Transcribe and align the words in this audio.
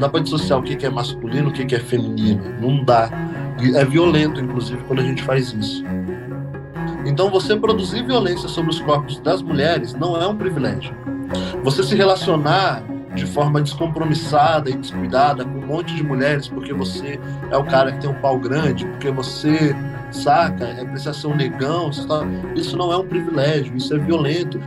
Não 0.00 0.06
dá 0.06 0.12
para 0.12 0.22
dissociar 0.22 0.58
o 0.58 0.62
que 0.62 0.86
é 0.86 0.88
masculino, 0.88 1.50
o 1.50 1.52
que 1.52 1.74
é 1.74 1.78
feminino. 1.78 2.42
Não 2.58 2.82
dá. 2.82 3.10
É 3.74 3.84
violento, 3.84 4.40
inclusive, 4.40 4.82
quando 4.84 5.00
a 5.00 5.02
gente 5.02 5.22
faz 5.22 5.52
isso. 5.52 5.84
Então, 7.04 7.28
você 7.28 7.54
produzir 7.54 8.02
violência 8.06 8.48
sobre 8.48 8.70
os 8.70 8.80
corpos 8.80 9.20
das 9.20 9.42
mulheres 9.42 9.92
não 9.92 10.18
é 10.18 10.26
um 10.26 10.34
privilégio. 10.34 10.94
Você 11.62 11.82
se 11.82 11.94
relacionar 11.94 12.82
de 13.14 13.26
forma 13.26 13.60
descompromissada 13.60 14.70
e 14.70 14.76
descuidada 14.76 15.44
com 15.44 15.58
um 15.58 15.66
monte 15.66 15.94
de 15.94 16.02
mulheres 16.02 16.48
porque 16.48 16.72
você 16.72 17.20
é 17.50 17.56
o 17.58 17.64
cara 17.64 17.92
que 17.92 18.00
tem 18.00 18.08
um 18.08 18.20
pau 18.20 18.38
grande, 18.38 18.86
porque 18.86 19.10
você 19.10 19.76
saca, 20.10 20.64
é 20.64 20.84
precisa 20.84 21.12
ser 21.12 21.26
um 21.26 21.36
negão, 21.36 21.90
tá... 21.90 22.22
isso 22.54 22.74
não 22.74 22.90
é 22.90 22.96
um 22.96 23.06
privilégio, 23.06 23.76
isso 23.76 23.94
é 23.94 23.98
violento. 23.98 24.58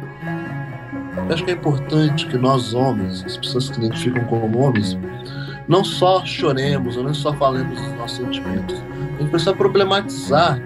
Eu 1.28 1.34
acho 1.34 1.44
que 1.46 1.52
é 1.52 1.54
importante 1.54 2.28
que 2.28 2.38
nós 2.38 2.74
homens, 2.74 3.24
as 3.26 3.38
pessoas 3.38 3.70
que 3.70 3.76
se 3.76 3.82
identificam 3.82 4.26
como 4.26 4.60
homens, 4.60 4.98
não 5.68 5.84
só 5.84 6.24
choremos, 6.26 6.98
ou 6.98 7.04
não 7.04 7.14
só 7.14 7.34
falemos 7.34 7.80
dos 7.80 7.94
nossos 7.94 8.18
sentimentos. 8.18 8.76
A 9.16 9.22
gente 9.22 9.30
precisa 9.30 9.54
problematizar, 9.54 10.62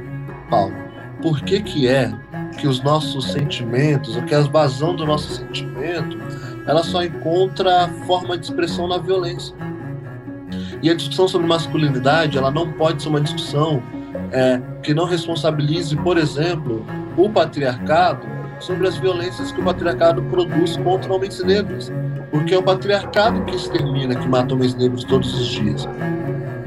Paulo, 0.49 0.73
por 1.21 1.41
que 1.41 1.62
que 1.62 1.88
é 1.88 2.12
que 2.57 2.67
os 2.67 2.81
nossos 2.81 3.31
sentimentos, 3.31 4.15
ou 4.15 4.23
que 4.23 4.34
a 4.34 4.41
vazão 4.41 4.95
do 4.95 5.05
nosso 5.05 5.35
sentimento, 5.35 6.17
ela 6.65 6.84
só 6.84 7.03
encontra 7.03 7.87
forma 8.07 8.37
de 8.37 8.45
expressão 8.45 8.87
na 8.87 8.98
violência. 8.98 9.55
E 10.81 10.89
a 10.89 10.95
discussão 10.95 11.27
sobre 11.27 11.48
masculinidade, 11.48 12.37
ela 12.37 12.49
não 12.49 12.71
pode 12.71 13.03
ser 13.03 13.09
uma 13.09 13.21
discussão 13.21 13.81
é, 14.31 14.59
que 14.81 14.93
não 14.93 15.05
responsabilize, 15.05 15.95
por 15.98 16.17
exemplo, 16.17 16.85
o 17.15 17.29
patriarcado 17.29 18.37
sobre 18.59 18.88
as 18.88 18.97
violências 18.97 19.52
que 19.52 19.61
o 19.61 19.63
patriarcado 19.63 20.21
produz 20.23 20.77
contra 20.77 21.13
homens 21.13 21.43
negros. 21.43 21.91
Porque 22.31 22.53
é 22.53 22.57
o 22.57 22.63
patriarcado 22.63 23.43
que 23.45 23.55
extermina, 23.55 24.15
que 24.15 24.27
mata 24.27 24.53
homens 24.53 24.75
negros 24.75 25.03
todos 25.03 25.34
os 25.34 25.48
dias. 25.48 25.87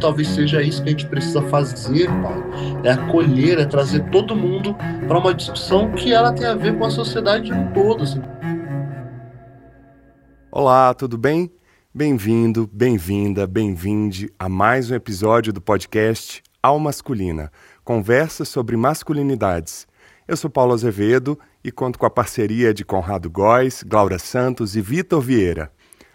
Talvez 0.01 0.29
seja 0.29 0.63
isso 0.63 0.83
que 0.83 0.89
a 0.89 0.93
gente 0.93 1.07
precisa 1.07 1.43
fazer, 1.43 2.09
Paulo. 2.23 2.45
É 2.85 2.93
acolher, 2.93 3.59
é 3.59 3.67
trazer 3.67 4.03
todo 4.11 4.35
mundo 4.35 4.75
para 5.07 5.19
uma 5.19 5.35
discussão 5.35 5.93
que 5.93 6.13
ela 6.13 6.33
tem 6.33 6.47
a 6.47 6.55
ver 6.55 6.79
com 6.79 6.85
a 6.87 6.91
sociedade 6.91 7.53
em 7.53 7.73
todo. 7.73 8.03
Assim. 8.03 8.23
Olá, 10.51 10.95
tudo 10.95 11.19
bem? 11.19 11.51
Bem-vindo, 11.93 12.71
bem-vinda, 12.73 13.47
bem-vinde 13.47 14.33
a 14.39 14.49
mais 14.49 14.91
um 14.91 14.95
episódio 14.95 15.53
do 15.53 15.61
podcast 15.61 16.41
Al 16.63 16.79
Masculina, 16.79 17.51
conversa 17.85 18.45
sobre 18.45 18.77
masculinidades. 18.77 19.90
Eu 20.31 20.37
sou 20.37 20.49
Paulo 20.49 20.73
Azevedo 20.73 21.37
e 21.65 21.73
conto 21.73 21.99
com 21.99 22.07
a 22.07 22.11
parceria 22.11 22.73
de 22.73 22.85
Conrado 22.85 23.29
Góes, 23.29 23.83
Glaura 23.83 24.17
Santos 24.17 24.77
e 24.77 24.81
Vitor 24.81 25.21
Vieira. 25.21 25.73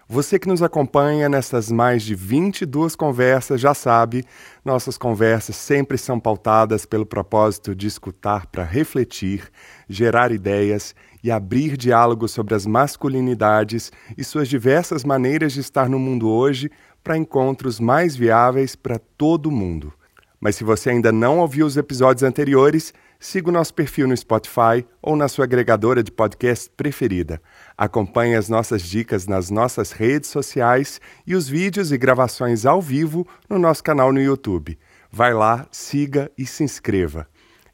Você 0.07 0.39
que 0.39 0.47
nos 0.47 0.63
acompanha 0.63 1.27
nessas 1.27 1.69
mais 1.69 2.01
de 2.01 2.15
22 2.15 2.95
conversas 2.95 3.59
já 3.59 3.73
sabe, 3.73 4.23
nossas 4.63 4.97
conversas 4.97 5.57
sempre 5.57 5.97
são 5.97 6.17
pautadas 6.17 6.85
pelo 6.85 7.05
propósito 7.05 7.75
de 7.75 7.87
escutar 7.87 8.47
para 8.47 8.63
refletir, 8.63 9.51
gerar 9.89 10.31
ideias 10.31 10.95
e 11.21 11.29
abrir 11.29 11.75
diálogo 11.75 12.29
sobre 12.29 12.55
as 12.55 12.65
masculinidades 12.65 13.91
e 14.17 14.23
suas 14.23 14.47
diversas 14.47 15.03
maneiras 15.03 15.51
de 15.51 15.59
estar 15.59 15.89
no 15.89 15.99
mundo 15.99 16.29
hoje 16.29 16.71
para 17.03 17.17
encontros 17.17 17.81
mais 17.81 18.15
viáveis 18.15 18.77
para 18.77 18.97
todo 18.97 19.51
mundo. 19.51 19.91
Mas 20.39 20.55
se 20.55 20.63
você 20.63 20.91
ainda 20.91 21.11
não 21.11 21.39
ouviu 21.39 21.65
os 21.65 21.75
episódios 21.75 22.23
anteriores, 22.23 22.93
siga 23.19 23.49
o 23.49 23.51
nosso 23.51 23.73
perfil 23.73 24.07
no 24.07 24.15
Spotify 24.15 24.85
ou 25.01 25.15
na 25.15 25.27
sua 25.27 25.45
agregadora 25.45 26.03
de 26.03 26.11
podcast 26.11 26.69
preferida. 26.75 27.41
Acompanhe 27.77 28.35
as 28.35 28.49
nossas 28.49 28.81
dicas 28.81 29.27
nas 29.27 29.49
nossas 29.49 29.91
redes 29.91 30.29
sociais 30.29 30.99
e 31.25 31.35
os 31.35 31.47
vídeos 31.47 31.91
e 31.91 31.97
gravações 31.97 32.65
ao 32.65 32.81
vivo 32.81 33.27
no 33.49 33.57
nosso 33.57 33.83
canal 33.83 34.11
no 34.11 34.21
YouTube. 34.21 34.77
Vai 35.11 35.33
lá, 35.33 35.67
siga 35.71 36.31
e 36.37 36.45
se 36.45 36.63
inscreva. 36.63 37.27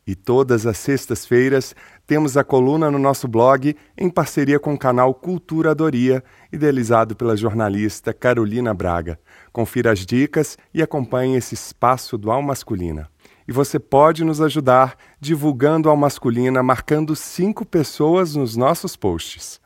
E 0.06 0.16
todas 0.16 0.66
as 0.66 0.78
sextas-feiras 0.78 1.76
temos 2.08 2.36
a 2.36 2.44
coluna 2.44 2.90
no 2.90 3.00
nosso 3.00 3.28
blog 3.28 3.76
em 3.98 4.10
parceria 4.10 4.60
com 4.60 4.74
o 4.74 4.78
canal 4.78 5.14
Culturadoria, 5.14 6.24
idealizado 6.52 7.16
pela 7.16 7.38
jornalista 7.38 8.14
Carolina 8.14 8.74
Braga. 8.74 9.20
Confira 9.54 9.92
as 9.92 10.06
dicas 10.06 10.58
e 10.74 10.82
acompanhe 10.82 11.38
esse 11.38 11.54
espaço 11.54 12.18
do 12.18 12.30
Masculina. 12.42 13.10
E 13.48 13.52
você 13.52 13.80
pode 13.80 14.24
nos 14.24 14.40
ajudar 14.42 14.96
divulgando 15.20 15.90
Al 15.90 15.98
Masculina, 15.98 16.62
marcando 16.62 17.16
cinco 17.16 17.66
pessoas 17.66 18.36
nos 18.36 18.56
nossos 18.56 18.96
posts. 18.96 19.60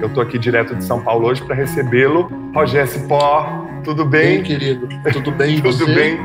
Eu 0.00 0.06
estou 0.06 0.22
aqui 0.22 0.38
direto 0.38 0.76
de 0.76 0.84
São 0.84 1.02
Paulo 1.02 1.26
hoje 1.28 1.42
para 1.44 1.56
recebê-lo. 1.56 2.30
Rogério 2.54 2.90
Cipó, 2.90 3.66
tudo 3.84 4.04
bem? 4.04 4.36
Bem, 4.36 4.42
querido. 4.44 4.88
Tudo 5.12 5.32
bem, 5.32 5.56
Tudo 5.62 5.72
você? 5.72 5.94
bem. 5.94 6.18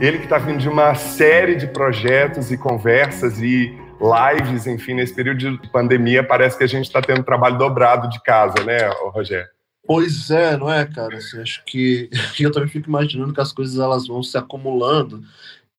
Ele 0.00 0.18
que 0.18 0.24
está 0.24 0.38
vindo 0.38 0.58
de 0.58 0.68
uma 0.68 0.94
série 0.94 1.56
de 1.56 1.66
projetos 1.66 2.52
e 2.52 2.56
conversas 2.56 3.40
e 3.40 3.74
lives, 4.00 4.66
enfim, 4.66 4.94
nesse 4.94 5.14
período 5.14 5.38
de 5.38 5.70
pandemia, 5.70 6.22
parece 6.22 6.56
que 6.56 6.64
a 6.64 6.68
gente 6.68 6.84
está 6.84 7.00
tendo 7.00 7.24
trabalho 7.24 7.58
dobrado 7.58 8.08
de 8.10 8.22
casa, 8.22 8.62
né, 8.64 8.90
Rogério? 9.12 9.48
Pois 9.86 10.30
é, 10.30 10.56
não 10.56 10.70
é, 10.70 10.84
cara? 10.84 11.16
Assim, 11.16 11.40
acho 11.40 11.64
que 11.64 12.10
eu 12.40 12.50
também 12.50 12.68
fico 12.68 12.88
imaginando 12.88 13.32
que 13.32 13.40
as 13.40 13.52
coisas 13.52 13.78
elas 13.78 14.06
vão 14.06 14.22
se 14.22 14.36
acumulando. 14.36 15.22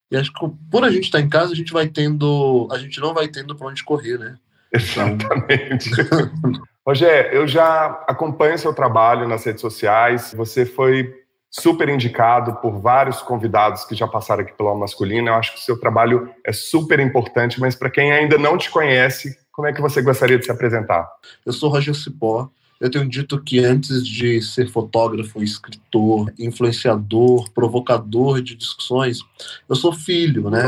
E 0.10 0.18
acho 0.18 0.32
que 0.32 0.40
por 0.72 0.84
a 0.84 0.90
gente 0.90 1.06
estar 1.06 1.20
tá 1.20 1.24
em 1.24 1.30
casa, 1.30 1.54
a 1.54 1.56
gente 1.56 1.74
vai 1.74 1.88
tendo. 1.88 2.68
A 2.72 2.78
gente 2.78 3.00
não 3.00 3.14
vai 3.14 3.28
tendo 3.28 3.56
para 3.56 3.68
onde 3.68 3.84
correr, 3.84 4.18
né? 4.18 4.38
Exatamente. 4.72 5.90
Rogério, 6.86 7.32
eu 7.34 7.48
já 7.48 8.04
acompanho 8.08 8.58
seu 8.58 8.74
trabalho 8.74 9.28
nas 9.28 9.44
redes 9.44 9.62
sociais. 9.62 10.34
Você 10.36 10.66
foi 10.66 11.14
super 11.50 11.90
indicado 11.90 12.56
por 12.62 12.80
vários 12.80 13.22
convidados 13.22 13.84
que 13.84 13.96
já 13.96 14.08
passaram 14.08 14.44
aqui 14.44 14.54
pela 14.54 14.76
Masculina. 14.76 15.32
Eu 15.32 15.36
acho 15.36 15.54
que 15.54 15.60
o 15.60 15.64
seu 15.64 15.80
trabalho 15.80 16.30
é 16.46 16.54
super 16.54 17.00
importante, 17.00 17.60
mas 17.60 17.76
para 17.76 17.90
quem 17.90 18.12
ainda 18.12 18.38
não 18.38 18.58
te 18.58 18.70
conhece, 18.70 19.38
como 19.52 19.68
é 19.68 19.74
que 19.74 19.82
você 19.82 20.02
gostaria 20.02 20.38
de 20.38 20.46
se 20.46 20.52
apresentar? 20.52 21.10
Eu 21.46 21.52
sou 21.52 21.70
Roger 21.70 21.96
Cipó, 21.96 22.50
eu 22.80 22.92
tenho 22.92 23.10
dito 23.10 23.42
que 23.42 23.60
antes 23.60 24.06
de 24.06 24.42
ser 24.42 24.70
fotógrafo, 24.70 25.44
escritor, 25.44 26.32
influenciador, 26.38 27.50
provocador 27.52 28.42
de 28.42 28.56
discussões, 28.56 29.20
eu 29.68 29.76
sou 29.76 29.92
filho, 29.92 30.50
né? 30.50 30.68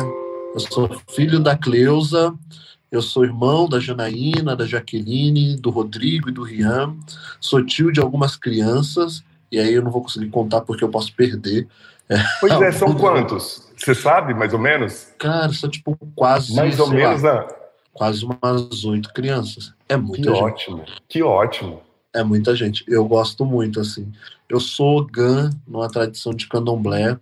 Eu 0.53 0.59
sou 0.59 0.89
filho 1.09 1.39
da 1.39 1.55
Cleusa, 1.55 2.33
eu 2.91 3.01
sou 3.01 3.23
irmão 3.23 3.69
da 3.69 3.79
Janaína, 3.79 4.55
da 4.55 4.65
Jaqueline, 4.65 5.55
do 5.57 5.69
Rodrigo 5.69 6.29
e 6.29 6.31
do 6.31 6.41
Rian. 6.41 6.95
Sou 7.39 7.63
tio 7.63 7.91
de 7.91 7.99
algumas 7.99 8.35
crianças, 8.35 9.23
e 9.51 9.59
aí 9.59 9.73
eu 9.73 9.83
não 9.83 9.91
vou 9.91 10.01
conseguir 10.01 10.29
contar 10.29 10.61
porque 10.61 10.83
eu 10.83 10.89
posso 10.89 11.13
perder. 11.13 11.67
Pois 12.39 12.53
é, 12.61 12.71
são 12.73 12.95
quantos? 12.95 13.69
Você 13.77 13.93
sabe, 13.93 14.33
mais 14.33 14.53
ou 14.53 14.59
menos? 14.59 15.13
Cara, 15.19 15.53
são 15.53 15.69
tipo 15.69 15.95
quase. 16.15 16.55
Mais 16.55 16.79
ou 16.79 16.89
menos 16.89 17.21
lá, 17.21 17.41
a... 17.41 17.59
Quase 17.93 18.25
umas 18.25 18.83
oito 18.85 19.13
crianças. 19.13 19.73
É 19.87 19.95
muita 19.95 20.31
que 20.31 20.35
gente. 20.35 20.43
ótimo, 20.43 20.85
que 21.07 21.21
ótimo. 21.21 21.88
É 22.13 22.23
muita 22.23 22.55
gente. 22.55 22.83
Eu 22.87 23.05
gosto 23.05 23.45
muito, 23.45 23.79
assim. 23.79 24.11
Eu 24.47 24.59
sou 24.59 25.05
GAN 25.05 25.49
numa 25.67 25.87
tradição 25.87 26.33
de 26.33 26.47
candomblé. 26.47 27.17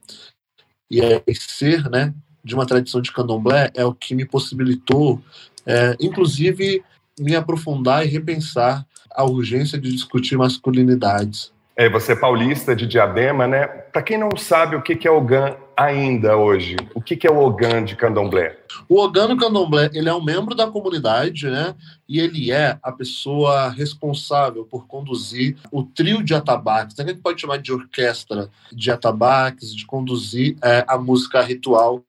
E 0.89 1.01
é 1.01 1.21
ser, 1.33 1.89
né, 1.89 2.13
de 2.43 2.55
uma 2.55 2.65
tradição 2.65 3.01
de 3.01 3.11
candomblé 3.11 3.69
é 3.75 3.83
o 3.83 3.93
que 3.93 4.15
me 4.15 4.25
possibilitou, 4.25 5.21
é, 5.65 5.97
inclusive, 5.99 6.81
me 7.19 7.35
aprofundar 7.35 8.05
e 8.05 8.09
repensar 8.09 8.85
a 9.11 9.25
urgência 9.25 9.77
de 9.77 9.91
discutir 9.91 10.37
masculinidades. 10.37 11.51
É, 11.75 11.89
você 11.89 12.13
é 12.13 12.15
paulista 12.15 12.75
de 12.75 12.87
Diadema, 12.87 13.47
né? 13.47 13.67
Para 13.67 14.01
quem 14.01 14.17
não 14.17 14.29
sabe 14.37 14.75
o 14.75 14.81
que 14.81 15.07
é 15.07 15.11
o 15.11 15.21
GAN 15.21 15.55
ainda 15.77 16.35
hoje, 16.35 16.75
o 16.95 17.01
que 17.01 17.27
é 17.27 17.31
o 17.31 17.37
Ogan 17.37 17.85
de 17.85 17.95
Candomblé? 17.95 18.57
O 18.89 18.99
Ogan 18.99 19.37
Candomblé, 19.37 19.91
ele 19.93 20.09
é 20.09 20.13
um 20.13 20.23
membro 20.23 20.55
da 20.55 20.65
comunidade, 20.67 21.47
né? 21.47 21.75
E 22.09 22.19
ele 22.19 22.51
é 22.51 22.79
a 22.81 22.91
pessoa 22.91 23.69
responsável 23.69 24.65
por 24.65 24.87
conduzir 24.87 25.55
o 25.71 25.83
trio 25.83 26.23
de 26.23 26.33
atabaques, 26.33 26.95
que 26.95 27.01
a 27.01 27.05
gente 27.05 27.21
pode 27.21 27.39
chamar 27.39 27.57
de 27.57 27.71
orquestra 27.71 28.49
de 28.71 28.89
atabaques, 28.89 29.75
de 29.75 29.85
conduzir 29.85 30.57
é, 30.63 30.83
a 30.87 30.97
música 30.97 31.41
ritual 31.41 32.03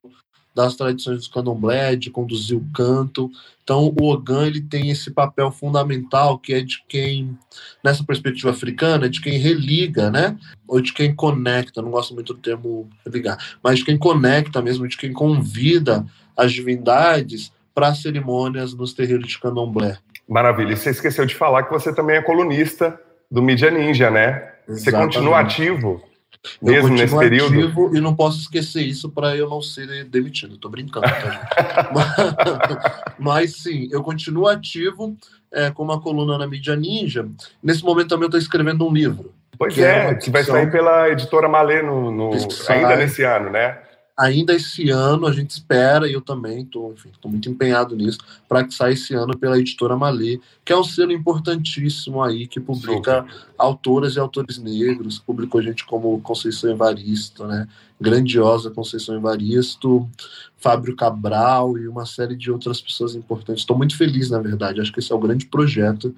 das 0.59 0.75
tradições 0.75 1.25
do 1.25 1.33
candomblé, 1.33 1.95
de 1.95 2.11
conduzir 2.11 2.59
o 2.59 2.67
canto. 2.75 3.31
Então, 3.63 3.95
o 3.97 4.11
Ogan 4.11 4.45
ele 4.45 4.61
tem 4.61 4.91
esse 4.91 5.09
papel 5.09 5.53
fundamental 5.53 6.37
que 6.37 6.53
é 6.53 6.61
de 6.61 6.83
quem, 6.89 7.39
nessa 7.83 8.03
perspectiva 8.03 8.51
africana, 8.51 9.09
de 9.09 9.21
quem 9.21 9.39
religa, 9.39 10.11
né? 10.11 10.37
Ou 10.67 10.81
de 10.81 10.93
quem 10.93 11.15
conecta, 11.15 11.81
não 11.81 11.93
gosto 11.93 12.13
muito 12.13 12.35
do 12.35 12.41
termo 12.41 12.91
religar, 13.07 13.39
mas 13.63 13.79
de 13.79 13.85
quem 13.85 13.97
conecta 13.97 14.61
mesmo, 14.61 14.89
de 14.89 14.97
quem 14.97 15.13
convida 15.13 16.05
as 16.37 16.53
divindades 16.53 17.53
para 17.73 17.95
cerimônias 17.95 18.75
nos 18.75 18.93
terreiros 18.93 19.29
de 19.29 19.39
candomblé. 19.39 19.97
Maravilha. 20.29 20.73
E 20.73 20.77
você 20.77 20.91
esqueceu 20.91 21.25
de 21.25 21.37
falar 21.37 21.63
que 21.63 21.71
você 21.71 21.95
também 21.95 22.17
é 22.17 22.23
colunista 22.23 23.01
do 23.31 23.41
Mídia 23.41 23.71
Ninja, 23.71 24.11
né? 24.11 24.55
Exatamente. 24.69 24.83
Você 24.83 24.91
continua 24.91 25.39
ativo 25.39 26.08
mesmo 26.63 26.95
nesse 26.95 27.17
período. 27.17 27.97
e 27.97 28.01
não 28.01 28.15
posso 28.15 28.41
esquecer 28.41 28.83
isso 28.83 29.11
para 29.11 29.37
eu 29.37 29.49
não 29.49 29.61
ser 29.61 30.05
demitido. 30.05 30.55
Estou 30.55 30.71
brincando, 30.71 31.07
tá, 31.07 31.91
mas, 31.95 33.15
mas, 33.19 33.57
sim, 33.63 33.89
eu 33.91 34.03
continuo 34.03 34.47
ativo 34.47 35.17
é, 35.53 35.71
com 35.71 35.83
uma 35.83 36.01
coluna 36.01 36.39
na 36.39 36.47
mídia 36.47 36.77
Ninja. 36.77 37.29
Nesse 37.63 37.85
momento 37.85 38.09
também 38.09 38.25
eu 38.25 38.29
estou 38.29 38.41
escrevendo 38.41 38.87
um 38.87 38.93
livro. 38.93 39.33
Pois 39.59 39.77
é, 39.77 40.11
é 40.11 40.15
que 40.15 40.31
vai 40.31 40.45
sair 40.45 40.71
pela 40.71 41.09
editora 41.09 41.49
Malê 41.49 41.83
no, 41.83 42.13
no 42.13 42.31
ainda 42.69 42.97
nesse 42.97 43.25
ano, 43.25 43.51
né? 43.51 43.79
Ainda 44.19 44.53
esse 44.53 44.91
ano 44.91 45.29
a 45.29 45.33
gente 45.33 45.51
espera, 45.51 46.09
e 46.09 46.13
eu 46.13 46.21
também 46.21 46.63
estou 46.63 46.95
muito 47.27 47.49
empenhado 47.49 47.95
nisso, 47.95 48.19
para 48.49 48.65
que 48.65 48.75
saia 48.75 48.95
esse 48.95 49.15
ano 49.15 49.39
pela 49.39 49.57
editora 49.57 49.97
Malê, 49.97 50.41
que 50.65 50.73
é 50.73 50.77
um 50.77 50.83
selo 50.83 51.13
importantíssimo 51.13 52.21
aí, 52.21 52.49
que 52.49 52.59
publica 52.59 53.23
Super. 53.23 53.47
autoras 53.57 54.17
e 54.17 54.19
autores 54.19 54.59
negros, 54.59 55.21
publicou 55.21 55.63
gente 55.63 55.87
como 55.87 56.21
Conceição 56.21 56.71
Evaristo, 56.71 57.47
né? 57.47 57.69
grandiosa 58.01 58.71
Conceição 58.71 59.15
Evaristo, 59.17 60.09
Fábio 60.57 60.97
Cabral 60.97 61.79
e 61.79 61.87
uma 61.87 62.05
série 62.05 62.37
de 62.37 62.51
outras 62.51 62.81
pessoas 62.81 63.15
importantes. 63.15 63.63
Estou 63.63 63.79
muito 63.79 63.97
feliz, 63.97 64.31
na 64.31 64.41
verdade, 64.41 64.81
acho 64.81 64.93
que 64.93 64.99
esse 64.99 65.13
é 65.13 65.15
o 65.15 65.21
grande 65.21 65.47
projeto 65.47 66.13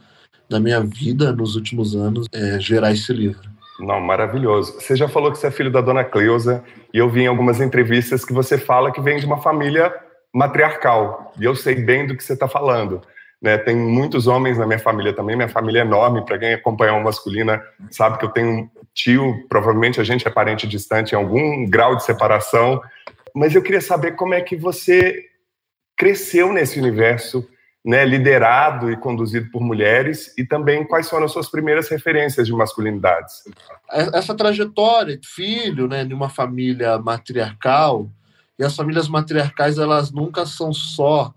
da 0.48 0.58
minha 0.58 0.80
vida 0.80 1.32
nos 1.32 1.54
últimos 1.54 1.94
anos, 1.94 2.26
é 2.32 2.58
gerar 2.58 2.92
esse 2.92 3.12
livro. 3.12 3.49
Não, 3.80 4.00
maravilhoso. 4.00 4.78
Você 4.78 4.94
já 4.94 5.08
falou 5.08 5.32
que 5.32 5.38
você 5.38 5.46
é 5.46 5.50
filho 5.50 5.70
da 5.70 5.80
dona 5.80 6.04
Cleusa, 6.04 6.62
e 6.92 6.98
eu 6.98 7.08
vi 7.08 7.22
em 7.22 7.26
algumas 7.26 7.60
entrevistas 7.60 8.24
que 8.24 8.32
você 8.32 8.58
fala 8.58 8.92
que 8.92 9.00
vem 9.00 9.18
de 9.18 9.26
uma 9.26 9.38
família 9.38 9.92
matriarcal, 10.32 11.32
e 11.38 11.44
eu 11.44 11.56
sei 11.56 11.74
bem 11.74 12.06
do 12.06 12.16
que 12.16 12.22
você 12.22 12.34
está 12.34 12.46
falando. 12.46 13.00
Né? 13.42 13.56
Tem 13.56 13.74
muitos 13.74 14.26
homens 14.26 14.58
na 14.58 14.66
minha 14.66 14.78
família 14.78 15.14
também, 15.14 15.34
minha 15.34 15.48
família 15.48 15.80
é 15.80 15.84
enorme, 15.84 16.24
para 16.24 16.38
quem 16.38 16.52
acompanha 16.52 16.92
o 16.92 17.02
masculina 17.02 17.62
sabe 17.90 18.18
que 18.18 18.24
eu 18.26 18.28
tenho 18.28 18.48
um 18.50 18.70
tio, 18.94 19.46
provavelmente 19.48 20.00
a 20.00 20.04
gente 20.04 20.28
é 20.28 20.30
parente 20.30 20.66
distante 20.66 21.12
em 21.12 21.16
algum 21.16 21.68
grau 21.68 21.96
de 21.96 22.04
separação, 22.04 22.80
mas 23.34 23.54
eu 23.54 23.62
queria 23.62 23.80
saber 23.80 24.12
como 24.12 24.34
é 24.34 24.40
que 24.42 24.56
você 24.56 25.24
cresceu 25.96 26.52
nesse 26.52 26.78
universo 26.78 27.48
né, 27.84 28.04
liderado 28.04 28.90
e 28.90 28.96
conduzido 28.96 29.50
por 29.50 29.62
mulheres 29.62 30.34
e 30.36 30.44
também 30.44 30.86
quais 30.86 31.08
foram 31.08 31.24
as 31.24 31.32
suas 31.32 31.50
primeiras 31.50 31.88
referências 31.88 32.46
de 32.46 32.52
masculinidades? 32.52 33.44
Essa 33.88 34.34
trajetória, 34.34 35.18
filho, 35.24 35.88
né, 35.88 36.04
de 36.04 36.12
uma 36.12 36.28
família 36.28 36.98
matriarcal 36.98 38.08
e 38.58 38.64
as 38.64 38.76
famílias 38.76 39.08
matriarcais 39.08 39.78
elas 39.78 40.12
nunca 40.12 40.44
são 40.44 40.72
só 40.72 41.32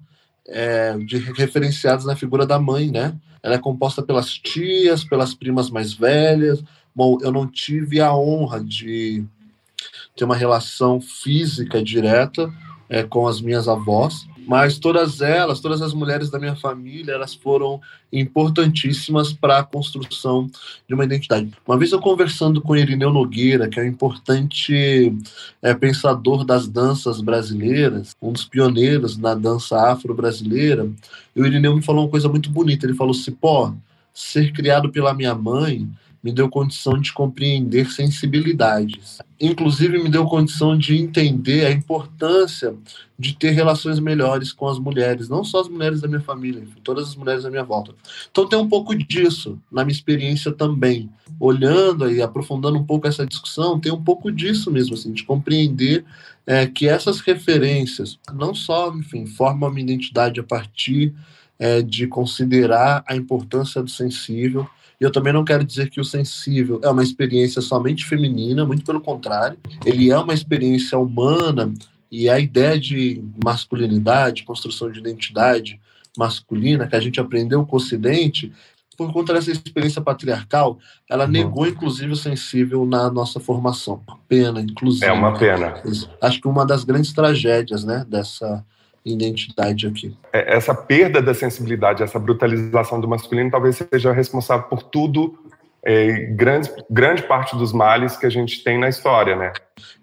é, 0.47 0.97
de, 0.97 1.17
referenciadas 1.17 2.03
na 2.03 2.15
figura 2.15 2.45
da 2.45 2.59
mãe, 2.59 2.91
né? 2.91 3.15
Ela 3.41 3.55
é 3.55 3.59
composta 3.59 4.01
pelas 4.01 4.33
tias, 4.33 5.03
pelas 5.03 5.33
primas 5.33 5.69
mais 5.69 5.93
velhas. 5.93 6.63
Bom, 6.93 7.17
eu 7.21 7.31
não 7.31 7.47
tive 7.47 8.01
a 8.01 8.13
honra 8.13 8.61
de 8.61 9.23
ter 10.15 10.25
uma 10.25 10.35
relação 10.35 10.99
física 11.01 11.81
direta 11.81 12.51
é, 12.89 13.03
com 13.03 13.27
as 13.27 13.41
minhas 13.41 13.67
avós, 13.67 14.27
mas 14.45 14.77
todas 14.77 15.21
elas, 15.21 15.59
todas 15.59 15.81
as 15.81 15.93
mulheres 15.93 16.29
da 16.29 16.39
minha 16.39 16.55
família, 16.55 17.13
elas 17.13 17.33
foram 17.33 17.79
importantíssimas 18.11 19.33
para 19.33 19.59
a 19.59 19.63
construção 19.63 20.49
de 20.87 20.93
uma 20.93 21.05
identidade. 21.05 21.51
Uma 21.67 21.77
vez 21.77 21.91
eu 21.91 21.99
conversando 21.99 22.61
com 22.61 22.75
Irineu 22.75 23.11
Nogueira, 23.11 23.67
que 23.67 23.79
é 23.79 23.83
um 23.83 23.87
importante 23.87 25.13
é, 25.61 25.73
pensador 25.73 26.43
das 26.43 26.67
danças 26.67 27.21
brasileiras, 27.21 28.15
um 28.21 28.31
dos 28.31 28.45
pioneiros 28.45 29.17
na 29.17 29.33
dança 29.33 29.91
afro-brasileira, 29.91 30.89
o 31.35 31.45
Irineu 31.45 31.75
me 31.75 31.81
falou 31.81 32.05
uma 32.05 32.11
coisa 32.11 32.29
muito 32.29 32.49
bonita. 32.49 32.85
Ele 32.85 32.95
falou: 32.95 33.13
Cipó, 33.13 33.73
ser 34.13 34.51
criado 34.51 34.91
pela 34.91 35.13
minha 35.13 35.33
mãe 35.33 35.89
me 36.23 36.31
deu 36.31 36.49
condição 36.49 36.97
de 36.97 37.11
compreender 37.11 37.91
sensibilidades. 37.91 39.19
Inclusive, 39.39 40.01
me 40.01 40.09
deu 40.09 40.25
condição 40.25 40.77
de 40.77 40.95
entender 40.95 41.65
a 41.65 41.71
importância 41.71 42.73
de 43.19 43.35
ter 43.35 43.51
relações 43.51 43.99
melhores 43.99 44.53
com 44.53 44.67
as 44.67 44.79
mulheres, 44.79 45.27
não 45.27 45.43
só 45.43 45.59
as 45.59 45.67
mulheres 45.67 45.99
da 45.99 46.07
minha 46.07 46.21
família, 46.21 46.63
todas 46.81 47.09
as 47.09 47.15
mulheres 47.15 47.43
da 47.43 47.49
minha 47.49 47.63
volta. 47.63 47.93
Então, 48.31 48.47
tem 48.47 48.57
um 48.57 48.69
pouco 48.69 48.95
disso 48.95 49.59
na 49.69 49.83
minha 49.83 49.93
experiência 49.93 50.51
também. 50.51 51.09
Olhando 51.39 52.09
e 52.09 52.21
aprofundando 52.21 52.77
um 52.77 52.85
pouco 52.85 53.05
essa 53.05 53.25
discussão, 53.25 53.79
tem 53.79 53.91
um 53.91 54.01
pouco 54.01 54.31
disso 54.31 54.71
mesmo, 54.71 54.93
assim, 54.93 55.11
de 55.11 55.23
compreender 55.23 56.05
é, 56.47 56.65
que 56.65 56.87
essas 56.87 57.19
referências 57.19 58.17
não 58.33 58.55
só, 58.55 58.93
enfim, 58.95 59.25
formam 59.25 59.69
uma 59.69 59.79
identidade 59.79 60.39
a 60.39 60.43
partir 60.43 61.13
é, 61.59 61.81
de 61.81 62.07
considerar 62.07 63.03
a 63.07 63.15
importância 63.15 63.81
do 63.83 63.89
sensível, 63.89 64.67
eu 65.03 65.11
também 65.11 65.33
não 65.33 65.43
quero 65.43 65.63
dizer 65.63 65.89
que 65.89 65.99
o 65.99 66.03
sensível 66.03 66.79
é 66.83 66.89
uma 66.89 67.03
experiência 67.03 67.61
somente 67.61 68.05
feminina, 68.05 68.65
muito 68.65 68.83
pelo 68.83 69.01
contrário. 69.01 69.57
Ele 69.85 70.09
é 70.09 70.17
uma 70.17 70.33
experiência 70.33 70.97
humana 70.97 71.73
e 72.11 72.29
a 72.29 72.39
ideia 72.39 72.79
de 72.79 73.23
masculinidade, 73.43 74.43
construção 74.43 74.91
de 74.91 74.99
identidade 74.99 75.79
masculina 76.17 76.87
que 76.87 76.95
a 76.95 76.99
gente 76.99 77.19
aprendeu 77.19 77.65
com 77.65 77.75
o 77.75 77.79
Ocidente, 77.79 78.51
por 78.95 79.11
conta 79.11 79.33
dessa 79.33 79.51
experiência 79.51 80.01
patriarcal, 80.01 80.77
ela 81.09 81.25
uhum. 81.25 81.31
negou, 81.31 81.67
inclusive, 81.67 82.11
o 82.11 82.15
sensível 82.15 82.85
na 82.85 83.09
nossa 83.09 83.39
formação. 83.39 84.01
Pena, 84.27 84.61
inclusive. 84.61 85.05
É 85.05 85.11
uma 85.11 85.37
pena. 85.37 85.81
Acho 86.21 86.39
que 86.39 86.47
uma 86.47 86.65
das 86.65 86.83
grandes 86.83 87.11
tragédias 87.11 87.83
né, 87.83 88.05
dessa, 88.07 88.63
identidade 89.05 89.87
aqui. 89.87 90.15
É, 90.31 90.55
essa 90.55 90.73
perda 90.73 91.21
da 91.21 91.33
sensibilidade, 91.33 92.03
essa 92.03 92.19
brutalização 92.19 92.99
do 93.01 93.07
masculino, 93.07 93.51
talvez 93.51 93.83
seja 93.91 94.11
responsável 94.11 94.67
por 94.67 94.83
tudo, 94.83 95.37
é, 95.83 96.27
grande, 96.27 96.71
grande 96.89 97.23
parte 97.23 97.55
dos 97.57 97.73
males 97.73 98.15
que 98.15 98.25
a 98.25 98.29
gente 98.29 98.63
tem 98.63 98.79
na 98.79 98.87
história, 98.87 99.35
né? 99.35 99.51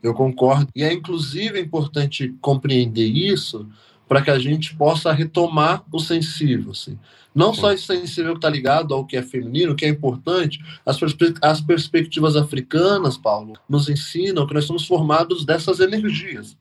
Eu 0.03 0.13
concordo. 0.13 0.69
E 0.77 0.83
é 0.83 0.93
inclusive 0.93 1.59
importante 1.59 2.35
compreender 2.41 3.07
isso 3.07 3.67
para 4.07 4.21
que 4.21 4.31
a 4.31 4.39
gente 4.39 4.75
possa 4.75 5.13
retomar 5.13 5.85
o 5.93 6.01
sensível, 6.01 6.73
assim. 6.73 6.99
Não 7.35 7.55
Sim. 7.55 7.61
só 7.61 7.73
esse 7.73 7.85
sensível 7.85 8.33
que 8.33 8.39
está 8.39 8.51
ligado 8.51 8.93
ao 8.93 9.07
que 9.07 9.17
é 9.17 9.23
feminino, 9.23 9.75
que 9.75 9.85
é 9.85 9.89
importante, 9.89 10.59
as, 10.85 10.99
perspe 10.99 11.35
as 11.41 11.61
perspectivas 11.61 12.37
africanas, 12.37 13.17
Paulo, 13.17 13.55
nos 13.69 13.89
ensinam 13.89 14.47
que 14.47 14.55
nós 14.55 14.65
somos 14.65 14.85
formados 14.85 15.45
dessas 15.45 15.79
energias. 15.79 16.57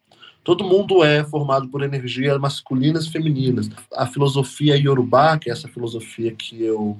Todo 0.49 0.63
mundo 0.63 1.03
é 1.03 1.23
formado 1.23 1.67
por 1.67 1.83
energias 1.83 2.35
masculinas 2.39 3.05
e 3.05 3.11
femininas. 3.11 3.69
A 3.95 4.07
filosofia 4.07 4.75
iorubá, 4.75 5.37
que 5.37 5.47
é 5.47 5.53
essa 5.53 5.67
filosofia 5.67 6.31
que 6.31 6.63
eu 6.63 6.97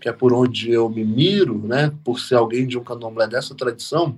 que 0.00 0.08
é 0.08 0.12
por 0.12 0.32
onde 0.32 0.72
eu 0.72 0.88
me 0.88 1.04
miro, 1.04 1.56
né, 1.56 1.92
por 2.02 2.18
ser 2.18 2.34
alguém 2.34 2.66
de 2.66 2.76
um 2.76 2.82
candomblé 2.82 3.28
dessa 3.28 3.54
tradição, 3.54 4.16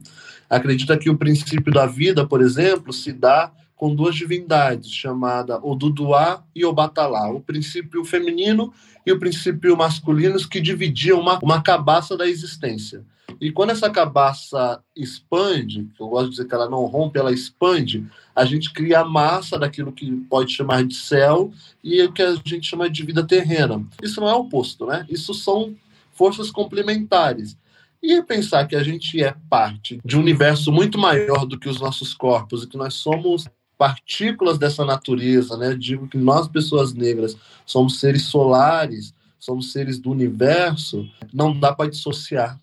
acredita 0.49 0.97
que 0.97 1.11
o 1.11 1.19
princípio 1.19 1.71
da 1.71 1.85
vida, 1.85 2.27
por 2.27 2.41
exemplo, 2.41 2.95
se 2.95 3.13
dá 3.13 3.53
com 3.83 3.93
duas 3.93 4.15
divindades, 4.15 4.93
chamada 4.93 5.59
Oduduá 5.61 6.45
e 6.55 6.65
Obatalá, 6.65 7.29
o 7.33 7.41
princípio 7.41 8.05
feminino 8.05 8.73
e 9.05 9.11
o 9.11 9.19
princípio 9.19 9.77
masculino, 9.77 10.39
que 10.49 10.61
dividiam 10.61 11.19
uma, 11.19 11.41
uma 11.43 11.61
cabaça 11.61 12.17
da 12.17 12.29
existência. 12.29 13.05
E 13.41 13.51
quando 13.51 13.71
essa 13.71 13.91
cabaça 13.91 14.81
expande, 14.95 15.89
eu 15.99 16.07
gosto 16.07 16.27
de 16.27 16.31
dizer 16.31 16.47
que 16.47 16.55
ela 16.55 16.71
não 16.71 16.87
rompe, 16.87 17.19
ela 17.19 17.33
expande, 17.33 18.07
a 18.37 18.45
gente 18.45 18.73
cria 18.73 19.01
a 19.01 19.05
massa 19.05 19.59
daquilo 19.59 19.91
que 19.91 20.13
pode 20.31 20.53
chamar 20.53 20.85
de 20.85 20.95
céu 20.95 21.51
e 21.83 22.01
o 22.05 22.13
que 22.13 22.23
a 22.23 22.37
gente 22.37 22.69
chama 22.69 22.89
de 22.89 23.05
vida 23.05 23.27
terrena. 23.27 23.85
Isso 24.01 24.21
não 24.21 24.29
é 24.29 24.33
oposto, 24.33 24.87
né? 24.87 25.05
Isso 25.11 25.35
são 25.35 25.75
forças 26.13 26.53
complementares. 26.53 27.59
E 28.01 28.23
pensar 28.23 28.65
que 28.69 28.77
a 28.77 28.83
gente 28.85 29.21
é 29.21 29.35
parte 29.51 30.01
de 30.05 30.17
um 30.17 30.21
universo 30.21 30.71
muito 30.71 30.99
maior 30.99 31.45
do 31.45 31.59
que 31.59 31.69
os 31.69 31.81
nossos 31.81 32.15
corpos 32.15 32.63
e 32.63 32.69
que 32.69 32.77
nós 32.77 32.95
somos 32.95 33.45
partículas 33.83 34.59
dessa 34.59 34.85
natureza, 34.85 35.57
né? 35.57 35.75
Digo 35.77 36.07
que 36.07 36.17
nós, 36.17 36.47
pessoas 36.47 36.95
negras, 36.95 37.37
somos 37.67 37.99
seres 37.99 38.27
solares, 38.27 39.13
somos 39.41 39.73
seres 39.73 39.99
do 39.99 40.09
universo, 40.09 41.05
não 41.35 41.59
dá 41.59 41.73
para 41.73 41.91
dissociar. 41.91 42.61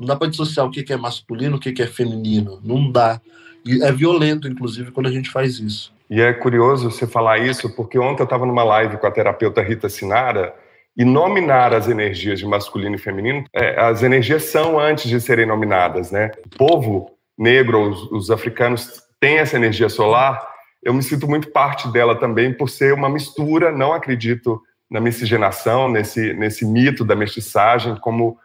Não 0.00 0.08
dá 0.08 0.16
para 0.16 0.26
dissociar 0.26 0.66
o 0.66 0.70
que 0.72 0.92
é 0.92 0.96
masculino, 0.96 1.58
o 1.58 1.60
que 1.60 1.80
é 1.80 1.86
feminino. 1.86 2.58
Não 2.64 2.90
dá. 2.90 3.20
E 3.64 3.80
é 3.84 3.92
violento, 3.92 4.48
inclusive, 4.48 4.90
quando 4.90 5.06
a 5.06 5.12
gente 5.12 5.30
faz 5.30 5.60
isso. 5.60 5.92
E 6.10 6.20
é 6.20 6.32
curioso 6.32 6.90
você 6.90 7.06
falar 7.06 7.38
isso, 7.38 7.70
porque 7.76 7.96
ontem 7.96 8.22
eu 8.22 8.24
estava 8.24 8.44
numa 8.44 8.64
live 8.64 8.96
com 8.96 9.06
a 9.06 9.12
terapeuta 9.12 9.62
Rita 9.62 9.88
Sinara 9.88 10.52
e 10.96 11.04
nominar 11.04 11.72
as 11.72 11.86
energias 11.86 12.40
de 12.40 12.46
masculino 12.46 12.96
e 12.96 12.98
feminino, 12.98 13.44
é, 13.54 13.80
as 13.80 14.02
energias 14.02 14.42
são 14.42 14.76
antes 14.76 15.08
de 15.08 15.20
serem 15.20 15.46
nominadas, 15.46 16.10
né? 16.10 16.32
O 16.46 16.58
povo 16.58 17.12
negro, 17.38 17.90
os, 17.90 18.10
os 18.10 18.30
africanos 18.32 19.08
têm 19.20 19.38
essa 19.38 19.56
energia 19.56 19.88
solar, 19.88 20.48
eu 20.82 20.94
me 20.94 21.02
sinto 21.02 21.28
muito 21.28 21.50
parte 21.50 21.86
dela 21.92 22.18
também 22.18 22.52
por 22.52 22.70
ser 22.70 22.94
uma 22.94 23.08
mistura, 23.08 23.70
não 23.70 23.92
acredito 23.92 24.60
na 24.90 25.00
miscigenação, 25.00 25.88
nesse, 25.88 26.32
nesse 26.32 26.64
mito 26.64 27.04
da 27.04 27.14
mestiçagem, 27.14 27.94
como 27.96 28.38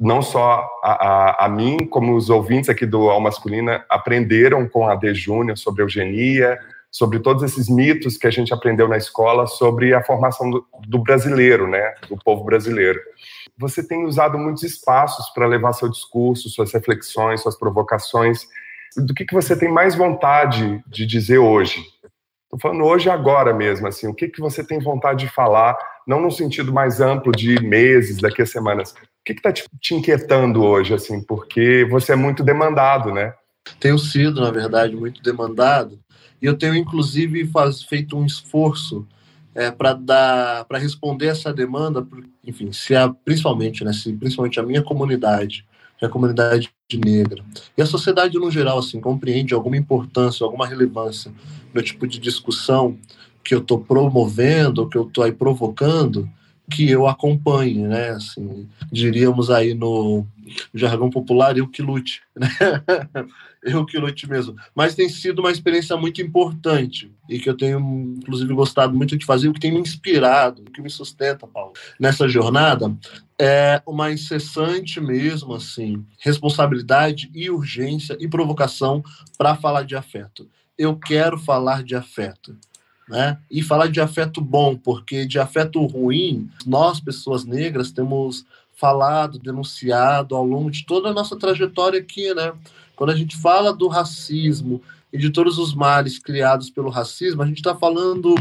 não 0.00 0.22
só 0.22 0.68
a, 0.82 0.92
a, 0.92 1.44
a, 1.44 1.48
mim, 1.48 1.86
como 1.86 2.16
os 2.16 2.30
ouvintes 2.30 2.70
aqui 2.70 2.86
do 2.86 3.10
Al 3.10 3.20
Masculina 3.20 3.84
aprenderam 3.88 4.66
com 4.66 4.88
a 4.88 4.94
D. 4.94 5.14
Júnior 5.14 5.56
sobre 5.58 5.82
eugenia, 5.82 6.58
sobre 6.90 7.18
todos 7.20 7.42
esses 7.42 7.68
mitos 7.68 8.16
que 8.16 8.26
a 8.26 8.30
gente 8.30 8.52
aprendeu 8.52 8.88
na 8.88 8.96
escola 8.96 9.46
sobre 9.46 9.94
a 9.94 10.02
formação 10.02 10.50
do, 10.50 10.66
do 10.86 10.98
brasileiro, 10.98 11.66
né, 11.66 11.94
do 12.08 12.16
povo 12.16 12.44
brasileiro. 12.44 13.00
Você 13.56 13.86
tem 13.86 14.04
usado 14.04 14.38
muitos 14.38 14.62
espaços 14.62 15.28
para 15.30 15.46
levar 15.46 15.72
seu 15.72 15.88
discurso, 15.88 16.48
suas 16.48 16.72
reflexões, 16.72 17.40
suas 17.40 17.58
provocações. 17.58 18.46
Do 18.96 19.14
que, 19.14 19.24
que 19.24 19.34
você 19.34 19.56
tem 19.56 19.70
mais 19.70 19.94
vontade 19.94 20.82
de 20.86 21.06
dizer 21.06 21.38
hoje? 21.38 21.80
Estou 22.44 22.60
falando 22.60 22.84
hoje 22.84 23.08
agora 23.08 23.54
mesmo, 23.54 23.86
assim, 23.86 24.06
o 24.06 24.14
que, 24.14 24.28
que 24.28 24.40
você 24.40 24.62
tem 24.62 24.78
vontade 24.78 25.24
de 25.24 25.32
falar 25.32 25.76
não 26.06 26.20
no 26.20 26.30
sentido 26.30 26.72
mais 26.72 27.00
amplo 27.00 27.32
de 27.32 27.60
meses, 27.62 28.18
daqui 28.18 28.42
a 28.42 28.46
semanas. 28.46 28.92
O 28.92 29.24
que 29.24 29.32
está 29.32 29.52
te, 29.52 29.64
te 29.80 29.94
inquietando 29.94 30.62
hoje, 30.62 30.92
assim? 30.92 31.22
Porque 31.22 31.86
você 31.90 32.12
é 32.12 32.16
muito 32.16 32.42
demandado, 32.42 33.12
né? 33.12 33.32
Tenho 33.78 33.98
sido, 33.98 34.40
na 34.40 34.50
verdade, 34.50 34.96
muito 34.96 35.22
demandado. 35.22 35.98
E 36.40 36.46
eu 36.46 36.58
tenho, 36.58 36.74
inclusive, 36.74 37.46
faz, 37.46 37.82
feito 37.82 38.18
um 38.18 38.26
esforço 38.26 39.06
é, 39.54 39.70
para 39.70 39.92
dar 39.92 40.64
para 40.64 40.78
responder 40.78 41.26
essa 41.26 41.52
demanda, 41.52 42.06
enfim, 42.44 42.72
se 42.72 42.94
a, 42.94 43.08
principalmente, 43.08 43.84
né, 43.84 43.92
se 43.92 44.12
principalmente 44.12 44.58
a 44.58 44.62
minha 44.62 44.82
comunidade, 44.82 45.64
a 46.04 46.08
comunidade 46.08 46.70
negra 46.92 47.42
e 47.76 47.82
a 47.82 47.86
sociedade 47.86 48.38
no 48.38 48.50
geral 48.50 48.78
assim 48.78 49.00
compreende 49.00 49.54
alguma 49.54 49.76
importância, 49.76 50.44
alguma 50.44 50.66
relevância 50.66 51.32
no 51.72 51.82
tipo 51.82 52.06
de 52.06 52.18
discussão 52.18 52.98
que 53.42 53.54
eu 53.54 53.58
estou 53.58 53.80
promovendo, 53.80 54.88
que 54.88 54.96
eu 54.96 55.06
estou 55.06 55.24
aí 55.24 55.32
provocando, 55.32 56.28
que 56.70 56.88
eu 56.88 57.06
acompanhe, 57.06 57.86
né? 57.86 58.10
Assim, 58.10 58.68
diríamos 58.90 59.50
aí 59.50 59.74
no 59.74 60.26
jargão 60.72 61.10
popular, 61.10 61.56
eu 61.56 61.68
que 61.68 61.82
lute, 61.82 62.22
né? 62.36 62.48
eu 63.62 63.84
que 63.84 63.98
lute 63.98 64.28
mesmo. 64.28 64.56
Mas 64.74 64.94
tem 64.94 65.08
sido 65.08 65.40
uma 65.40 65.50
experiência 65.50 65.96
muito 65.96 66.22
importante 66.22 67.12
e 67.28 67.38
que 67.38 67.48
eu 67.48 67.56
tenho, 67.56 67.78
inclusive, 68.18 68.54
gostado 68.54 68.94
muito 68.94 69.16
de 69.16 69.24
fazer, 69.24 69.48
o 69.48 69.52
que 69.52 69.60
tem 69.60 69.72
me 69.72 69.80
inspirado, 69.80 70.62
o 70.62 70.70
que 70.70 70.80
me 70.80 70.90
sustenta, 70.90 71.46
Paulo, 71.46 71.72
nessa 71.98 72.28
jornada, 72.28 72.94
é 73.44 73.82
uma 73.84 74.12
incessante 74.12 75.00
mesmo, 75.00 75.54
assim, 75.54 76.06
responsabilidade 76.20 77.28
e 77.34 77.50
urgência 77.50 78.16
e 78.20 78.28
provocação 78.28 79.02
para 79.36 79.56
falar 79.56 79.82
de 79.82 79.96
afeto. 79.96 80.48
Eu 80.78 80.96
quero 80.96 81.36
falar 81.36 81.82
de 81.82 81.96
afeto 81.96 82.56
né? 83.08 83.38
E 83.50 83.62
falar 83.62 83.88
de 83.88 84.00
afeto 84.00 84.40
bom, 84.40 84.76
porque 84.76 85.26
de 85.26 85.38
afeto 85.38 85.84
ruim, 85.84 86.48
nós, 86.64 87.00
pessoas 87.00 87.44
negras, 87.44 87.90
temos 87.90 88.46
falado, 88.72 89.38
denunciado 89.38 90.34
ao 90.34 90.44
longo 90.44 90.70
de 90.70 90.86
toda 90.86 91.10
a 91.10 91.12
nossa 91.12 91.36
trajetória 91.36 92.00
aqui, 92.00 92.32
né? 92.34 92.52
Quando 92.96 93.10
a 93.10 93.16
gente 93.16 93.36
fala 93.36 93.72
do 93.72 93.88
racismo 93.88 94.80
e 95.12 95.18
de 95.18 95.30
todos 95.30 95.58
os 95.58 95.74
males 95.74 96.18
criados 96.18 96.70
pelo 96.70 96.88
racismo, 96.88 97.42
a 97.42 97.46
gente 97.46 97.58
está 97.58 97.74
falando, 97.74 98.34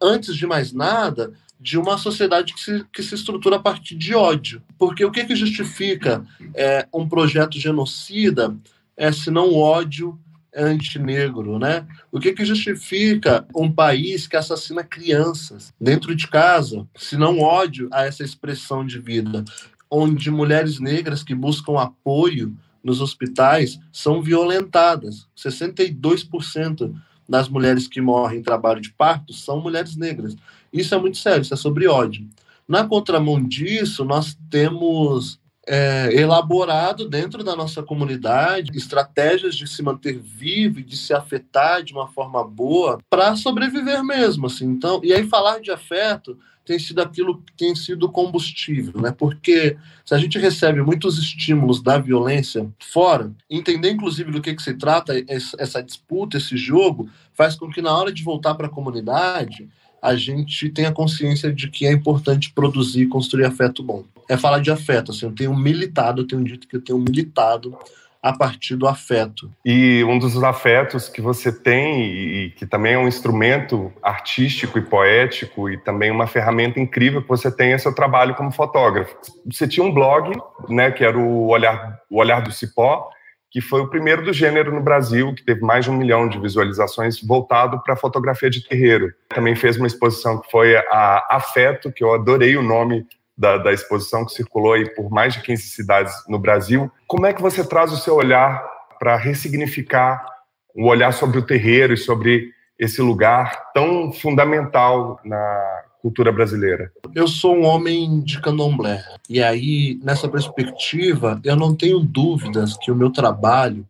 antes 0.00 0.34
de 0.34 0.46
mais 0.46 0.72
nada, 0.72 1.32
de 1.64 1.78
uma 1.78 1.96
sociedade 1.96 2.52
que 2.52 2.60
se, 2.60 2.84
que 2.92 3.02
se 3.02 3.14
estrutura 3.14 3.56
a 3.56 3.58
partir 3.58 3.94
de 3.94 4.14
ódio. 4.14 4.62
Porque 4.78 5.02
o 5.02 5.10
que, 5.10 5.24
que 5.24 5.34
justifica 5.34 6.22
é, 6.54 6.86
um 6.92 7.08
projeto 7.08 7.58
genocida 7.58 8.54
é 8.94 9.10
se 9.10 9.30
não 9.30 9.54
ódio 9.54 10.20
antinegro, 10.54 11.58
né? 11.58 11.86
O 12.12 12.20
que, 12.20 12.34
que 12.34 12.44
justifica 12.44 13.46
um 13.56 13.72
país 13.72 14.26
que 14.26 14.36
assassina 14.36 14.84
crianças 14.84 15.72
dentro 15.80 16.14
de 16.14 16.28
casa, 16.28 16.86
se 16.94 17.16
não 17.16 17.40
ódio 17.40 17.88
a 17.90 18.04
essa 18.04 18.22
expressão 18.22 18.84
de 18.84 18.98
vida, 18.98 19.42
onde 19.90 20.30
mulheres 20.30 20.78
negras 20.78 21.22
que 21.22 21.34
buscam 21.34 21.80
apoio 21.80 22.54
nos 22.84 23.00
hospitais 23.00 23.80
são 23.90 24.20
violentadas. 24.20 25.26
62% 25.34 26.94
das 27.26 27.48
mulheres 27.48 27.88
que 27.88 28.02
morrem 28.02 28.40
em 28.40 28.42
trabalho 28.42 28.82
de 28.82 28.92
parto 28.92 29.32
são 29.32 29.62
mulheres 29.62 29.96
negras. 29.96 30.36
Isso 30.74 30.94
é 30.94 30.98
muito 30.98 31.16
sério, 31.18 31.42
isso 31.42 31.54
é 31.54 31.56
sobre 31.56 31.86
ódio. 31.86 32.28
Na 32.66 32.84
contramão 32.84 33.42
disso, 33.42 34.04
nós 34.04 34.36
temos 34.50 35.38
é, 35.66 36.10
elaborado 36.12 37.08
dentro 37.08 37.44
da 37.44 37.54
nossa 37.54 37.82
comunidade 37.82 38.76
estratégias 38.76 39.54
de 39.54 39.66
se 39.66 39.82
manter 39.82 40.18
vivo 40.18 40.80
e 40.80 40.82
de 40.82 40.96
se 40.96 41.14
afetar 41.14 41.82
de 41.82 41.92
uma 41.92 42.08
forma 42.08 42.44
boa 42.44 42.98
para 43.08 43.36
sobreviver 43.36 44.02
mesmo, 44.02 44.46
assim. 44.46 44.66
Então, 44.66 45.00
e 45.04 45.12
aí 45.12 45.26
falar 45.28 45.60
de 45.60 45.70
afeto 45.70 46.36
tem 46.64 46.78
sido 46.78 47.00
aquilo 47.00 47.42
que 47.42 47.52
tem 47.52 47.74
sido 47.74 48.08
combustível, 48.10 49.00
né? 49.00 49.12
Porque 49.16 49.76
se 50.04 50.14
a 50.14 50.18
gente 50.18 50.38
recebe 50.38 50.82
muitos 50.82 51.18
estímulos 51.18 51.82
da 51.82 51.98
violência 51.98 52.66
fora, 52.90 53.30
entender 53.50 53.90
inclusive 53.90 54.32
do 54.32 54.40
que, 54.40 54.54
que 54.54 54.62
se 54.62 54.74
trata 54.74 55.12
essa 55.28 55.82
disputa, 55.82 56.38
esse 56.38 56.56
jogo, 56.56 57.08
faz 57.34 57.54
com 57.54 57.70
que 57.70 57.82
na 57.82 57.94
hora 57.94 58.10
de 58.10 58.22
voltar 58.22 58.54
para 58.54 58.66
a 58.66 58.70
comunidade 58.70 59.68
a 60.04 60.14
gente 60.14 60.68
tenha 60.68 60.92
consciência 60.92 61.50
de 61.50 61.70
que 61.70 61.86
é 61.86 61.90
importante 61.90 62.52
produzir 62.52 63.04
e 63.04 63.06
construir 63.06 63.46
afeto 63.46 63.82
bom. 63.82 64.04
É 64.28 64.36
falar 64.36 64.58
de 64.58 64.70
afeto, 64.70 65.10
assim, 65.10 65.24
eu 65.24 65.32
tenho 65.32 65.56
militado, 65.56 66.20
eu 66.20 66.26
tenho 66.26 66.44
dito 66.44 66.68
que 66.68 66.76
eu 66.76 66.82
tenho 66.82 66.98
militado 66.98 67.74
a 68.22 68.30
partir 68.30 68.76
do 68.76 68.86
afeto. 68.86 69.50
E 69.64 70.04
um 70.04 70.18
dos 70.18 70.42
afetos 70.42 71.08
que 71.08 71.22
você 71.22 71.50
tem 71.50 72.04
e 72.04 72.50
que 72.50 72.66
também 72.66 72.92
é 72.92 72.98
um 72.98 73.08
instrumento 73.08 73.90
artístico 74.02 74.78
e 74.78 74.82
poético 74.82 75.70
e 75.70 75.78
também 75.78 76.10
uma 76.10 76.26
ferramenta 76.26 76.78
incrível 76.78 77.22
que 77.22 77.28
você 77.28 77.50
tem 77.50 77.72
é 77.72 77.78
seu 77.78 77.94
trabalho 77.94 78.34
como 78.34 78.52
fotógrafo. 78.52 79.16
Você 79.46 79.66
tinha 79.66 79.84
um 79.84 79.92
blog, 79.92 80.38
né, 80.68 80.90
que 80.90 81.02
era 81.02 81.18
o 81.18 81.48
Olhar, 81.48 81.98
o 82.10 82.18
Olhar 82.18 82.42
do 82.42 82.52
Cipó, 82.52 83.10
que 83.54 83.60
foi 83.60 83.80
o 83.80 83.86
primeiro 83.86 84.24
do 84.24 84.32
gênero 84.32 84.74
no 84.74 84.82
Brasil, 84.82 85.32
que 85.32 85.44
teve 85.44 85.60
mais 85.60 85.84
de 85.84 85.90
um 85.92 85.96
milhão 85.96 86.28
de 86.28 86.40
visualizações, 86.40 87.22
voltado 87.22 87.80
para 87.84 87.94
fotografia 87.94 88.50
de 88.50 88.66
terreiro. 88.66 89.14
Também 89.28 89.54
fez 89.54 89.76
uma 89.76 89.86
exposição 89.86 90.40
que 90.40 90.50
foi 90.50 90.76
a 90.76 91.24
Afeto, 91.30 91.92
que 91.92 92.02
eu 92.02 92.12
adorei 92.12 92.56
o 92.56 92.62
nome 92.62 93.06
da, 93.38 93.56
da, 93.56 93.72
exposição, 93.72 94.26
que 94.26 94.32
circulou 94.32 94.72
aí 94.72 94.92
por 94.96 95.08
mais 95.08 95.34
de 95.34 95.40
15 95.42 95.62
cidades 95.68 96.12
no 96.28 96.36
Brasil. 96.36 96.90
Como 97.06 97.26
é 97.26 97.32
que 97.32 97.40
você 97.40 97.64
traz 97.64 97.92
o 97.92 97.96
seu 97.96 98.16
olhar 98.16 98.60
para 98.98 99.14
ressignificar 99.14 100.26
o 100.74 100.88
olhar 100.88 101.12
sobre 101.12 101.38
o 101.38 101.46
terreiro 101.46 101.94
e 101.94 101.96
sobre 101.96 102.50
esse 102.76 103.00
lugar 103.00 103.70
tão 103.72 104.10
fundamental 104.10 105.20
na 105.24 105.83
cultura 106.04 106.30
brasileira? 106.30 106.92
Eu 107.14 107.26
sou 107.26 107.56
um 107.56 107.64
homem 107.64 108.20
de 108.20 108.38
candomblé. 108.38 109.02
E 109.26 109.42
aí, 109.42 109.98
nessa 110.02 110.28
perspectiva, 110.28 111.40
eu 111.42 111.56
não 111.56 111.74
tenho 111.74 111.98
dúvidas 111.98 112.76
que 112.76 112.90
o 112.90 112.94
meu 112.94 113.08
trabalho 113.10 113.86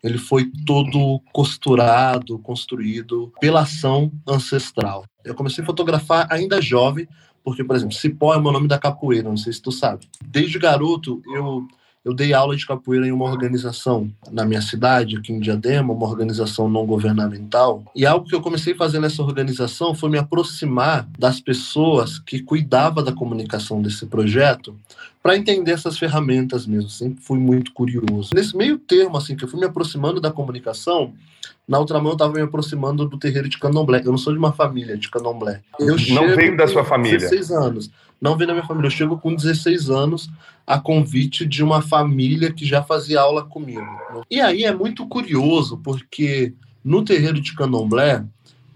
ele 0.00 0.16
foi 0.16 0.48
todo 0.64 1.20
costurado, 1.32 2.38
construído 2.38 3.32
pela 3.40 3.62
ação 3.62 4.12
ancestral. 4.24 5.04
Eu 5.24 5.34
comecei 5.34 5.64
a 5.64 5.66
fotografar 5.66 6.28
ainda 6.30 6.62
jovem, 6.62 7.08
porque, 7.42 7.64
por 7.64 7.74
exemplo, 7.74 7.96
Cipó 7.96 8.32
é 8.32 8.36
o 8.36 8.42
meu 8.42 8.52
nome 8.52 8.68
da 8.68 8.78
capoeira, 8.78 9.28
não 9.28 9.36
sei 9.36 9.52
se 9.52 9.60
tu 9.60 9.72
sabe. 9.72 10.06
Desde 10.24 10.60
garoto, 10.60 11.20
eu 11.34 11.66
eu 12.06 12.14
dei 12.14 12.32
aula 12.32 12.54
de 12.54 12.64
capoeira 12.64 13.04
em 13.04 13.10
uma 13.10 13.24
organização 13.24 14.08
na 14.30 14.44
minha 14.44 14.62
cidade, 14.62 15.16
aqui 15.16 15.32
em 15.32 15.40
Diadema, 15.40 15.92
uma 15.92 16.06
organização 16.06 16.68
não 16.68 16.86
governamental. 16.86 17.82
E 17.96 18.06
algo 18.06 18.28
que 18.28 18.34
eu 18.36 18.40
comecei 18.40 18.74
a 18.74 18.76
fazer 18.76 19.00
nessa 19.00 19.20
organização 19.24 19.92
foi 19.92 20.08
me 20.08 20.16
aproximar 20.16 21.08
das 21.18 21.40
pessoas 21.40 22.20
que 22.20 22.40
cuidavam 22.40 23.02
da 23.02 23.10
comunicação 23.10 23.82
desse 23.82 24.06
projeto 24.06 24.72
para 25.20 25.36
entender 25.36 25.72
essas 25.72 25.98
ferramentas 25.98 26.64
mesmo. 26.64 26.88
Sempre 26.88 27.24
fui 27.24 27.40
muito 27.40 27.72
curioso. 27.72 28.30
Nesse 28.32 28.56
meio 28.56 28.78
termo, 28.78 29.16
assim, 29.16 29.34
que 29.34 29.42
eu 29.42 29.48
fui 29.48 29.58
me 29.58 29.66
aproximando 29.66 30.20
da 30.20 30.30
comunicação, 30.30 31.12
na 31.66 31.80
outra 31.80 31.98
mão 31.98 32.12
eu 32.12 32.12
estava 32.12 32.32
me 32.32 32.40
aproximando 32.40 33.08
do 33.08 33.18
terreiro 33.18 33.48
de 33.48 33.58
candomblé. 33.58 34.00
Eu 34.04 34.12
não 34.12 34.18
sou 34.18 34.32
de 34.32 34.38
uma 34.38 34.52
família 34.52 34.96
de 34.96 35.10
candomblé. 35.10 35.60
Eu 35.80 35.96
não 36.14 36.36
veio 36.36 36.56
da 36.56 36.68
sua 36.68 36.84
família? 36.84 37.18
16 37.18 37.50
anos 37.50 37.90
não 38.20 38.36
vem 38.36 38.46
da 38.46 38.52
minha 38.54 38.66
família. 38.66 38.86
Eu 38.86 38.92
chego 38.92 39.18
com 39.18 39.34
16 39.34 39.90
anos 39.90 40.30
a 40.66 40.78
convite 40.78 41.46
de 41.46 41.62
uma 41.62 41.80
família 41.80 42.52
que 42.52 42.66
já 42.66 42.82
fazia 42.82 43.20
aula 43.20 43.44
comigo. 43.44 43.86
E 44.30 44.40
aí 44.40 44.64
é 44.64 44.74
muito 44.74 45.06
curioso, 45.06 45.78
porque 45.78 46.54
no 46.84 47.04
terreiro 47.04 47.40
de 47.40 47.54
candomblé, 47.54 48.24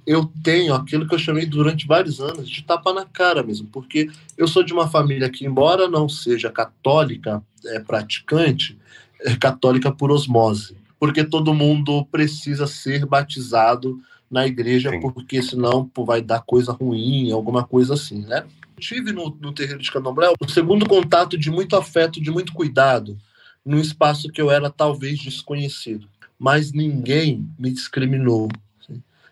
eu 0.06 0.30
tenho 0.42 0.74
aquilo 0.74 1.06
que 1.06 1.14
eu 1.14 1.18
chamei 1.18 1.46
durante 1.46 1.86
vários 1.86 2.20
anos 2.20 2.48
de 2.48 2.62
tapa 2.62 2.92
na 2.92 3.04
cara 3.04 3.42
mesmo, 3.42 3.68
porque 3.68 4.08
eu 4.36 4.48
sou 4.48 4.62
de 4.62 4.72
uma 4.72 4.88
família 4.88 5.28
que, 5.28 5.46
embora 5.46 5.88
não 5.88 6.08
seja 6.08 6.50
católica, 6.50 7.42
é 7.66 7.78
praticante, 7.80 8.78
é 9.20 9.36
católica 9.36 9.92
por 9.92 10.10
osmose, 10.10 10.76
porque 10.98 11.22
todo 11.22 11.54
mundo 11.54 12.04
precisa 12.06 12.66
ser 12.66 13.06
batizado 13.06 14.00
na 14.30 14.46
igreja, 14.46 14.90
Sim. 14.90 15.00
porque 15.00 15.42
senão 15.42 15.84
pô, 15.86 16.04
vai 16.04 16.22
dar 16.22 16.40
coisa 16.40 16.72
ruim, 16.72 17.30
alguma 17.30 17.64
coisa 17.64 17.94
assim, 17.94 18.20
né? 18.26 18.44
Tive 18.80 19.12
no, 19.12 19.36
no 19.40 19.52
terreiro 19.52 19.82
de 19.82 19.92
Candomblé 19.92 20.32
o 20.40 20.48
segundo 20.48 20.88
contato 20.88 21.38
de 21.38 21.50
muito 21.50 21.76
afeto, 21.76 22.20
de 22.20 22.30
muito 22.30 22.52
cuidado, 22.52 23.16
num 23.64 23.78
espaço 23.78 24.30
que 24.30 24.40
eu 24.40 24.50
era 24.50 24.70
talvez 24.70 25.20
desconhecido. 25.20 26.08
Mas 26.38 26.72
ninguém 26.72 27.48
me 27.58 27.70
discriminou. 27.70 28.48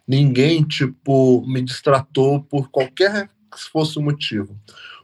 Ninguém, 0.06 0.62
tipo, 0.62 1.44
me 1.46 1.60
distratou 1.60 2.42
por 2.42 2.70
qualquer 2.70 3.28
que 3.50 3.58
fosse 3.70 3.98
o 3.98 4.02
motivo. 4.02 4.56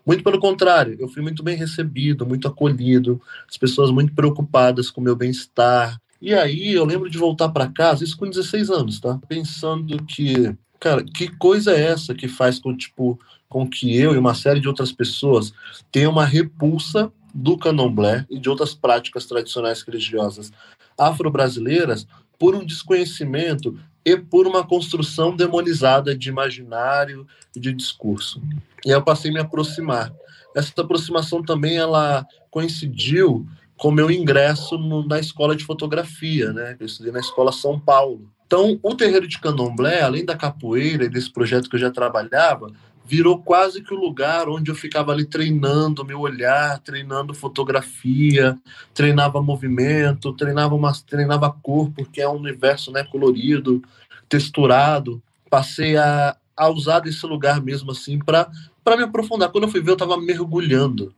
Muito 0.06 0.22
pelo 0.22 0.38
contrário, 0.38 0.96
eu 1.00 1.08
fui 1.08 1.22
muito 1.22 1.42
bem 1.42 1.56
recebido, 1.56 2.26
muito 2.26 2.46
acolhido, 2.46 3.20
as 3.48 3.56
pessoas 3.56 3.90
muito 3.90 4.14
preocupadas 4.14 4.90
com 4.90 5.00
o 5.00 5.04
meu 5.04 5.16
bem-estar. 5.16 5.98
E 6.20 6.34
aí 6.34 6.72
eu 6.72 6.84
lembro 6.84 7.08
de 7.08 7.18
voltar 7.18 7.48
para 7.48 7.68
casa, 7.68 8.04
isso 8.04 8.16
com 8.16 8.28
16 8.28 8.70
anos, 8.70 9.00
tá? 9.00 9.18
Pensando 9.26 10.02
que, 10.04 10.54
cara, 10.84 11.02
que 11.02 11.28
coisa 11.38 11.72
é 11.72 11.80
essa 11.80 12.14
que 12.14 12.28
faz 12.28 12.58
com, 12.58 12.76
tipo, 12.76 13.18
com 13.48 13.66
que 13.66 13.96
eu 13.96 14.14
e 14.14 14.18
uma 14.18 14.34
série 14.34 14.60
de 14.60 14.68
outras 14.68 14.92
pessoas 14.92 15.50
tenham 15.90 16.12
uma 16.12 16.26
repulsa 16.26 17.10
do 17.32 17.56
candomblé 17.56 18.26
e 18.28 18.38
de 18.38 18.50
outras 18.50 18.74
práticas 18.74 19.24
tradicionais 19.24 19.80
religiosas 19.80 20.52
afro-brasileiras 20.98 22.06
por 22.38 22.54
um 22.54 22.62
desconhecimento 22.62 23.78
e 24.04 24.14
por 24.18 24.46
uma 24.46 24.62
construção 24.62 25.34
demonizada 25.34 26.14
de 26.14 26.28
imaginário 26.28 27.26
e 27.56 27.60
de 27.60 27.72
discurso. 27.72 28.42
E 28.84 28.90
aí 28.90 28.94
eu 28.94 29.02
passei 29.02 29.30
a 29.30 29.34
me 29.34 29.40
aproximar. 29.40 30.12
Essa 30.54 30.82
aproximação 30.82 31.42
também 31.42 31.78
ela 31.78 32.26
coincidiu 32.50 33.46
com 33.78 33.90
meu 33.90 34.10
ingresso 34.10 34.76
no, 34.76 35.06
na 35.06 35.18
escola 35.18 35.56
de 35.56 35.64
fotografia, 35.64 36.52
né? 36.52 36.76
Eu 36.78 36.84
estudei 36.84 37.10
na 37.10 37.20
escola 37.20 37.50
São 37.52 37.80
Paulo. 37.80 38.30
Então, 38.46 38.78
o 38.82 38.94
terreiro 38.94 39.26
de 39.26 39.38
Candomblé, 39.38 40.02
além 40.02 40.24
da 40.24 40.36
capoeira 40.36 41.04
e 41.04 41.08
desse 41.08 41.30
projeto 41.30 41.68
que 41.68 41.76
eu 41.76 41.80
já 41.80 41.90
trabalhava, 41.90 42.72
virou 43.04 43.38
quase 43.38 43.82
que 43.82 43.92
o 43.92 43.98
lugar 44.00 44.48
onde 44.48 44.70
eu 44.70 44.74
ficava 44.74 45.12
ali 45.12 45.26
treinando 45.26 46.04
meu 46.04 46.20
olhar, 46.20 46.78
treinando 46.80 47.34
fotografia, 47.34 48.58
treinava 48.94 49.42
movimento, 49.42 50.32
treinava 50.32 50.74
uma, 50.74 50.92
treinava 51.06 51.54
cor, 51.62 51.90
porque 51.90 52.20
é 52.20 52.28
um 52.28 52.36
universo 52.36 52.90
né, 52.90 53.04
colorido, 53.04 53.82
texturado. 54.28 55.22
Passei 55.50 55.96
a, 55.96 56.36
a 56.56 56.68
usar 56.68 57.00
desse 57.00 57.26
lugar 57.26 57.60
mesmo 57.62 57.90
assim 57.90 58.18
para 58.18 58.48
me 58.96 59.02
aprofundar. 59.02 59.50
Quando 59.50 59.64
eu 59.64 59.70
fui 59.70 59.82
ver, 59.82 59.90
eu 59.90 59.94
estava 59.94 60.16
mergulhando 60.16 61.14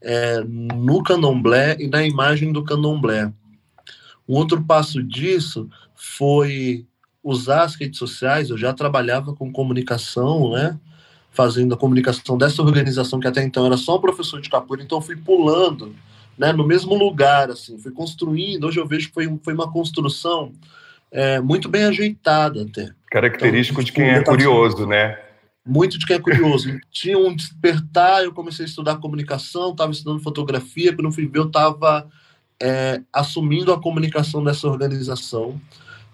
é, 0.00 0.40
no 0.44 1.02
candomblé 1.02 1.76
e 1.80 1.88
na 1.88 2.06
imagem 2.06 2.52
do 2.52 2.62
candomblé. 2.62 3.32
Um 4.28 4.34
outro 4.34 4.62
passo 4.62 5.02
disso 5.02 5.68
foi 5.96 6.86
usar 7.22 7.62
as 7.62 7.74
redes 7.74 7.98
sociais. 7.98 8.50
Eu 8.50 8.58
já 8.58 8.72
trabalhava 8.72 9.34
com 9.34 9.52
comunicação, 9.52 10.52
né? 10.52 10.78
Fazendo 11.30 11.74
a 11.74 11.76
comunicação 11.76 12.38
dessa 12.38 12.62
organização 12.62 13.18
que 13.18 13.26
até 13.26 13.42
então 13.42 13.66
era 13.66 13.76
só 13.76 13.96
um 13.96 14.00
professor 14.00 14.40
de 14.40 14.48
capoeira, 14.48 14.84
então 14.84 14.98
eu 14.98 15.02
fui 15.02 15.16
pulando, 15.16 15.94
né? 16.38 16.52
No 16.52 16.66
mesmo 16.66 16.94
lugar, 16.94 17.50
assim, 17.50 17.78
fui 17.78 17.92
construindo. 17.92 18.64
Hoje 18.64 18.78
eu 18.78 18.86
vejo 18.86 19.08
que 19.08 19.14
foi, 19.14 19.40
foi 19.42 19.54
uma 19.54 19.70
construção 19.70 20.52
é, 21.10 21.40
muito 21.40 21.68
bem 21.68 21.84
ajeitada 21.84 22.62
até. 22.62 22.90
Característico 23.10 23.80
então, 23.80 23.86
de 23.86 23.92
quem 23.92 24.08
é 24.10 24.22
curioso, 24.22 24.86
né? 24.86 25.18
muito 25.66 25.98
de 25.98 26.06
quem 26.06 26.16
é 26.16 26.20
curioso. 26.20 26.78
Tinha 26.92 27.18
um 27.18 27.34
despertar, 27.34 28.22
eu 28.22 28.32
comecei 28.32 28.64
a 28.64 28.68
estudar 28.68 28.96
comunicação, 28.96 29.72
estava 29.72 29.90
estudando 29.90 30.22
fotografia, 30.22 30.94
quando 30.94 31.06
eu 31.06 31.12
fui 31.12 31.26
ver, 31.26 31.40
eu 31.40 31.46
estava 31.46 32.08
é, 32.62 33.02
assumindo 33.12 33.72
a 33.72 33.80
comunicação 33.80 34.44
dessa 34.44 34.68
organização, 34.68 35.60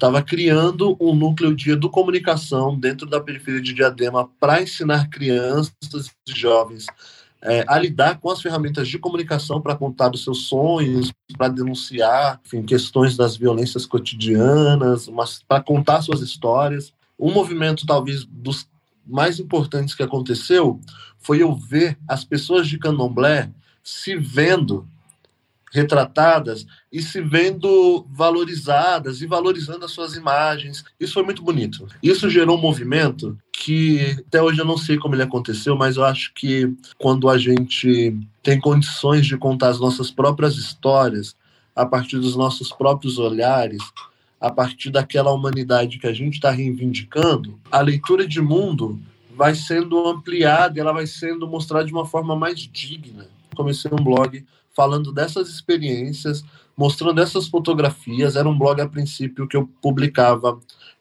estava 0.02 0.21
criando 0.21 0.97
um 1.00 1.14
núcleo 1.14 1.54
de 1.54 1.71
educomunicação 1.71 2.76
dentro 2.76 3.06
da 3.06 3.21
periferia 3.21 3.62
de 3.62 3.73
Diadema 3.73 4.28
para 4.40 4.61
ensinar 4.61 5.09
crianças 5.09 6.11
e 6.28 6.32
jovens 6.37 6.87
é, 7.40 7.64
a 7.68 7.78
lidar 7.78 8.18
com 8.18 8.28
as 8.28 8.42
ferramentas 8.42 8.88
de 8.88 8.99
comunicação 8.99 9.61
para 9.61 9.76
contar 9.76 10.12
os 10.12 10.25
seus 10.25 10.49
sonhos, 10.49 11.12
para 11.38 11.47
denunciar 11.47 12.40
enfim, 12.44 12.64
questões 12.64 13.16
das 13.16 13.37
violências 13.37 13.87
cotidianas, 13.87 15.09
para 15.47 15.62
contar 15.62 16.02
suas 16.02 16.21
histórias. 16.21 16.92
Um 17.16 17.32
movimento, 17.32 17.87
talvez, 17.87 18.25
dos 18.25 18.66
mais 19.06 19.38
importantes 19.38 19.94
que 19.94 20.02
aconteceu 20.02 20.80
foi 21.21 21.42
eu 21.42 21.54
ver 21.54 21.97
as 22.09 22.25
pessoas 22.25 22.66
de 22.66 22.76
candomblé 22.76 23.52
se 23.85 24.16
vendo 24.16 24.85
retratadas 25.73 26.67
e 26.93 27.00
se 27.02 27.21
vendo 27.23 28.07
valorizadas 28.11 29.23
e 29.23 29.26
valorizando 29.26 29.85
as 29.85 29.91
suas 29.91 30.14
imagens. 30.14 30.85
Isso 31.00 31.14
foi 31.14 31.23
muito 31.23 31.43
bonito. 31.43 31.88
Isso 32.02 32.29
gerou 32.29 32.59
um 32.59 32.61
movimento 32.61 33.37
que 33.50 34.17
até 34.29 34.43
hoje 34.43 34.61
eu 34.61 34.67
não 34.67 34.76
sei 34.76 34.99
como 34.99 35.14
ele 35.14 35.23
aconteceu, 35.23 35.75
mas 35.75 35.97
eu 35.97 36.05
acho 36.05 36.33
que 36.35 36.71
quando 36.99 37.29
a 37.29 37.38
gente 37.38 38.14
tem 38.43 38.61
condições 38.61 39.26
de 39.26 39.37
contar 39.38 39.71
as 39.71 39.81
nossas 39.81 40.11
próprias 40.11 40.57
histórias 40.57 41.35
a 41.75 41.87
partir 41.87 42.19
dos 42.19 42.37
nossos 42.37 42.71
próprios 42.71 43.19
olhares, 43.19 43.83
a 44.38 44.50
partir 44.50 44.91
daquela 44.91 45.33
humanidade 45.33 45.99
que 45.99 46.07
a 46.07 46.12
gente 46.12 46.35
está 46.35 46.50
reivindicando, 46.50 47.59
a 47.71 47.81
leitura 47.81 48.26
de 48.26 48.43
mundo 48.43 49.00
vai 49.35 49.55
sendo 49.55 50.07
ampliada, 50.07 50.79
ela 50.79 50.93
vai 50.93 51.07
sendo 51.07 51.49
mostrada 51.49 51.87
de 51.87 51.93
uma 51.93 52.05
forma 52.05 52.37
mais 52.37 52.59
digna. 52.61 53.26
Comecei 53.55 53.91
um 53.91 54.02
blog 54.02 54.45
falando 54.75 55.12
dessas 55.12 55.49
experiências, 55.49 56.45
mostrando 56.76 57.21
essas 57.21 57.47
fotografias. 57.49 58.37
Era 58.37 58.49
um 58.49 58.58
blog 58.58 58.80
a 58.80 58.89
princípio 58.89 59.47
que 59.47 59.56
eu 59.56 59.69
publicava 59.80 60.58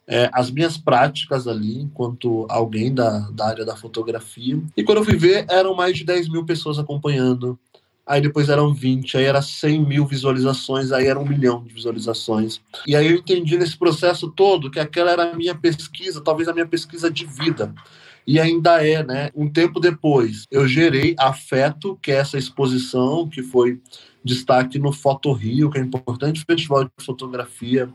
é, 0.08 0.30
as 0.34 0.52
minhas 0.52 0.78
práticas 0.78 1.48
ali, 1.48 1.82
enquanto 1.82 2.46
alguém 2.50 2.94
da, 2.94 3.30
da 3.32 3.48
área 3.48 3.66
da 3.66 3.76
fotografia. 3.76 4.62
E 4.76 4.84
quando 4.84 5.00
eu 5.00 5.06
fui 5.06 5.16
ver, 5.16 5.46
eram 5.50 5.76
mais 5.76 5.98
de 5.98 6.04
10 6.04 6.30
mil 6.30 6.46
pessoas 6.46 6.78
acompanhando 6.78 7.58
aí 8.06 8.20
depois 8.20 8.50
eram 8.50 8.74
20, 8.74 9.18
aí 9.18 9.24
era 9.24 9.42
100 9.42 9.86
mil 9.86 10.06
visualizações, 10.06 10.92
aí 10.92 11.08
era 11.08 11.18
um 11.18 11.26
milhão 11.26 11.64
de 11.64 11.74
visualizações. 11.74 12.60
E 12.86 12.96
aí 12.96 13.08
eu 13.08 13.18
entendi 13.18 13.58
nesse 13.58 13.78
processo 13.78 14.30
todo 14.30 14.70
que 14.70 14.80
aquela 14.80 15.12
era 15.12 15.32
a 15.32 15.36
minha 15.36 15.56
pesquisa, 15.56 16.22
talvez 16.22 16.50
a 16.50 16.54
minha 16.54 16.68
pesquisa 16.68 17.10
de 17.10 17.26
vida. 17.26 17.74
E 18.26 18.40
ainda 18.40 18.86
é, 18.86 19.04
né? 19.04 19.30
Um 19.36 19.50
tempo 19.50 19.80
depois, 19.80 20.46
eu 20.52 20.68
gerei 20.68 21.16
Afeto, 21.18 21.98
que 22.02 22.12
é 22.12 22.16
essa 22.16 22.38
exposição 22.38 23.28
que 23.28 23.42
foi 23.42 23.80
destaque 24.24 24.78
no 24.78 24.94
Foto 24.94 25.32
Rio, 25.34 25.70
que 25.70 25.80
é 25.80 25.82
um 25.82 25.86
importante 25.86 26.44
festival 26.46 26.84
de 26.84 26.92
fotografia 27.04 27.90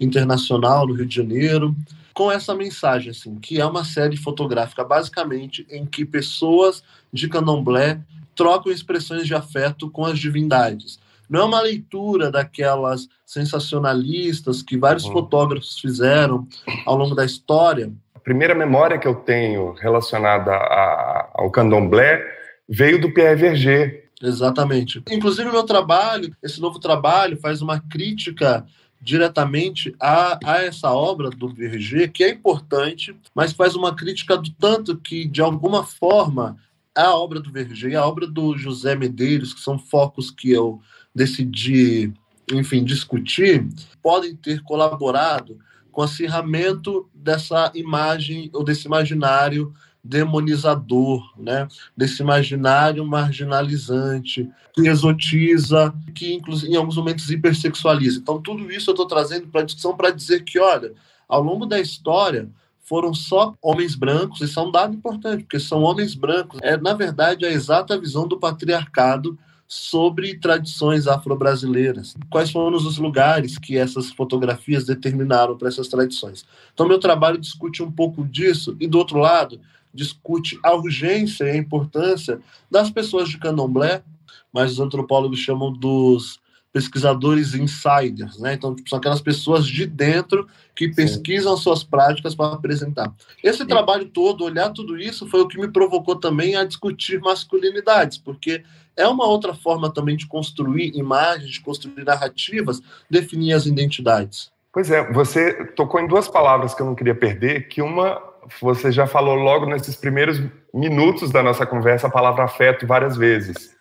internacional 0.00 0.86
no 0.86 0.94
Rio 0.94 1.06
de 1.06 1.14
Janeiro, 1.14 1.74
com 2.12 2.32
essa 2.32 2.54
mensagem, 2.54 3.10
assim, 3.10 3.36
que 3.36 3.60
é 3.60 3.64
uma 3.64 3.84
série 3.84 4.16
fotográfica, 4.16 4.82
basicamente, 4.82 5.64
em 5.70 5.86
que 5.86 6.04
pessoas 6.04 6.82
de 7.12 7.28
candomblé 7.28 8.00
trocam 8.34 8.72
expressões 8.72 9.26
de 9.26 9.34
afeto 9.34 9.88
com 9.90 10.04
as 10.04 10.18
divindades. 10.18 10.98
Não 11.28 11.40
é 11.40 11.44
uma 11.44 11.60
leitura 11.60 12.30
daquelas 12.30 13.06
sensacionalistas 13.26 14.62
que 14.62 14.78
vários 14.78 15.04
uhum. 15.04 15.12
fotógrafos 15.12 15.78
fizeram 15.78 16.46
ao 16.86 16.96
longo 16.96 17.14
da 17.14 17.24
história. 17.24 17.92
Primeira 18.28 18.54
memória 18.54 18.98
que 18.98 19.08
eu 19.08 19.14
tenho 19.14 19.72
relacionada 19.72 20.52
a, 20.52 21.30
ao 21.32 21.50
candomblé 21.50 22.22
veio 22.68 23.00
do 23.00 23.10
Pierre 23.10 23.40
Verger. 23.40 24.10
Exatamente. 24.22 25.02
Inclusive, 25.10 25.50
meu 25.50 25.62
trabalho, 25.62 26.36
esse 26.42 26.60
novo 26.60 26.78
trabalho, 26.78 27.38
faz 27.40 27.62
uma 27.62 27.80
crítica 27.80 28.66
diretamente 29.00 29.96
a, 29.98 30.38
a 30.44 30.62
essa 30.62 30.92
obra 30.92 31.30
do 31.30 31.48
Verger, 31.48 32.12
que 32.12 32.22
é 32.22 32.28
importante, 32.28 33.16
mas 33.34 33.54
faz 33.54 33.74
uma 33.74 33.96
crítica 33.96 34.36
do 34.36 34.50
tanto 34.50 34.98
que, 34.98 35.24
de 35.24 35.40
alguma 35.40 35.82
forma, 35.82 36.58
a 36.94 37.14
obra 37.14 37.40
do 37.40 37.50
Verger 37.50 37.96
a 37.96 38.06
obra 38.06 38.26
do 38.26 38.58
José 38.58 38.94
Medeiros, 38.94 39.54
que 39.54 39.60
são 39.60 39.78
focos 39.78 40.30
que 40.30 40.50
eu 40.50 40.82
decidi, 41.14 42.12
enfim, 42.52 42.84
discutir, 42.84 43.66
podem 44.02 44.36
ter 44.36 44.62
colaborado 44.64 45.58
com 45.98 46.02
o 46.02 46.04
acirramento 46.04 47.08
dessa 47.12 47.72
imagem 47.74 48.48
ou 48.52 48.62
desse 48.62 48.86
imaginário 48.86 49.74
demonizador, 50.04 51.28
né? 51.36 51.66
desse 51.96 52.22
imaginário 52.22 53.04
marginalizante, 53.04 54.48
que 54.72 54.86
exotiza, 54.86 55.92
que 56.14 56.34
inclusive 56.34 56.72
em 56.72 56.76
alguns 56.76 56.96
momentos 56.96 57.28
hipersexualiza. 57.28 58.20
Então, 58.20 58.40
tudo 58.40 58.70
isso 58.70 58.90
eu 58.90 58.92
estou 58.92 59.08
trazendo 59.08 59.48
para 59.48 59.62
a 59.62 59.64
discussão 59.64 59.96
para 59.96 60.12
dizer 60.12 60.44
que, 60.44 60.60
olha, 60.60 60.92
ao 61.28 61.42
longo 61.42 61.66
da 61.66 61.80
história, 61.80 62.48
foram 62.84 63.12
só 63.12 63.54
homens 63.60 63.96
brancos, 63.96 64.40
isso 64.40 64.60
é 64.60 64.62
um 64.62 64.70
dado 64.70 64.94
importante, 64.94 65.42
porque 65.42 65.58
são 65.58 65.82
homens 65.82 66.14
brancos. 66.14 66.60
É, 66.62 66.76
na 66.76 66.94
verdade, 66.94 67.44
a 67.44 67.50
exata 67.50 67.98
visão 67.98 68.28
do 68.28 68.38
patriarcado 68.38 69.36
sobre 69.68 70.34
tradições 70.38 71.06
afro-brasileiras. 71.06 72.16
Quais 72.30 72.50
foram 72.50 72.74
os 72.74 72.96
lugares 72.96 73.58
que 73.58 73.76
essas 73.76 74.10
fotografias 74.10 74.86
determinaram 74.86 75.58
para 75.58 75.68
essas 75.68 75.88
tradições? 75.88 76.46
Então, 76.72 76.88
meu 76.88 76.98
trabalho 76.98 77.36
discute 77.36 77.82
um 77.82 77.92
pouco 77.92 78.26
disso, 78.26 78.74
e 78.80 78.86
do 78.86 78.96
outro 78.96 79.18
lado, 79.18 79.60
discute 79.92 80.58
a 80.62 80.74
urgência 80.74 81.44
e 81.44 81.50
a 81.50 81.56
importância 81.56 82.40
das 82.70 82.90
pessoas 82.90 83.28
de 83.28 83.36
candomblé, 83.36 84.02
mas 84.50 84.72
os 84.72 84.80
antropólogos 84.80 85.38
chamam 85.38 85.70
dos 85.70 86.40
pesquisadores 86.72 87.54
insiders, 87.54 88.38
né? 88.38 88.54
Então, 88.54 88.74
tipo, 88.74 88.88
são 88.88 88.98
aquelas 88.98 89.20
pessoas 89.20 89.66
de 89.66 89.86
dentro 89.86 90.46
que 90.76 90.88
pesquisam 90.88 91.56
Sim. 91.56 91.62
suas 91.62 91.82
práticas 91.82 92.34
para 92.34 92.54
apresentar. 92.54 93.12
Esse 93.42 93.58
Sim. 93.58 93.66
trabalho 93.66 94.06
todo, 94.06 94.44
olhar 94.44 94.70
tudo 94.70 94.96
isso, 94.96 95.26
foi 95.26 95.40
o 95.40 95.48
que 95.48 95.58
me 95.58 95.68
provocou 95.68 96.16
também 96.16 96.56
a 96.56 96.64
discutir 96.64 97.20
masculinidades, 97.20 98.18
porque 98.18 98.62
é 98.98 99.06
uma 99.06 99.26
outra 99.26 99.54
forma 99.54 99.90
também 99.90 100.16
de 100.16 100.26
construir 100.26 100.94
imagens, 100.94 101.50
de 101.50 101.60
construir 101.60 102.04
narrativas, 102.04 102.82
definir 103.08 103.52
as 103.54 103.64
identidades. 103.64 104.50
Pois 104.72 104.90
é, 104.90 105.10
você 105.12 105.64
tocou 105.68 106.00
em 106.00 106.06
duas 106.06 106.28
palavras 106.28 106.74
que 106.74 106.82
eu 106.82 106.86
não 106.86 106.94
queria 106.94 107.14
perder, 107.14 107.68
que 107.68 107.80
uma 107.80 108.20
você 108.60 108.90
já 108.90 109.06
falou 109.06 109.34
logo 109.34 109.66
nesses 109.66 109.94
primeiros 109.94 110.40
minutos 110.72 111.30
da 111.30 111.42
nossa 111.42 111.66
conversa 111.66 112.06
a 112.06 112.10
palavra 112.10 112.44
afeto 112.44 112.86
várias 112.86 113.16
vezes. 113.16 113.76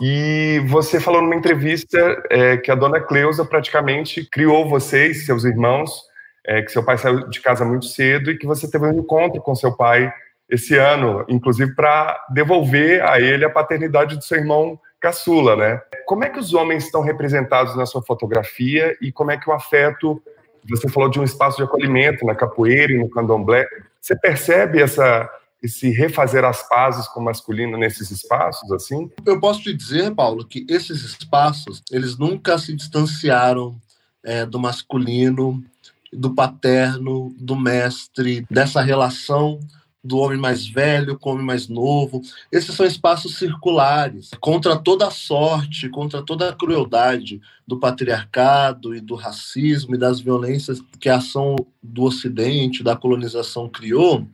E 0.00 0.60
você 0.66 0.98
falou 0.98 1.22
numa 1.22 1.36
entrevista 1.36 1.98
é, 2.30 2.56
que 2.56 2.70
a 2.70 2.74
dona 2.74 3.00
Cleusa 3.00 3.44
praticamente 3.44 4.24
criou 4.24 4.68
vocês, 4.68 5.26
seus 5.26 5.44
irmãos, 5.44 5.92
é, 6.44 6.62
que 6.62 6.72
seu 6.72 6.82
pai 6.82 6.98
saiu 6.98 7.28
de 7.28 7.40
casa 7.40 7.64
muito 7.64 7.86
cedo 7.86 8.30
e 8.30 8.38
que 8.38 8.46
você 8.46 8.68
teve 8.68 8.86
um 8.86 8.98
encontro 8.98 9.40
com 9.40 9.54
seu 9.54 9.76
pai 9.76 10.12
esse 10.52 10.76
ano, 10.76 11.24
inclusive 11.30 11.74
para 11.74 12.26
devolver 12.28 13.02
a 13.02 13.18
ele 13.18 13.42
a 13.42 13.48
paternidade 13.48 14.16
do 14.16 14.22
seu 14.22 14.36
irmão 14.36 14.78
caçula, 15.00 15.56
né? 15.56 15.80
Como 16.04 16.24
é 16.24 16.28
que 16.28 16.38
os 16.38 16.52
homens 16.52 16.84
estão 16.84 17.00
representados 17.00 17.74
na 17.74 17.86
sua 17.86 18.02
fotografia 18.02 18.94
e 19.00 19.10
como 19.10 19.30
é 19.30 19.38
que 19.38 19.48
o 19.48 19.52
afeto 19.54 20.22
Você 20.68 20.90
falou 20.90 21.08
de 21.08 21.18
um 21.18 21.24
espaço 21.24 21.56
de 21.56 21.62
acolhimento 21.62 22.26
na 22.26 22.34
capoeira 22.34 22.92
e 22.92 22.98
no 22.98 23.08
candomblé. 23.08 23.66
Você 23.98 24.14
percebe 24.14 24.80
essa, 24.80 25.28
esse 25.62 25.90
refazer 25.90 26.44
as 26.44 26.68
pazes 26.68 27.08
com 27.08 27.20
o 27.20 27.24
masculino 27.24 27.78
nesses 27.78 28.10
espaços, 28.10 28.70
assim? 28.70 29.10
Eu 29.24 29.40
posso 29.40 29.62
te 29.62 29.72
dizer, 29.72 30.14
Paulo, 30.14 30.46
que 30.46 30.66
esses 30.68 31.02
espaços, 31.02 31.82
eles 31.90 32.18
nunca 32.18 32.58
se 32.58 32.76
distanciaram 32.76 33.74
é, 34.22 34.44
do 34.44 34.60
masculino, 34.60 35.64
do 36.12 36.34
paterno, 36.34 37.34
do 37.38 37.56
mestre, 37.56 38.46
dessa 38.50 38.82
relação 38.82 39.58
do 40.04 40.18
homem 40.18 40.38
mais 40.38 40.66
velho 40.66 41.18
com 41.18 41.30
o 41.30 41.32
homem 41.34 41.46
mais 41.46 41.68
novo. 41.68 42.20
Esses 42.50 42.74
são 42.74 42.84
espaços 42.84 43.38
circulares, 43.38 44.30
contra 44.40 44.76
toda 44.76 45.06
a 45.06 45.10
sorte, 45.10 45.88
contra 45.88 46.22
toda 46.22 46.48
a 46.48 46.52
crueldade 46.52 47.40
do 47.66 47.78
patriarcado 47.78 48.94
e 48.94 49.00
do 49.00 49.14
racismo 49.14 49.94
e 49.94 49.98
das 49.98 50.20
violências 50.20 50.80
que 50.98 51.08
a 51.08 51.16
ação 51.16 51.54
do 51.82 52.02
Ocidente, 52.02 52.82
da 52.82 52.96
colonização 52.96 53.68
criou. 53.68 54.26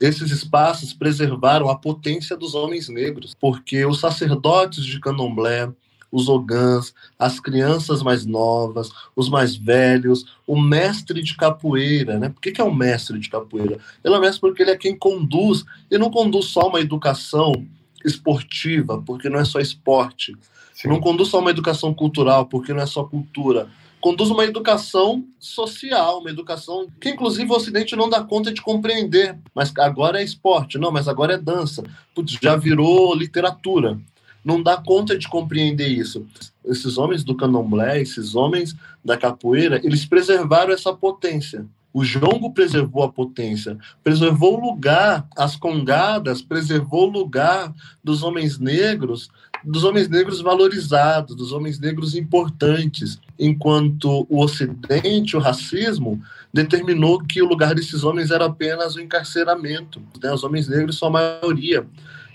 Esses 0.00 0.30
espaços 0.30 0.92
preservaram 0.92 1.68
a 1.68 1.76
potência 1.76 2.36
dos 2.36 2.54
homens 2.54 2.88
negros, 2.88 3.36
porque 3.38 3.84
os 3.86 4.00
sacerdotes 4.00 4.84
de 4.84 4.98
candomblé, 4.98 5.70
os 6.12 6.28
ogãs, 6.28 6.94
as 7.18 7.40
crianças 7.40 8.02
mais 8.02 8.26
novas, 8.26 8.90
os 9.16 9.30
mais 9.30 9.56
velhos, 9.56 10.26
o 10.46 10.60
mestre 10.60 11.22
de 11.22 11.34
capoeira, 11.34 12.18
né? 12.18 12.28
Por 12.28 12.40
que, 12.42 12.52
que 12.52 12.60
é 12.60 12.64
o 12.64 12.74
mestre 12.74 13.18
de 13.18 13.30
capoeira? 13.30 13.78
Ele 14.04 14.14
é 14.14 14.18
o 14.18 14.20
mestre 14.20 14.40
porque 14.40 14.62
ele 14.62 14.72
é 14.72 14.76
quem 14.76 14.94
conduz, 14.94 15.64
e 15.90 15.96
não 15.96 16.10
conduz 16.10 16.46
só 16.46 16.68
uma 16.68 16.80
educação 16.80 17.66
esportiva, 18.04 19.00
porque 19.00 19.30
não 19.30 19.40
é 19.40 19.44
só 19.44 19.58
esporte. 19.58 20.36
Sim. 20.74 20.88
Não 20.88 21.00
conduz 21.00 21.30
só 21.30 21.38
uma 21.38 21.50
educação 21.50 21.94
cultural, 21.94 22.44
porque 22.46 22.74
não 22.74 22.82
é 22.82 22.86
só 22.86 23.04
cultura. 23.04 23.68
Conduz 24.00 24.30
uma 24.30 24.44
educação 24.44 25.24
social, 25.38 26.18
uma 26.18 26.30
educação 26.30 26.88
que, 27.00 27.10
inclusive, 27.10 27.48
o 27.50 27.54
Ocidente 27.54 27.94
não 27.94 28.10
dá 28.10 28.22
conta 28.22 28.52
de 28.52 28.60
compreender. 28.60 29.38
Mas 29.54 29.72
agora 29.78 30.20
é 30.20 30.24
esporte, 30.24 30.76
não, 30.76 30.90
mas 30.90 31.06
agora 31.06 31.34
é 31.34 31.38
dança. 31.38 31.84
Putz, 32.12 32.36
já 32.42 32.56
virou 32.56 33.14
literatura 33.14 33.96
não 34.44 34.62
dá 34.62 34.76
conta 34.76 35.16
de 35.16 35.28
compreender 35.28 35.88
isso. 35.88 36.26
Esses 36.64 36.98
homens 36.98 37.24
do 37.24 37.34
candomblé, 37.34 38.00
esses 38.00 38.34
homens 38.34 38.74
da 39.04 39.16
capoeira, 39.16 39.80
eles 39.84 40.04
preservaram 40.04 40.72
essa 40.72 40.92
potência. 40.92 41.66
O 41.94 42.04
jongo 42.04 42.52
preservou 42.52 43.02
a 43.02 43.12
potência, 43.12 43.76
preservou 44.02 44.58
o 44.58 44.70
lugar, 44.72 45.26
as 45.36 45.56
congadas, 45.56 46.40
preservou 46.40 47.08
o 47.08 47.12
lugar 47.12 47.72
dos 48.02 48.22
homens 48.22 48.58
negros, 48.58 49.28
dos 49.62 49.84
homens 49.84 50.08
negros 50.08 50.40
valorizados, 50.40 51.36
dos 51.36 51.52
homens 51.52 51.78
negros 51.78 52.14
importantes, 52.14 53.20
enquanto 53.38 54.26
o 54.30 54.42
Ocidente, 54.42 55.36
o 55.36 55.40
racismo, 55.40 56.20
determinou 56.52 57.22
que 57.22 57.42
o 57.42 57.46
lugar 57.46 57.74
desses 57.74 58.04
homens 58.04 58.30
era 58.30 58.46
apenas 58.46 58.96
o 58.96 59.00
encarceramento. 59.00 60.00
Né? 60.22 60.32
Os 60.32 60.42
homens 60.44 60.68
negros 60.68 60.98
são 60.98 61.08
a 61.08 61.12
maioria 61.12 61.86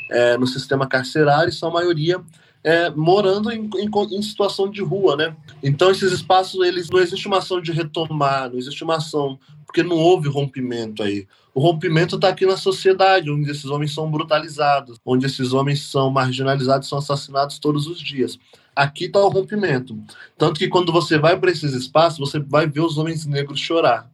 é, 0.10 0.38
no 0.38 0.48
sistema 0.48 0.88
carcerário 0.88 1.52
são 1.52 1.70
a 1.70 1.74
maioria 1.74 2.22
é, 2.64 2.90
morando 2.90 3.52
em, 3.52 3.70
em, 3.78 3.90
em, 4.12 4.22
situação 4.22 4.70
de 4.70 4.82
rua, 4.82 5.16
né? 5.16 5.36
Então 5.64 5.90
esses 5.90 6.12
espaços 6.12 6.66
eles 6.66 6.90
não 6.90 7.00
existe 7.00 7.28
uma 7.28 7.38
ação 7.38 7.62
de 7.62 7.72
retomar, 7.72 8.50
não 8.50 8.58
existe 8.58 8.84
uma 8.84 8.98
ação 8.98 9.40
porque 9.66 9.84
não 9.84 9.98
houve 9.98 10.28
rompimento 10.28 11.04
aí. 11.04 11.28
O 11.54 11.60
rompimento 11.60 12.16
está 12.16 12.30
aqui 12.30 12.46
na 12.46 12.56
sociedade, 12.56 13.32
onde 13.32 13.50
esses 13.50 13.66
homens 13.66 13.94
são 13.94 14.10
brutalizados, 14.10 14.98
onde 15.06 15.26
esses 15.26 15.54
homens 15.54 15.84
são 15.84 16.10
marginalizados, 16.10 16.88
são 16.88 17.00
assassinados 17.00 17.60
todos 17.60 17.88
os 17.88 18.00
dias. 18.00 18.38
Aqui 18.76 19.06
está 19.06 19.20
o 19.20 19.30
rompimento. 19.30 19.98
Tanto 20.38 20.60
que 20.60 20.68
quando 20.68 20.92
você 20.92 21.18
vai 21.18 21.38
para 21.38 21.52
esses 21.52 21.74
espaços, 21.74 22.20
você 22.20 22.40
vai 22.40 22.68
ver 22.68 22.82
os 22.82 22.98
homens 22.98 23.26
negros 23.26 23.60
chorar. 23.60 24.10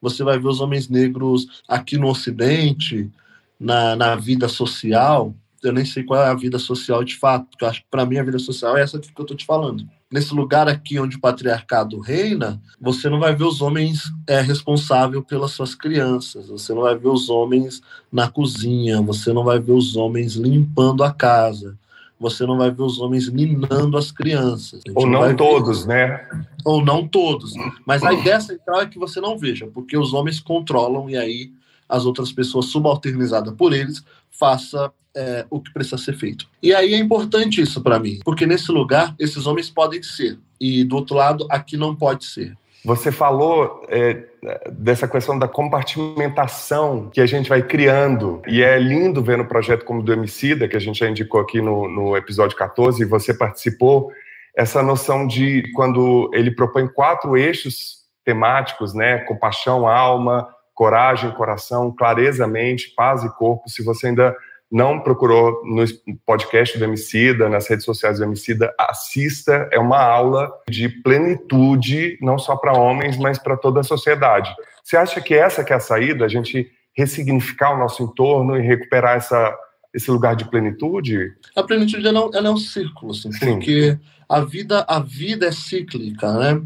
Você 0.00 0.22
vai 0.22 0.38
ver 0.38 0.46
os 0.46 0.60
homens 0.60 0.88
negros 0.88 1.62
aqui 1.66 1.98
no 1.98 2.08
Ocidente, 2.08 3.10
na, 3.58 3.96
na 3.96 4.14
vida 4.16 4.48
social, 4.48 5.34
eu 5.62 5.72
nem 5.72 5.84
sei 5.84 6.02
qual 6.02 6.22
é 6.22 6.28
a 6.28 6.34
vida 6.34 6.58
social 6.58 7.02
de 7.02 7.16
fato, 7.16 7.46
porque 7.46 7.64
eu 7.64 7.68
acho 7.68 7.80
que 7.80 7.86
para 7.90 8.04
mim 8.04 8.18
a 8.18 8.24
vida 8.24 8.38
social 8.38 8.76
é 8.76 8.82
essa 8.82 8.98
que 8.98 9.08
eu 9.16 9.22
estou 9.22 9.36
te 9.36 9.46
falando. 9.46 9.84
Nesse 10.12 10.34
lugar 10.34 10.68
aqui 10.68 11.00
onde 11.00 11.16
o 11.16 11.20
patriarcado 11.20 11.98
reina, 11.98 12.60
você 12.80 13.08
não 13.08 13.18
vai 13.18 13.34
ver 13.34 13.44
os 13.44 13.60
homens 13.60 14.02
é, 14.28 14.40
responsáveis 14.40 15.24
pelas 15.24 15.52
suas 15.52 15.74
crianças, 15.74 16.48
você 16.48 16.74
não 16.74 16.82
vai 16.82 16.96
ver 16.96 17.08
os 17.08 17.28
homens 17.28 17.80
na 18.12 18.28
cozinha, 18.28 19.00
você 19.00 19.32
não 19.32 19.42
vai 19.42 19.58
ver 19.58 19.72
os 19.72 19.96
homens 19.96 20.34
limpando 20.34 21.02
a 21.02 21.12
casa, 21.12 21.76
você 22.20 22.46
não 22.46 22.56
vai 22.56 22.70
ver 22.70 22.82
os 22.82 23.00
homens 23.00 23.28
minando 23.28 23.96
as 23.96 24.12
crianças. 24.12 24.82
Ou 24.94 25.06
não 25.06 25.34
todos, 25.34 25.84
ver... 25.84 26.08
né? 26.08 26.46
Ou 26.64 26.84
não 26.84 27.08
todos. 27.08 27.52
Mas 27.84 28.02
a 28.02 28.12
ideia 28.12 28.40
central 28.40 28.82
é 28.82 28.86
que 28.86 28.98
você 28.98 29.20
não 29.20 29.36
veja, 29.36 29.66
porque 29.66 29.96
os 29.96 30.12
homens 30.12 30.38
controlam 30.38 31.10
e 31.10 31.16
aí 31.16 31.52
as 31.94 32.04
outras 32.04 32.32
pessoas 32.32 32.66
subalternizadas 32.66 33.54
por 33.54 33.72
eles 33.72 34.04
faça 34.30 34.92
é, 35.16 35.46
o 35.48 35.60
que 35.60 35.72
precisa 35.72 35.98
ser 35.98 36.14
feito. 36.14 36.46
E 36.62 36.74
aí 36.74 36.94
é 36.94 36.98
importante 36.98 37.60
isso 37.60 37.80
para 37.80 37.98
mim, 37.98 38.20
porque 38.24 38.46
nesse 38.46 38.72
lugar 38.72 39.14
esses 39.18 39.46
homens 39.46 39.70
podem 39.70 40.02
ser 40.02 40.38
e 40.60 40.84
do 40.84 40.96
outro 40.96 41.16
lado 41.16 41.46
aqui 41.50 41.76
não 41.76 41.94
pode 41.94 42.24
ser. 42.24 42.56
Você 42.84 43.10
falou 43.10 43.86
é, 43.88 44.24
dessa 44.70 45.08
questão 45.08 45.38
da 45.38 45.48
compartimentação 45.48 47.08
que 47.10 47.20
a 47.20 47.24
gente 47.24 47.48
vai 47.48 47.62
criando. 47.62 48.42
E 48.46 48.62
é 48.62 48.78
lindo 48.78 49.22
ver 49.22 49.38
no 49.38 49.46
projeto 49.46 49.86
como 49.86 50.02
do 50.02 50.12
Emicida, 50.12 50.68
que 50.68 50.76
a 50.76 50.80
gente 50.80 50.98
já 50.98 51.08
indicou 51.08 51.40
aqui 51.40 51.62
no, 51.62 51.88
no 51.88 52.14
episódio 52.14 52.54
14, 52.54 53.00
e 53.00 53.06
você 53.06 53.32
participou, 53.32 54.12
essa 54.54 54.82
noção 54.82 55.26
de 55.26 55.62
quando 55.72 56.30
ele 56.34 56.50
propõe 56.50 56.86
quatro 56.86 57.38
eixos 57.38 58.04
temáticos, 58.22 58.92
né? 58.92 59.18
Compaixão, 59.20 59.88
alma, 59.88 60.46
coragem, 60.74 61.30
coração, 61.32 61.94
clareza, 61.96 62.46
mente, 62.46 62.92
paz 62.94 63.22
e 63.22 63.28
corpo. 63.36 63.68
Se 63.68 63.82
você 63.82 64.08
ainda 64.08 64.36
não 64.70 64.98
procurou 64.98 65.62
no 65.64 65.84
podcast 66.26 66.76
do 66.76 66.84
Emicida, 66.84 67.48
nas 67.48 67.68
redes 67.68 67.84
sociais 67.84 68.18
do 68.18 68.24
Emicida, 68.24 68.74
assista. 68.78 69.68
É 69.70 69.78
uma 69.78 70.02
aula 70.02 70.50
de 70.68 70.88
plenitude, 70.88 72.18
não 72.20 72.38
só 72.38 72.56
para 72.56 72.76
homens, 72.76 73.16
mas 73.16 73.38
para 73.38 73.56
toda 73.56 73.80
a 73.80 73.84
sociedade. 73.84 74.52
Você 74.82 74.96
acha 74.96 75.20
que 75.20 75.32
essa 75.32 75.62
que 75.62 75.72
é 75.72 75.76
a 75.76 75.80
saída, 75.80 76.24
a 76.24 76.28
gente 76.28 76.68
ressignificar 76.92 77.72
o 77.72 77.78
nosso 77.78 78.02
entorno 78.02 78.56
e 78.56 78.62
recuperar 78.62 79.16
essa, 79.16 79.56
esse 79.94 80.10
lugar 80.10 80.34
de 80.34 80.48
plenitude? 80.50 81.32
A 81.54 81.62
plenitude 81.62 82.06
ela, 82.06 82.28
é 82.34 82.50
um 82.50 82.56
círculo, 82.56 83.12
assim, 83.12 83.30
porque 83.38 83.96
a 84.28 84.40
vida, 84.40 84.84
a 84.88 84.98
vida 84.98 85.46
é 85.46 85.52
cíclica, 85.52 86.32
né? 86.32 86.62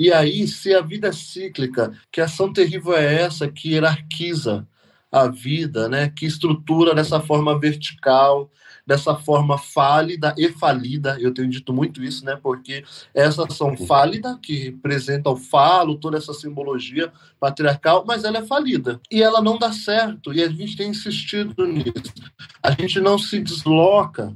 E 0.00 0.10
aí, 0.10 0.48
se 0.48 0.72
a 0.74 0.80
vida 0.80 1.08
é 1.08 1.12
cíclica, 1.12 1.92
que 2.10 2.22
ação 2.22 2.50
terrível 2.50 2.96
é 2.96 3.20
essa 3.20 3.46
que 3.46 3.72
hierarquiza 3.72 4.66
a 5.12 5.28
vida, 5.28 5.90
né? 5.90 6.08
que 6.08 6.24
estrutura 6.24 6.94
dessa 6.94 7.20
forma 7.20 7.60
vertical, 7.60 8.50
dessa 8.86 9.14
forma 9.14 9.58
fálida 9.58 10.34
e 10.38 10.48
falida, 10.48 11.18
eu 11.20 11.34
tenho 11.34 11.50
dito 11.50 11.70
muito 11.70 12.02
isso, 12.02 12.24
né? 12.24 12.34
Porque 12.42 12.82
essa 13.12 13.44
ação 13.44 13.76
fálida, 13.76 14.38
que 14.42 14.54
representa 14.54 15.28
o 15.28 15.36
falo, 15.36 15.98
toda 15.98 16.16
essa 16.16 16.32
simbologia 16.32 17.12
patriarcal, 17.38 18.02
mas 18.06 18.24
ela 18.24 18.38
é 18.38 18.46
falida. 18.46 18.98
E 19.10 19.22
ela 19.22 19.42
não 19.42 19.58
dá 19.58 19.70
certo, 19.70 20.32
e 20.32 20.42
a 20.42 20.48
gente 20.48 20.78
tem 20.78 20.88
insistido 20.88 21.66
nisso. 21.66 22.14
A 22.62 22.70
gente 22.70 22.98
não 23.00 23.18
se 23.18 23.38
desloca 23.38 24.34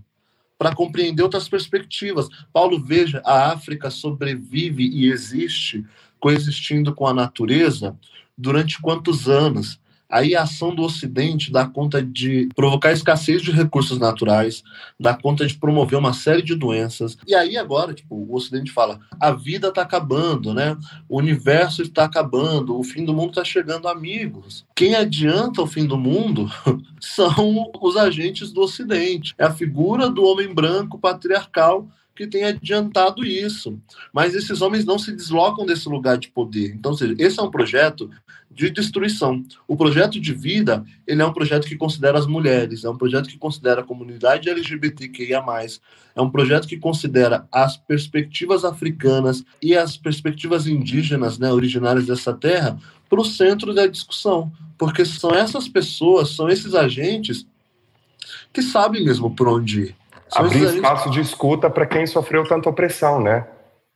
para 0.64 0.74
compreender 0.74 1.22
outras 1.22 1.46
perspectivas. 1.46 2.26
Paulo, 2.50 2.82
veja, 2.82 3.20
a 3.22 3.52
África 3.52 3.90
sobrevive 3.90 4.88
e 4.88 5.12
existe 5.12 5.84
coexistindo 6.18 6.94
com 6.94 7.06
a 7.06 7.12
natureza 7.12 7.94
durante 8.34 8.80
quantos 8.80 9.28
anos? 9.28 9.78
Aí 10.14 10.36
a 10.36 10.42
ação 10.42 10.72
do 10.72 10.84
Ocidente 10.84 11.50
dá 11.50 11.66
conta 11.66 12.00
de 12.00 12.48
provocar 12.54 12.92
escassez 12.92 13.42
de 13.42 13.50
recursos 13.50 13.98
naturais, 13.98 14.62
dá 14.98 15.12
conta 15.12 15.44
de 15.44 15.58
promover 15.58 15.98
uma 15.98 16.12
série 16.12 16.40
de 16.40 16.54
doenças. 16.54 17.18
E 17.26 17.34
aí 17.34 17.56
agora, 17.56 17.92
tipo, 17.92 18.14
o 18.14 18.32
Ocidente 18.32 18.70
fala: 18.70 19.00
a 19.18 19.32
vida 19.32 19.70
está 19.70 19.82
acabando, 19.82 20.54
né? 20.54 20.76
O 21.08 21.18
universo 21.18 21.82
está 21.82 22.04
acabando, 22.04 22.78
o 22.78 22.84
fim 22.84 23.04
do 23.04 23.12
mundo 23.12 23.30
está 23.30 23.44
chegando, 23.44 23.88
amigos. 23.88 24.64
Quem 24.76 24.94
adianta 24.94 25.60
o 25.60 25.66
fim 25.66 25.84
do 25.84 25.98
mundo 25.98 26.48
são 27.00 27.72
os 27.82 27.96
agentes 27.96 28.52
do 28.52 28.60
Ocidente. 28.60 29.34
É 29.36 29.44
a 29.44 29.52
figura 29.52 30.08
do 30.08 30.22
homem 30.22 30.54
branco 30.54 30.96
patriarcal 30.96 31.88
que 32.14 32.26
tem 32.26 32.44
adiantado 32.44 33.24
isso. 33.24 33.78
Mas 34.12 34.34
esses 34.34 34.60
homens 34.62 34.84
não 34.84 34.98
se 34.98 35.12
deslocam 35.12 35.66
desse 35.66 35.88
lugar 35.88 36.16
de 36.16 36.28
poder. 36.28 36.74
Então, 36.74 36.94
seja, 36.94 37.14
esse 37.18 37.40
é 37.40 37.42
um 37.42 37.50
projeto 37.50 38.10
de 38.54 38.70
destruição. 38.70 39.42
O 39.66 39.76
projeto 39.76 40.20
de 40.20 40.32
vida, 40.32 40.84
ele 41.06 41.20
é 41.20 41.26
um 41.26 41.32
projeto 41.32 41.66
que 41.66 41.76
considera 41.76 42.18
as 42.18 42.26
mulheres, 42.26 42.84
é 42.84 42.90
um 42.90 42.96
projeto 42.96 43.28
que 43.28 43.36
considera 43.36 43.80
a 43.80 43.84
comunidade 43.84 44.48
LGBTQIA+, 44.48 45.42
é 46.14 46.22
um 46.22 46.30
projeto 46.30 46.68
que 46.68 46.76
considera 46.76 47.48
as 47.50 47.76
perspectivas 47.76 48.64
africanas 48.64 49.44
e 49.60 49.76
as 49.76 49.96
perspectivas 49.96 50.68
indígenas, 50.68 51.36
né, 51.36 51.52
originárias 51.52 52.06
dessa 52.06 52.32
terra, 52.32 52.78
para 53.08 53.20
o 53.20 53.24
centro 53.24 53.74
da 53.74 53.86
discussão, 53.86 54.52
porque 54.78 55.04
são 55.04 55.32
essas 55.32 55.68
pessoas, 55.68 56.30
são 56.30 56.48
esses 56.48 56.74
agentes 56.74 57.44
que 58.52 58.62
sabem 58.62 59.04
mesmo 59.04 59.34
por 59.34 59.48
onde 59.48 59.80
ir. 59.80 59.96
Abrir 60.34 60.64
espaço 60.64 61.10
de 61.10 61.20
escuta 61.20 61.70
para 61.70 61.86
quem 61.86 62.06
sofreu 62.06 62.46
tanta 62.46 62.68
opressão, 62.68 63.20
né? 63.20 63.46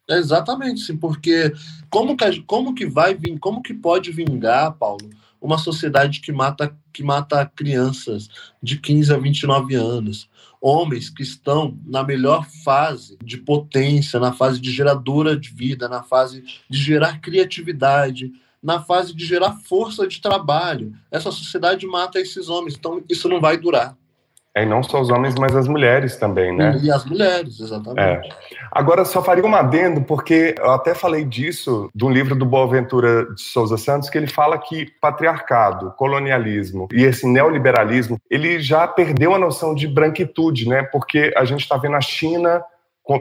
Exatamente, 0.08 0.80
sim, 0.80 0.96
porque 0.96 1.52
como 1.90 2.16
que, 2.16 2.42
como 2.42 2.74
que 2.74 2.86
vai 2.86 3.14
vir, 3.14 3.38
como 3.38 3.62
que 3.62 3.74
pode 3.74 4.10
vingar, 4.10 4.72
Paulo, 4.72 5.10
uma 5.40 5.58
sociedade 5.58 6.20
que 6.20 6.32
mata, 6.32 6.74
que 6.92 7.02
mata 7.02 7.50
crianças 7.54 8.28
de 8.62 8.78
15 8.78 9.12
a 9.12 9.18
29 9.18 9.74
anos, 9.74 10.28
homens 10.60 11.10
que 11.10 11.22
estão 11.22 11.78
na 11.84 12.02
melhor 12.02 12.46
fase 12.64 13.16
de 13.22 13.36
potência, 13.36 14.18
na 14.18 14.32
fase 14.32 14.60
de 14.60 14.70
geradora 14.72 15.36
de 15.36 15.50
vida, 15.50 15.88
na 15.88 16.02
fase 16.02 16.42
de 16.68 16.78
gerar 16.78 17.20
criatividade, 17.20 18.32
na 18.62 18.82
fase 18.82 19.14
de 19.14 19.24
gerar 19.24 19.52
força 19.52 20.06
de 20.06 20.20
trabalho. 20.20 20.92
Essa 21.10 21.30
sociedade 21.30 21.86
mata 21.86 22.18
esses 22.18 22.48
homens, 22.48 22.74
então 22.76 23.02
isso 23.08 23.28
não 23.28 23.40
vai 23.40 23.56
durar. 23.56 23.96
É, 24.58 24.62
e 24.62 24.66
não 24.66 24.82
só 24.82 25.00
os 25.00 25.08
homens, 25.08 25.34
mas 25.36 25.54
as 25.54 25.68
mulheres 25.68 26.16
também, 26.16 26.54
né? 26.54 26.78
E 26.82 26.90
as 26.90 27.04
mulheres, 27.04 27.60
exatamente. 27.60 28.00
É. 28.00 28.20
Agora, 28.72 29.04
só 29.04 29.22
faria 29.22 29.44
um 29.44 29.54
adendo, 29.54 30.02
porque 30.02 30.54
eu 30.58 30.70
até 30.72 30.94
falei 30.94 31.24
disso 31.24 31.88
de 31.94 32.04
um 32.04 32.10
livro 32.10 32.34
do 32.34 32.44
Boaventura 32.44 33.32
de 33.34 33.40
Souza 33.40 33.76
Santos, 33.76 34.10
que 34.10 34.18
ele 34.18 34.26
fala 34.26 34.58
que 34.58 34.86
patriarcado, 35.00 35.92
colonialismo 35.96 36.88
e 36.92 37.04
esse 37.04 37.26
neoliberalismo, 37.26 38.20
ele 38.30 38.60
já 38.60 38.86
perdeu 38.86 39.34
a 39.34 39.38
noção 39.38 39.74
de 39.74 39.86
branquitude, 39.86 40.68
né? 40.68 40.82
Porque 40.82 41.32
a 41.36 41.44
gente 41.44 41.60
está 41.60 41.76
vendo 41.76 41.96
a 41.96 42.00
China 42.00 42.62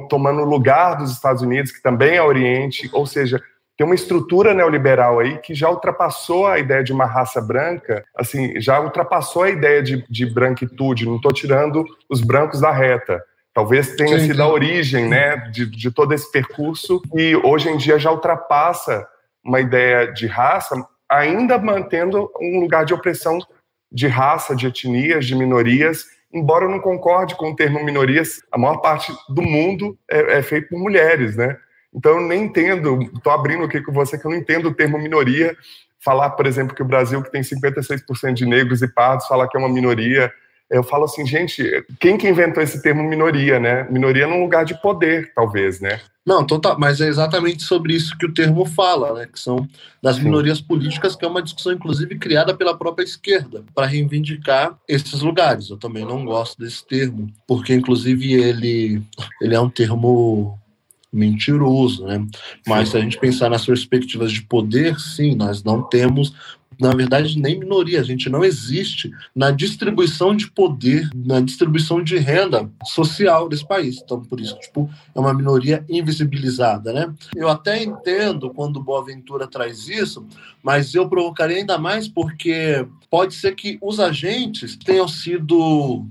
tomando 0.10 0.42
o 0.42 0.46
lugar 0.46 0.98
dos 0.98 1.12
Estados 1.12 1.42
Unidos, 1.42 1.72
que 1.72 1.82
também 1.82 2.16
é 2.16 2.22
Oriente, 2.22 2.90
ou 2.92 3.06
seja, 3.06 3.42
tem 3.78 3.86
uma 3.86 3.96
estrutura 3.96 4.56
neoliberal 4.56 5.20
aí 5.20 5.38
que 5.38 5.54
já 5.54 5.70
ultrapassou 5.70 6.48
a 6.48 6.58
ideia 6.58 6.84
de 6.84 6.92
uma 6.92 7.06
raça 7.06 7.40
branca, 7.40 8.04
assim, 8.16 8.60
já 8.60 8.80
ultrapassou 8.82 9.44
a 9.44 9.50
ideia 9.52 9.84
de, 9.84 10.04
de 10.10 10.26
branquitude. 10.26 11.06
Não 11.06 11.18
estou 11.18 11.32
tirando 11.32 11.86
os 12.10 12.22
brancos 12.22 12.60
da 12.60 12.72
reta. 12.72 13.24
Talvez 13.54 13.96
tenha 13.96 14.20
sido 14.20 14.42
a 14.42 14.48
origem 14.48 15.08
né, 15.08 15.36
de, 15.52 15.68
de 15.68 15.92
todo 15.92 16.14
esse 16.14 16.32
percurso 16.32 17.02
e 17.14 17.36
hoje 17.36 17.70
em 17.70 17.78
dia 17.78 18.00
já 18.00 18.12
ultrapassa 18.12 19.08
uma 19.44 19.62
ideia 19.62 20.12
de 20.12 20.26
raça, 20.26 20.76
ainda 21.08 21.58
mantendo 21.58 22.32
um 22.42 22.60
lugar 22.60 22.84
de 22.84 22.94
opressão 22.94 23.40
de 23.92 24.08
raça, 24.08 24.56
de 24.56 24.68
etnias, 24.68 25.26
de 25.26 25.36
minorias, 25.36 26.06
embora 26.34 26.66
eu 26.66 26.70
não 26.70 26.80
concorde 26.80 27.36
com 27.36 27.52
o 27.52 27.56
termo 27.56 27.84
minorias, 27.84 28.42
a 28.52 28.58
maior 28.58 28.78
parte 28.78 29.14
do 29.30 29.42
mundo 29.42 29.98
é, 30.10 30.40
é 30.40 30.42
feito 30.42 30.70
por 30.70 30.80
mulheres, 30.80 31.36
né? 31.36 31.58
Então, 31.94 32.20
eu 32.20 32.28
nem 32.28 32.44
entendo, 32.44 33.02
estou 33.16 33.32
abrindo 33.32 33.64
aqui 33.64 33.82
com 33.82 33.92
você, 33.92 34.18
que 34.18 34.26
eu 34.26 34.32
não 34.32 34.38
entendo 34.38 34.70
o 34.70 34.74
termo 34.74 34.98
minoria. 34.98 35.56
Falar, 36.04 36.32
por 36.32 36.46
exemplo, 36.46 36.76
que 36.76 36.82
o 36.82 36.86
Brasil, 36.86 37.22
que 37.24 37.32
tem 37.32 37.42
56% 37.42 38.34
de 38.34 38.46
negros 38.46 38.82
e 38.82 38.88
pardos, 38.88 39.28
falar 39.28 39.48
que 39.48 39.58
é 39.58 39.60
uma 39.60 39.70
minoria. 39.70 40.32
Eu 40.70 40.84
falo 40.84 41.06
assim, 41.06 41.26
gente, 41.26 41.64
quem 42.00 42.18
que 42.18 42.28
inventou 42.28 42.62
esse 42.62 42.82
termo 42.82 43.02
minoria, 43.02 43.60
né? 43.60 43.88
Minoria 43.90 44.28
num 44.28 44.42
lugar 44.42 44.66
de 44.66 44.80
poder, 44.82 45.32
talvez, 45.34 45.80
né? 45.80 46.02
Não, 46.28 46.46
total, 46.46 46.78
mas 46.78 47.00
é 47.00 47.08
exatamente 47.08 47.64
sobre 47.64 47.94
isso 47.94 48.18
que 48.18 48.26
o 48.26 48.34
termo 48.34 48.66
fala, 48.66 49.14
né? 49.14 49.30
Que 49.32 49.40
são 49.40 49.66
das 50.04 50.20
minorias 50.20 50.60
políticas, 50.60 51.16
que 51.16 51.24
é 51.24 51.28
uma 51.28 51.42
discussão, 51.42 51.72
inclusive, 51.72 52.20
criada 52.20 52.54
pela 52.54 52.78
própria 52.78 53.06
esquerda, 53.06 53.64
para 53.74 53.88
reivindicar 53.88 54.78
esses 54.90 55.22
lugares. 55.22 55.70
Eu 55.70 55.78
também 55.78 56.04
não 56.04 56.26
gosto 56.26 56.60
desse 56.60 56.86
termo, 56.86 57.32
porque, 57.48 57.74
inclusive, 57.74 58.34
ele, 58.34 59.02
ele 59.42 59.56
é 59.56 59.60
um 59.62 59.70
termo 59.70 60.60
mentiroso, 61.18 62.06
né? 62.06 62.26
Mas 62.66 62.90
se 62.90 62.98
a 62.98 63.02
gente 63.02 63.20
pensar 63.20 63.50
nas 63.50 63.66
perspectivas 63.66 64.32
de 64.32 64.44
poder, 64.44 65.00
sim, 65.00 65.36
nós 65.36 65.64
não 65.64 65.82
temos, 65.82 66.34
na 66.80 66.94
verdade, 66.94 67.40
nem 67.40 67.60
minoria, 67.60 68.00
a 68.00 68.04
gente 68.04 68.30
não 68.30 68.46
existe 68.46 69.12
na 69.36 69.50
distribuição 69.50 70.36
de 70.36 70.50
poder, 70.52 71.10
na 71.16 71.42
distribuição 71.42 72.04
de 72.04 72.18
renda 72.18 72.70
social 72.86 73.50
desse 73.50 73.68
país. 73.68 74.00
Então, 74.04 74.22
por 74.22 74.40
isso, 74.40 74.58
tipo, 74.60 74.90
é 75.16 75.20
uma 75.20 75.34
minoria 75.34 75.84
invisibilizada, 75.90 76.94
né? 76.94 77.12
Eu 77.36 77.50
até 77.50 77.84
entendo 77.84 78.52
quando 78.52 78.84
Boaventura 78.84 79.48
traz 79.48 79.88
isso, 79.90 80.26
mas 80.62 80.94
eu 80.94 81.10
provocaria 81.10 81.58
ainda 81.58 81.78
mais 81.78 82.08
porque 82.08 82.86
pode 83.10 83.34
ser 83.34 83.56
que 83.56 83.80
os 83.82 84.00
agentes 84.00 84.78
tenham 84.78 85.08
sido 85.08 86.06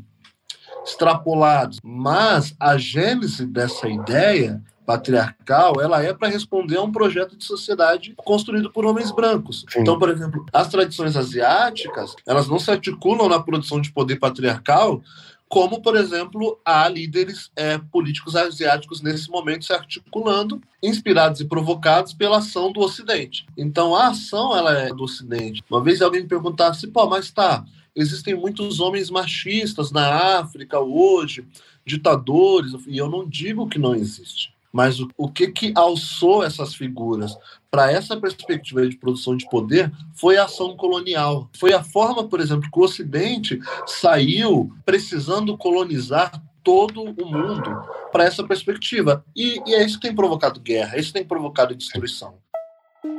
extrapolados, 0.84 1.78
mas 1.82 2.54
a 2.60 2.76
gênese 2.78 3.44
dessa 3.44 3.88
ideia 3.88 4.62
patriarcal, 4.86 5.80
ela 5.80 6.02
é 6.02 6.14
para 6.14 6.28
responder 6.28 6.76
a 6.76 6.82
um 6.82 6.92
projeto 6.92 7.36
de 7.36 7.44
sociedade 7.44 8.14
construído 8.16 8.70
por 8.70 8.86
homens 8.86 9.10
brancos. 9.10 9.66
Sim. 9.68 9.80
Então, 9.80 9.98
por 9.98 10.08
exemplo, 10.08 10.46
as 10.52 10.68
tradições 10.68 11.16
asiáticas, 11.16 12.14
elas 12.24 12.46
não 12.46 12.58
se 12.58 12.70
articulam 12.70 13.28
na 13.28 13.40
produção 13.40 13.80
de 13.80 13.92
poder 13.92 14.16
patriarcal 14.16 15.02
como, 15.48 15.80
por 15.80 15.96
exemplo, 15.96 16.60
há 16.64 16.88
líderes 16.88 17.50
é, 17.54 17.78
políticos 17.78 18.34
asiáticos 18.34 19.00
nesse 19.00 19.30
momento 19.30 19.64
se 19.64 19.72
articulando, 19.72 20.60
inspirados 20.82 21.40
e 21.40 21.44
provocados 21.44 22.12
pela 22.12 22.38
ação 22.38 22.72
do 22.72 22.80
Ocidente. 22.80 23.46
Então, 23.56 23.94
a 23.94 24.08
ação 24.08 24.56
ela 24.56 24.72
é 24.72 24.88
do 24.88 25.04
Ocidente. 25.04 25.62
Uma 25.70 25.82
vez 25.82 26.02
alguém 26.02 26.22
me 26.22 26.28
perguntasse, 26.28 26.88
pô, 26.88 27.06
mas 27.06 27.30
tá, 27.30 27.64
existem 27.94 28.34
muitos 28.34 28.80
homens 28.80 29.08
machistas 29.08 29.92
na 29.92 30.38
África 30.40 30.80
hoje, 30.80 31.46
ditadores, 31.84 32.72
e 32.86 32.98
eu 32.98 33.08
não 33.08 33.26
digo 33.26 33.68
que 33.68 33.78
não 33.78 33.94
existe. 33.94 34.55
Mas 34.76 35.00
o, 35.00 35.08
o 35.16 35.32
que 35.32 35.48
que 35.48 35.72
alçou 35.74 36.44
essas 36.44 36.74
figuras 36.74 37.34
para 37.70 37.90
essa 37.90 38.14
perspectiva 38.14 38.86
de 38.86 38.98
produção 38.98 39.34
de 39.34 39.48
poder 39.48 39.90
foi 40.14 40.36
a 40.36 40.44
ação 40.44 40.76
colonial. 40.76 41.48
Foi 41.58 41.72
a 41.72 41.82
forma, 41.82 42.28
por 42.28 42.40
exemplo, 42.40 42.70
que 42.70 42.78
o 42.78 42.82
Ocidente 42.82 43.58
saiu 43.86 44.70
precisando 44.84 45.56
colonizar 45.56 46.30
todo 46.62 47.04
o 47.04 47.26
mundo 47.26 47.70
para 48.12 48.24
essa 48.24 48.44
perspectiva. 48.44 49.24
E, 49.34 49.62
e, 49.66 49.74
é 49.74 49.82
isso 49.82 49.98
que 49.98 50.08
tem 50.08 50.14
provocado 50.14 50.60
guerra, 50.60 50.96
é 50.96 51.00
isso 51.00 51.08
que 51.08 51.20
tem 51.20 51.26
provocado 51.26 51.74
destruição. 51.74 52.34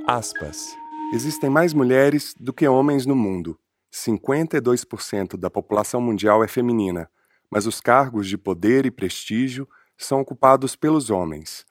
Aspas. 0.05 0.75
Existem 1.11 1.49
mais 1.49 1.73
mulheres 1.73 2.35
do 2.39 2.53
que 2.53 2.67
homens 2.67 3.07
no 3.07 3.15
mundo. 3.15 3.57
52% 3.91 5.35
da 5.35 5.49
população 5.49 5.99
mundial 5.99 6.43
é 6.43 6.47
feminina, 6.47 7.09
mas 7.49 7.65
os 7.65 7.81
cargos 7.81 8.27
de 8.27 8.37
poder 8.37 8.85
e 8.85 8.91
prestígio 8.91 9.67
são 9.97 10.21
ocupados 10.21 10.75
pelos 10.75 11.09
homens. 11.09 11.65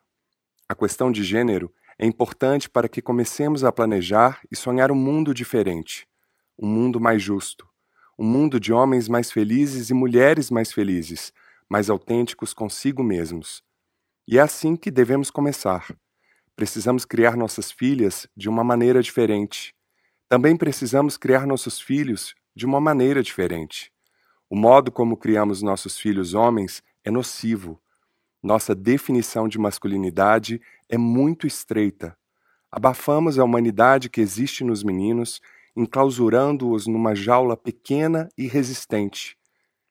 A 0.69 0.75
questão 0.75 1.13
de 1.13 1.23
gênero 1.23 1.73
é 1.99 2.05
importante 2.05 2.69
para 2.69 2.89
que 2.89 3.01
comecemos 3.01 3.65
a 3.65 3.73
planejar 3.73 4.41
e 4.51 4.57
sonhar 4.57 4.91
um 4.91 4.97
mundo 4.97 5.33
diferente, 5.33 6.07
um 6.59 6.67
mundo 6.67 7.01
mais 7.01 7.23
justo, 7.23 7.67
um 8.19 8.25
mundo 8.25 8.59
de 8.59 8.73
homens 8.73 9.09
mais 9.09 9.31
felizes 9.31 9.91
e 9.91 9.95
mulheres 9.95 10.51
mais 10.51 10.73
felizes, 10.73 11.33
mais 11.69 11.89
autênticos 11.89 12.53
consigo 12.53 13.03
mesmos. 13.03 13.63
E 14.27 14.39
é 14.39 14.41
assim 14.41 14.77
que 14.77 14.91
devemos 14.91 15.31
começar. 15.31 15.97
Precisamos 16.57 17.05
criar 17.05 17.37
nossas 17.37 17.71
filhas 17.71 18.27
de 18.37 18.49
uma 18.49 18.65
maneira 18.65 19.03
diferente. 19.03 19.75
Também 20.29 20.57
precisamos 20.57 21.17
criar 21.17 21.47
nossos 21.47 21.81
filhos 21.81 22.35
de 22.55 22.67
uma 22.67 22.81
maneira 22.81 23.23
diferente. 23.23 23.93
O 24.51 24.57
modo 24.57 24.91
como 24.91 25.17
criamos 25.17 25.63
nossos 25.63 25.99
filhos 25.99 26.35
homens 26.35 26.83
é 27.05 27.11
nocivo 27.11 27.81
nossa 28.47 28.77
definição 28.77 29.49
de 29.49 29.59
masculinidade 29.59 30.63
é 30.89 30.97
muito 30.97 31.49
estreita. 31.49 32.17
Abafamos 32.71 33.39
a 33.39 33.45
humanidade 33.45 34.09
que 34.09 34.21
existe 34.21 34.63
nos 34.63 34.85
meninos, 34.85 35.41
enclausurando-os 35.77 36.87
numa 36.87 37.13
jaula 37.15 37.57
pequena 37.57 38.29
e 38.39 38.47
resistente. 38.47 39.37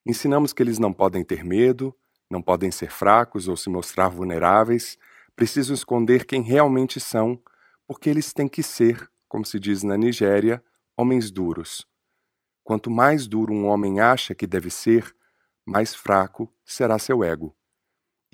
Ensinamos 0.06 0.54
que 0.54 0.64
eles 0.64 0.80
não 0.80 0.94
podem 0.94 1.22
ter 1.24 1.44
medo, 1.44 1.94
não 2.32 2.42
podem 2.42 2.72
ser 2.72 2.90
fracos 2.90 3.50
ou 3.50 3.58
se 3.58 3.70
mostrar 3.70 4.08
vulneráveis, 4.08 4.98
precisam 5.36 5.74
esconder 5.74 6.26
quem 6.26 6.42
realmente 6.42 6.98
são, 7.00 7.38
porque 7.86 8.10
eles 8.10 8.32
têm 8.32 8.48
que 8.48 8.64
ser, 8.64 9.10
como 9.28 9.46
se 9.46 9.60
diz 9.60 9.84
na 9.84 9.98
Nigéria, 9.98 10.64
homens 10.96 11.30
duros. 11.30 11.86
Quanto 12.64 12.90
mais 12.90 13.28
duro 13.28 13.54
um 13.54 13.66
homem 13.66 14.00
acha 14.00 14.34
que 14.34 14.48
deve 14.48 14.70
ser, 14.70 15.14
mais 15.66 15.94
fraco 15.94 16.50
será 16.64 16.98
seu 16.98 17.22
ego. 17.22 17.54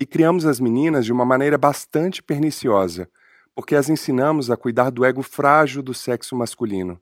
E 0.02 0.04
criamos 0.04 0.44
as 0.44 0.58
meninas 0.58 1.04
de 1.04 1.12
uma 1.12 1.24
maneira 1.24 1.56
bastante 1.56 2.20
perniciosa, 2.20 3.08
porque 3.54 3.76
as 3.76 3.88
ensinamos 3.88 4.50
a 4.50 4.56
cuidar 4.56 4.90
do 4.90 5.04
ego 5.04 5.22
frágil 5.22 5.80
do 5.80 5.94
sexo 5.94 6.34
masculino. 6.34 7.00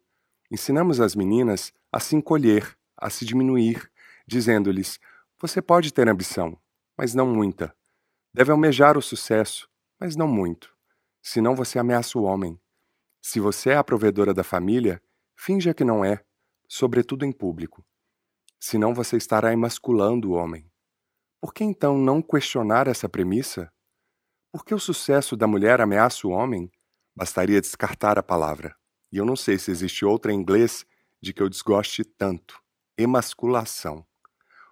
Ensinamos 0.50 1.00
as 1.00 1.14
meninas 1.14 1.72
a 1.90 1.98
se 1.98 2.14
encolher, 2.14 2.76
a 2.94 3.08
se 3.08 3.24
diminuir, 3.24 3.90
dizendo-lhes: 4.26 5.00
você 5.40 5.62
pode 5.62 5.94
ter 5.94 6.10
ambição, 6.10 6.58
mas 6.94 7.14
não 7.14 7.26
muita. 7.26 7.74
Deve 8.34 8.52
almejar 8.52 8.98
o 8.98 9.02
sucesso, 9.02 9.66
mas 9.98 10.14
não 10.14 10.28
muito. 10.28 10.70
Senão 11.22 11.56
você 11.56 11.78
ameaça 11.78 12.18
o 12.18 12.24
homem. 12.24 12.60
Se 13.22 13.40
você 13.40 13.70
é 13.70 13.76
a 13.78 13.82
provedora 13.82 14.34
da 14.34 14.44
família, 14.44 15.00
finja 15.34 15.72
que 15.72 15.84
não 15.84 16.04
é, 16.04 16.22
sobretudo 16.68 17.24
em 17.24 17.32
público. 17.32 17.82
Senão 18.60 18.92
você 18.92 19.16
estará 19.16 19.54
emasculando 19.54 20.32
o 20.32 20.34
homem. 20.34 20.69
Por 21.40 21.54
que 21.54 21.64
então 21.64 21.96
não 21.96 22.20
questionar 22.20 22.86
essa 22.86 23.08
premissa? 23.08 23.72
Por 24.52 24.62
que 24.62 24.74
o 24.74 24.78
sucesso 24.78 25.34
da 25.34 25.46
mulher 25.46 25.80
ameaça 25.80 26.26
o 26.26 26.30
homem? 26.30 26.70
Bastaria 27.16 27.62
descartar 27.62 28.18
a 28.18 28.22
palavra. 28.22 28.76
E 29.10 29.16
eu 29.16 29.24
não 29.24 29.34
sei 29.34 29.58
se 29.58 29.70
existe 29.70 30.04
outra 30.04 30.32
em 30.32 30.36
inglês 30.36 30.84
de 31.20 31.32
que 31.32 31.42
eu 31.42 31.48
desgoste 31.48 32.04
tanto: 32.04 32.60
emasculação. 32.96 34.04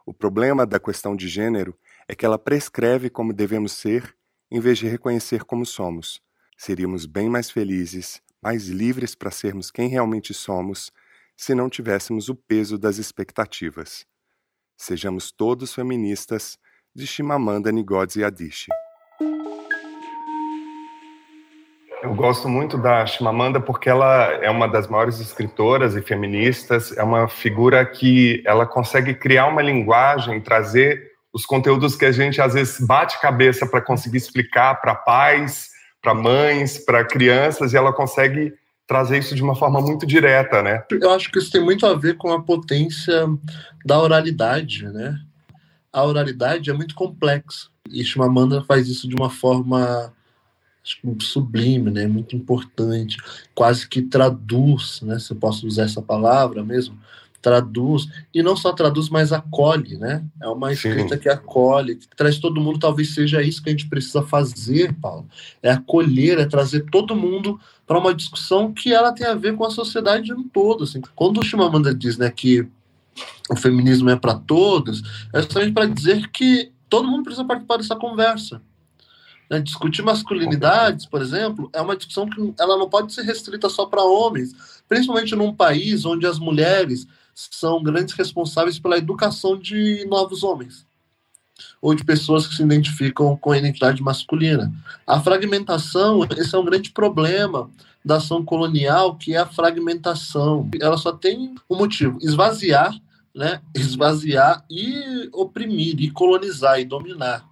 O 0.04 0.12
problema 0.12 0.66
da 0.66 0.78
questão 0.78 1.16
de 1.16 1.26
gênero 1.26 1.74
é 2.06 2.14
que 2.14 2.26
ela 2.26 2.38
prescreve 2.38 3.08
como 3.08 3.32
devemos 3.32 3.72
ser 3.72 4.14
em 4.50 4.60
vez 4.60 4.76
de 4.76 4.86
reconhecer 4.86 5.44
como 5.44 5.64
somos. 5.64 6.20
Seríamos 6.56 7.06
bem 7.06 7.30
mais 7.30 7.50
felizes, 7.50 8.20
mais 8.42 8.68
livres 8.68 9.14
para 9.14 9.30
sermos 9.30 9.70
quem 9.70 9.88
realmente 9.88 10.34
somos, 10.34 10.92
se 11.34 11.54
não 11.54 11.70
tivéssemos 11.70 12.28
o 12.28 12.34
peso 12.34 12.76
das 12.76 12.98
expectativas. 12.98 14.06
Sejamos 14.80 15.32
todos 15.32 15.74
feministas, 15.74 16.56
de 16.94 17.04
Shimamanda 17.04 17.72
Ngozi 17.72 18.22
Adichie. 18.22 18.70
Eu 22.00 22.14
gosto 22.14 22.48
muito 22.48 22.78
da 22.78 23.04
Chimamanda 23.04 23.60
porque 23.60 23.90
ela 23.90 24.32
é 24.34 24.48
uma 24.48 24.68
das 24.68 24.86
maiores 24.86 25.18
escritoras 25.18 25.96
e 25.96 26.00
feministas, 26.00 26.96
é 26.96 27.02
uma 27.02 27.26
figura 27.26 27.84
que 27.84 28.40
ela 28.46 28.64
consegue 28.64 29.14
criar 29.14 29.48
uma 29.48 29.62
linguagem, 29.62 30.40
trazer 30.40 31.10
os 31.32 31.44
conteúdos 31.44 31.96
que 31.96 32.04
a 32.04 32.12
gente 32.12 32.40
às 32.40 32.54
vezes 32.54 32.78
bate 32.78 33.20
cabeça 33.20 33.66
para 33.66 33.80
conseguir 33.80 34.18
explicar 34.18 34.80
para 34.80 34.94
pais, 34.94 35.70
para 36.00 36.14
mães, 36.14 36.78
para 36.78 37.04
crianças, 37.04 37.72
e 37.72 37.76
ela 37.76 37.92
consegue 37.92 38.54
trazer 38.88 39.18
isso 39.18 39.34
de 39.34 39.42
uma 39.42 39.54
forma 39.54 39.82
muito 39.82 40.06
direta, 40.06 40.62
né? 40.62 40.82
Eu 40.90 41.10
acho 41.10 41.30
que 41.30 41.38
isso 41.38 41.52
tem 41.52 41.62
muito 41.62 41.84
a 41.86 41.94
ver 41.94 42.16
com 42.16 42.32
a 42.32 42.42
potência 42.42 43.26
da 43.84 44.00
oralidade, 44.00 44.88
né? 44.88 45.20
A 45.92 46.02
oralidade 46.02 46.70
é 46.70 46.72
muito 46.72 46.94
complexa 46.94 47.68
e 47.90 48.02
Chimamanda 48.02 48.64
faz 48.64 48.88
isso 48.88 49.06
de 49.06 49.14
uma 49.14 49.28
forma 49.28 50.12
sublime, 51.20 51.90
né? 51.90 52.06
Muito 52.06 52.34
importante, 52.34 53.18
quase 53.54 53.86
que 53.86 54.00
traduz, 54.00 55.02
né? 55.02 55.18
Se 55.18 55.32
eu 55.32 55.36
posso 55.36 55.66
usar 55.66 55.82
essa 55.82 56.00
palavra 56.00 56.64
mesmo, 56.64 56.98
traduz 57.40 58.08
e 58.34 58.42
não 58.42 58.56
só 58.56 58.72
traduz, 58.72 59.08
mas 59.08 59.32
acolhe, 59.32 59.96
né? 59.96 60.24
É 60.40 60.48
uma 60.48 60.72
escrita 60.72 61.14
Sim. 61.14 61.20
que 61.20 61.28
acolhe, 61.28 61.96
que 61.96 62.08
traz 62.16 62.38
todo 62.38 62.60
mundo. 62.60 62.78
Talvez 62.78 63.14
seja 63.14 63.42
isso 63.42 63.62
que 63.62 63.68
a 63.68 63.72
gente 63.72 63.88
precisa 63.88 64.22
fazer, 64.22 64.92
Paulo. 64.94 65.26
É 65.62 65.70
acolher, 65.70 66.38
é 66.38 66.46
trazer 66.46 66.86
todo 66.90 67.14
mundo 67.14 67.58
para 67.86 67.98
uma 67.98 68.14
discussão 68.14 68.72
que 68.72 68.92
ela 68.92 69.12
tem 69.12 69.26
a 69.26 69.34
ver 69.34 69.54
com 69.54 69.64
a 69.64 69.70
sociedade 69.70 70.30
no 70.30 70.44
todo. 70.44 70.84
Assim. 70.84 71.00
Quando 71.14 71.38
o 71.38 71.44
Chimamanda 71.44 71.94
diz, 71.94 72.18
né, 72.18 72.30
que 72.30 72.66
o 73.50 73.56
feminismo 73.56 74.10
é 74.10 74.16
para 74.16 74.34
todos, 74.34 75.02
é 75.32 75.40
justamente 75.40 75.72
para 75.72 75.86
dizer 75.86 76.28
que 76.30 76.70
todo 76.88 77.08
mundo 77.08 77.24
precisa 77.24 77.44
participar 77.44 77.76
dessa 77.78 77.96
conversa. 77.96 78.60
Né? 79.48 79.60
Discutir 79.60 80.02
masculinidades, 80.02 81.06
por 81.06 81.22
exemplo, 81.22 81.70
é 81.72 81.80
uma 81.80 81.96
discussão 81.96 82.28
que 82.28 82.54
ela 82.58 82.76
não 82.76 82.88
pode 82.88 83.12
ser 83.12 83.22
restrita 83.22 83.68
só 83.68 83.86
para 83.86 84.02
homens, 84.02 84.54
principalmente 84.88 85.34
num 85.34 85.54
país 85.54 86.04
onde 86.04 86.26
as 86.26 86.38
mulheres 86.38 87.06
são 87.50 87.82
grandes 87.82 88.14
responsáveis 88.14 88.78
pela 88.78 88.98
educação 88.98 89.56
de 89.56 90.04
novos 90.08 90.42
homens 90.42 90.86
ou 91.80 91.94
de 91.94 92.04
pessoas 92.04 92.46
que 92.46 92.54
se 92.54 92.62
identificam 92.62 93.36
com 93.36 93.52
a 93.52 93.58
identidade 93.58 94.02
masculina. 94.02 94.72
A 95.06 95.20
fragmentação, 95.20 96.26
esse 96.36 96.54
é 96.54 96.58
um 96.58 96.64
grande 96.64 96.90
problema 96.90 97.70
da 98.04 98.16
ação 98.16 98.44
colonial, 98.44 99.16
que 99.16 99.34
é 99.34 99.38
a 99.38 99.46
fragmentação. 99.46 100.68
Ela 100.80 100.96
só 100.96 101.12
tem 101.12 101.54
um 101.68 101.76
motivo: 101.76 102.18
esvaziar, 102.20 102.94
né? 103.34 103.60
Esvaziar 103.74 104.64
e 104.70 105.28
oprimir, 105.32 106.00
e 106.00 106.10
colonizar, 106.10 106.80
e 106.80 106.84
dominar. 106.84 107.46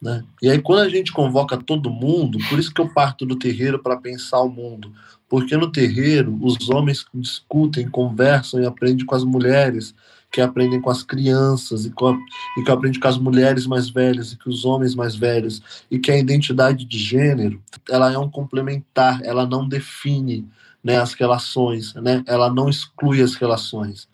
Né? 0.00 0.22
E 0.42 0.50
aí, 0.50 0.60
quando 0.60 0.80
a 0.80 0.88
gente 0.88 1.12
convoca 1.12 1.56
todo 1.56 1.88
mundo, 1.88 2.38
por 2.50 2.58
isso 2.58 2.72
que 2.72 2.80
eu 2.80 2.92
parto 2.92 3.24
do 3.24 3.36
terreiro 3.36 3.78
para 3.78 3.96
pensar 3.96 4.40
o 4.40 4.50
mundo, 4.50 4.92
porque 5.34 5.56
no 5.56 5.68
terreiro 5.68 6.38
os 6.40 6.70
homens 6.70 7.04
discutem, 7.12 7.88
conversam 7.88 8.62
e 8.62 8.66
aprendem 8.66 9.04
com 9.04 9.16
as 9.16 9.24
mulheres, 9.24 9.92
que 10.30 10.40
aprendem 10.40 10.80
com 10.80 10.90
as 10.90 11.02
crianças 11.02 11.84
e, 11.84 11.90
com 11.90 12.16
e 12.56 12.62
que 12.62 12.70
aprendem 12.70 13.00
com 13.00 13.08
as 13.08 13.18
mulheres 13.18 13.66
mais 13.66 13.90
velhas 13.90 14.30
e 14.30 14.38
com 14.38 14.48
os 14.48 14.64
homens 14.64 14.94
mais 14.94 15.16
velhos, 15.16 15.84
e 15.90 15.98
que 15.98 16.12
a 16.12 16.16
identidade 16.16 16.84
de 16.84 16.96
gênero 16.96 17.60
ela 17.90 18.12
é 18.12 18.16
um 18.16 18.30
complementar, 18.30 19.22
ela 19.24 19.44
não 19.44 19.66
define 19.66 20.46
né, 20.84 20.98
as 20.98 21.14
relações, 21.14 21.92
né? 21.94 22.22
ela 22.28 22.48
não 22.48 22.68
exclui 22.68 23.20
as 23.20 23.34
relações. 23.34 24.06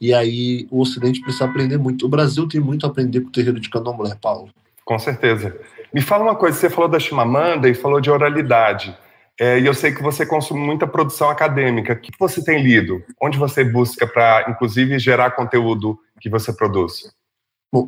E 0.00 0.14
aí 0.14 0.68
o 0.70 0.80
Ocidente 0.80 1.20
precisa 1.22 1.46
aprender 1.46 1.76
muito. 1.76 2.06
O 2.06 2.08
Brasil 2.08 2.46
tem 2.46 2.60
muito 2.60 2.86
a 2.86 2.88
aprender 2.88 3.20
com 3.22 3.30
o 3.30 3.32
terreiro 3.32 3.58
de 3.58 3.68
candomblé, 3.68 4.14
Paulo. 4.14 4.50
Com 4.84 4.96
certeza. 4.96 5.58
Me 5.92 6.00
fala 6.00 6.22
uma 6.22 6.36
coisa, 6.36 6.56
você 6.56 6.70
falou 6.70 6.88
da 6.88 7.00
Chimamanda 7.00 7.68
e 7.68 7.74
falou 7.74 8.00
de 8.00 8.12
oralidade. 8.12 8.96
É, 9.40 9.60
e 9.60 9.66
eu 9.66 9.72
sei 9.74 9.92
que 9.92 10.02
você 10.02 10.26
consome 10.26 10.60
muita 10.60 10.86
produção 10.86 11.30
acadêmica. 11.30 11.92
O 11.92 12.00
que 12.00 12.10
você 12.18 12.42
tem 12.42 12.60
lido? 12.60 13.04
Onde 13.22 13.38
você 13.38 13.62
busca 13.62 14.06
para, 14.06 14.50
inclusive, 14.50 14.98
gerar 14.98 15.30
conteúdo 15.30 15.98
que 16.20 16.28
você 16.28 16.52
produz? 16.52 17.14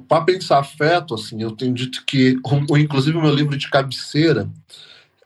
Para 0.07 0.25
pensar 0.25 0.61
afeto, 0.61 1.15
assim, 1.15 1.43
eu 1.43 1.51
tenho 1.51 1.75
dito 1.75 2.05
que, 2.07 2.37
inclusive, 2.79 3.17
o 3.17 3.23
meu 3.23 3.35
livro 3.35 3.57
de 3.57 3.69
cabeceira 3.69 4.49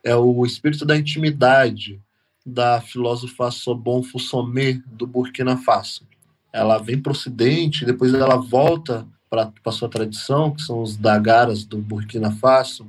é 0.02 0.16
o 0.16 0.46
Espírito 0.46 0.86
da 0.86 0.96
Intimidade, 0.96 2.00
da 2.46 2.80
filósofa 2.80 3.50
Sobon 3.50 4.02
Fusomé, 4.02 4.80
do 4.86 5.06
Burkina 5.06 5.56
Faso. 5.58 6.06
Ela 6.52 6.78
vem 6.78 6.98
para 6.98 7.10
o 7.10 7.12
Ocidente, 7.12 7.84
depois 7.84 8.14
ela 8.14 8.36
volta 8.36 9.06
para 9.28 9.72
sua 9.72 9.88
tradição, 9.88 10.52
que 10.54 10.62
são 10.62 10.80
os 10.80 10.96
Dagaras 10.96 11.64
do 11.64 11.78
Burkina 11.78 12.30
Faso, 12.30 12.86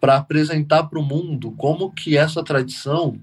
para 0.00 0.16
apresentar 0.16 0.84
para 0.84 0.98
o 0.98 1.02
mundo 1.02 1.52
como 1.52 1.90
que 1.92 2.16
essa 2.16 2.42
tradição, 2.42 3.18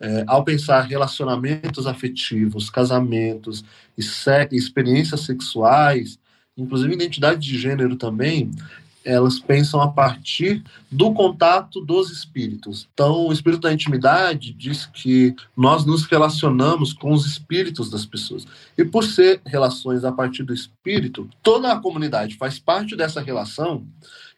é, 0.00 0.24
ao 0.26 0.44
pensar 0.44 0.82
relacionamentos 0.82 1.86
afetivos, 1.86 2.70
casamentos 2.70 3.64
e 3.96 4.02
se 4.02 4.48
experiências 4.52 5.20
sexuais, 5.20 6.18
inclusive 6.56 6.94
identidade 6.94 7.40
de 7.40 7.58
gênero 7.58 7.96
também, 7.96 8.50
elas 9.04 9.38
pensam 9.38 9.82
a 9.82 9.88
partir 9.88 10.64
do 10.90 11.12
contato 11.12 11.80
dos 11.80 12.10
espíritos. 12.10 12.88
Então, 12.94 13.26
o 13.26 13.32
espírito 13.32 13.60
da 13.60 13.72
intimidade 13.72 14.52
diz 14.52 14.86
que 14.86 15.34
nós 15.54 15.84
nos 15.84 16.04
relacionamos 16.04 16.92
com 16.92 17.12
os 17.12 17.26
espíritos 17.26 17.90
das 17.90 18.06
pessoas. 18.06 18.46
E 18.78 18.84
por 18.84 19.04
ser 19.04 19.42
relações 19.44 20.04
a 20.04 20.10
partir 20.10 20.42
do 20.42 20.54
espírito, 20.54 21.28
toda 21.42 21.70
a 21.70 21.78
comunidade 21.78 22.36
faz 22.36 22.58
parte 22.58 22.96
dessa 22.96 23.20
relação 23.20 23.86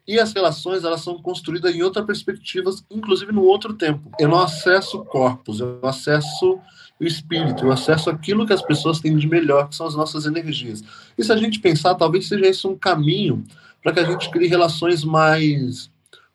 e 0.06 0.20
as 0.20 0.32
relações 0.32 0.84
elas 0.84 1.00
são 1.00 1.20
construídas 1.20 1.74
em 1.74 1.82
outra 1.82 2.02
perspectiva, 2.02 2.70
inclusive 2.90 3.32
no 3.32 3.42
outro 3.42 3.74
tempo. 3.74 4.10
Eu 4.18 4.28
não 4.28 4.38
acesso 4.38 5.04
corpos, 5.04 5.60
eu 5.60 5.80
acesso 5.82 6.58
o 7.00 7.04
espírito, 7.04 7.64
eu 7.64 7.72
acesso 7.72 8.08
aquilo 8.08 8.46
que 8.46 8.52
as 8.52 8.62
pessoas 8.62 9.00
têm 9.00 9.16
de 9.16 9.28
melhor, 9.28 9.68
que 9.68 9.76
são 9.76 9.86
as 9.86 9.94
nossas 9.94 10.24
energias. 10.24 10.82
E 11.18 11.24
se 11.24 11.32
a 11.32 11.36
gente 11.36 11.60
pensar, 11.60 11.94
talvez 11.94 12.28
seja 12.28 12.46
esse 12.46 12.66
um 12.66 12.76
caminho 12.76 13.44
para 13.82 13.92
que 13.92 14.00
a 14.00 14.04
gente 14.04 14.30
crie 14.30 14.48
relações 14.48 15.04
mais 15.04 15.90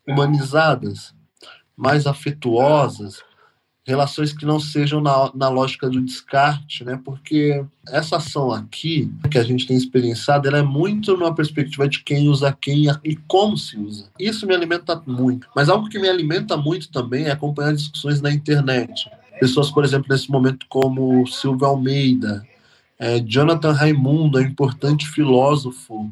humanizadas, 0.07 1.13
mais 1.75 2.05
afetuosas, 2.05 3.23
relações 3.85 4.31
que 4.31 4.45
não 4.45 4.59
sejam 4.59 5.01
na, 5.01 5.31
na 5.33 5.49
lógica 5.49 5.89
do 5.89 6.01
descarte, 6.01 6.83
né? 6.83 6.99
Porque 7.03 7.65
essa 7.87 8.17
ação 8.17 8.51
aqui 8.51 9.11
que 9.29 9.37
a 9.37 9.43
gente 9.43 9.65
tem 9.65 9.75
experienciado, 9.75 10.47
ela 10.47 10.59
é 10.59 10.63
muito 10.63 11.17
numa 11.17 11.33
perspectiva 11.33 11.87
de 11.87 12.03
quem 12.03 12.29
usa 12.29 12.55
quem 12.59 12.85
e 13.03 13.15
como 13.27 13.57
se 13.57 13.77
usa. 13.77 14.09
Isso 14.19 14.45
me 14.45 14.53
alimenta 14.53 15.01
muito. 15.07 15.47
Mas 15.55 15.67
algo 15.67 15.89
que 15.89 15.99
me 15.99 16.07
alimenta 16.07 16.55
muito 16.55 16.91
também 16.91 17.25
é 17.25 17.31
acompanhar 17.31 17.73
discussões 17.73 18.21
na 18.21 18.31
internet. 18.31 19.09
Pessoas, 19.39 19.71
por 19.71 19.83
exemplo, 19.83 20.07
nesse 20.09 20.29
momento 20.29 20.67
como 20.69 21.25
Silvio 21.25 21.65
Almeida, 21.65 22.45
é, 22.99 23.19
Jonathan 23.19 23.71
Raimundo, 23.71 24.37
é 24.37 24.43
um 24.43 24.45
importante 24.45 25.07
filósofo 25.07 26.11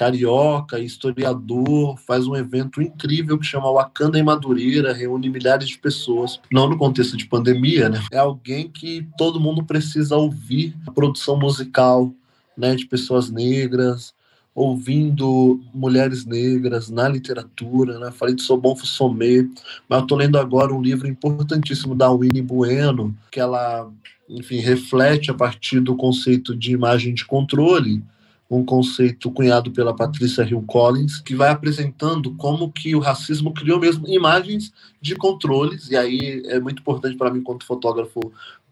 carioca, 0.00 0.78
historiador, 0.78 1.98
faz 1.98 2.26
um 2.26 2.34
evento 2.34 2.80
incrível 2.80 3.38
que 3.38 3.44
chama 3.44 3.70
Wakanda 3.70 4.18
em 4.18 4.22
Madureira, 4.22 4.94
reúne 4.94 5.28
milhares 5.28 5.68
de 5.68 5.76
pessoas, 5.76 6.40
não 6.50 6.70
no 6.70 6.78
contexto 6.78 7.18
de 7.18 7.26
pandemia, 7.26 7.90
né? 7.90 8.02
É 8.10 8.16
alguém 8.16 8.66
que 8.66 9.06
todo 9.18 9.38
mundo 9.38 9.62
precisa 9.62 10.16
ouvir 10.16 10.74
a 10.86 10.90
produção 10.90 11.38
musical, 11.38 12.10
né, 12.56 12.74
de 12.74 12.86
pessoas 12.86 13.30
negras, 13.30 14.14
ouvindo 14.54 15.60
mulheres 15.74 16.24
negras 16.24 16.88
na 16.88 17.06
literatura, 17.06 17.98
né? 17.98 18.10
Falei 18.10 18.34
de 18.34 18.40
Sobon 18.40 18.74
Fussomé, 18.74 19.46
mas 19.86 20.00
eu 20.00 20.06
tô 20.06 20.16
lendo 20.16 20.38
agora 20.38 20.72
um 20.72 20.80
livro 20.80 21.06
importantíssimo 21.06 21.94
da 21.94 22.10
Winnie 22.10 22.40
Bueno, 22.40 23.14
que 23.30 23.38
ela, 23.38 23.86
enfim, 24.26 24.60
reflete 24.60 25.30
a 25.30 25.34
partir 25.34 25.78
do 25.78 25.94
conceito 25.94 26.56
de 26.56 26.72
imagem 26.72 27.12
de 27.12 27.26
controle, 27.26 28.02
um 28.50 28.64
conceito 28.64 29.30
cunhado 29.30 29.70
pela 29.70 29.94
Patrícia 29.94 30.42
Hill 30.42 30.64
Collins, 30.66 31.20
que 31.20 31.36
vai 31.36 31.50
apresentando 31.50 32.34
como 32.34 32.72
que 32.72 32.96
o 32.96 32.98
racismo 32.98 33.54
criou 33.54 33.78
mesmo 33.78 34.08
imagens 34.08 34.72
de 35.00 35.14
controles, 35.14 35.88
e 35.88 35.96
aí 35.96 36.42
é 36.46 36.58
muito 36.58 36.80
importante 36.80 37.16
para 37.16 37.30
mim, 37.30 37.38
enquanto 37.38 37.64
fotógrafo, 37.64 38.20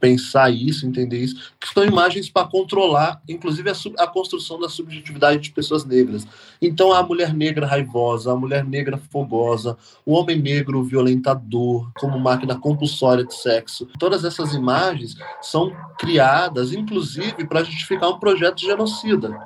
pensar 0.01 0.51
isso, 0.51 0.87
entender 0.87 1.19
isso, 1.19 1.53
que 1.61 1.73
são 1.73 1.85
imagens 1.85 2.31
para 2.31 2.47
controlar, 2.47 3.21
inclusive, 3.29 3.69
a, 3.71 3.75
a, 3.99 4.07
construção 4.07 4.59
da 4.59 4.69
subjetividade 4.69 5.43
de 5.43 5.51
pessoas 5.51 5.85
negras. 5.85 6.27
Então, 6.63 6.93
a 6.93 7.03
mulher 7.03 7.35
negra 7.35 7.67
raivosa, 7.67 8.33
a 8.33 8.37
mulher 8.37 8.65
negra 8.65 9.01
fogosa, 9.11 9.77
o 10.07 10.13
homem 10.13 10.41
negro 10.41 10.85
violentador, 10.85 11.91
como 11.99 12.19
máquina 12.19 12.57
compulsória 12.57 13.25
de 13.25 13.35
sexo, 13.35 13.89
todas 13.99 14.25
essas 14.25 14.55
imagens 14.55 15.17
são 15.43 15.73
criadas, 15.99 16.73
inclusive, 16.73 17.45
para 17.47 17.65
justificar 17.65 18.09
um 18.09 18.21
projeto 18.21 18.59
de 18.59 18.67
genocida 18.67 19.37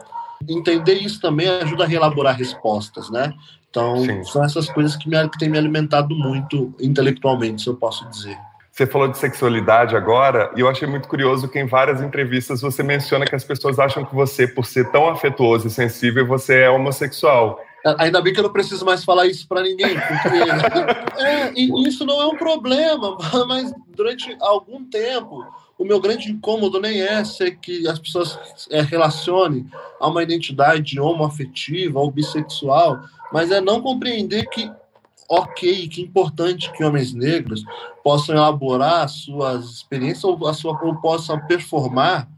entender 0.48 0.94
isso 0.94 1.20
também 1.20 1.48
ajuda 1.48 1.84
a 1.84 1.86
reelaborar 1.86 2.36
respostas, 2.36 3.10
né? 3.10 3.32
Então, 3.70 4.04
Sim. 4.04 4.22
são 4.24 4.44
essas 4.44 4.68
coisas 4.68 4.96
que, 4.96 5.08
me, 5.08 5.28
que 5.30 5.38
têm 5.38 5.48
me 5.48 5.56
alimentado 5.56 6.14
muito 6.14 6.74
intelectualmente, 6.78 7.62
se 7.62 7.68
eu 7.68 7.74
posso 7.74 8.08
dizer. 8.10 8.36
Você 8.70 8.86
falou 8.86 9.08
de 9.08 9.18
sexualidade 9.18 9.94
agora, 9.94 10.50
e 10.56 10.60
eu 10.60 10.68
achei 10.68 10.88
muito 10.88 11.06
curioso 11.06 11.46
que 11.46 11.58
em 11.58 11.66
várias 11.66 12.00
entrevistas 12.00 12.60
você 12.60 12.82
menciona 12.82 13.26
que 13.26 13.34
as 13.34 13.44
pessoas 13.44 13.78
acham 13.78 14.04
que 14.04 14.14
você, 14.14 14.46
por 14.46 14.64
ser 14.64 14.90
tão 14.90 15.08
afetuoso 15.08 15.66
e 15.66 15.70
sensível, 15.70 16.26
você 16.26 16.60
é 16.60 16.70
homossexual. 16.70 17.60
Ainda 17.98 18.22
bem 18.22 18.32
que 18.32 18.38
eu 18.38 18.44
não 18.44 18.52
preciso 18.52 18.84
mais 18.84 19.04
falar 19.04 19.26
isso 19.26 19.46
para 19.48 19.62
ninguém, 19.62 19.94
porque 19.94 21.18
é, 21.22 21.52
isso 21.86 22.06
não 22.06 22.20
é 22.22 22.26
um 22.26 22.36
problema, 22.36 23.18
mas 23.46 23.72
durante 23.88 24.34
algum 24.40 24.84
tempo 24.84 25.44
o 25.82 25.84
meu 25.84 26.00
grande 26.00 26.30
incômodo 26.30 26.80
nem 26.80 27.02
é 27.02 27.24
ser 27.24 27.56
que 27.56 27.88
as 27.88 27.98
pessoas 27.98 28.38
é, 28.70 28.80
relacionem 28.80 29.66
a 30.00 30.06
uma 30.06 30.22
identidade 30.22 31.00
homoafetiva 31.00 31.98
ou 31.98 32.08
bissexual, 32.08 33.00
mas 33.32 33.50
é 33.50 33.60
não 33.60 33.82
compreender 33.82 34.48
que 34.48 34.70
ok, 35.28 35.88
que 35.88 36.02
importante 36.02 36.70
que 36.72 36.84
homens 36.84 37.12
negros 37.12 37.64
possam 38.04 38.36
elaborar 38.36 39.08
suas 39.08 39.64
experiências 39.64 40.22
ou, 40.22 40.46
a 40.46 40.54
sua, 40.54 40.78
ou 40.84 40.94
possam 40.96 41.40
performar 41.46 42.28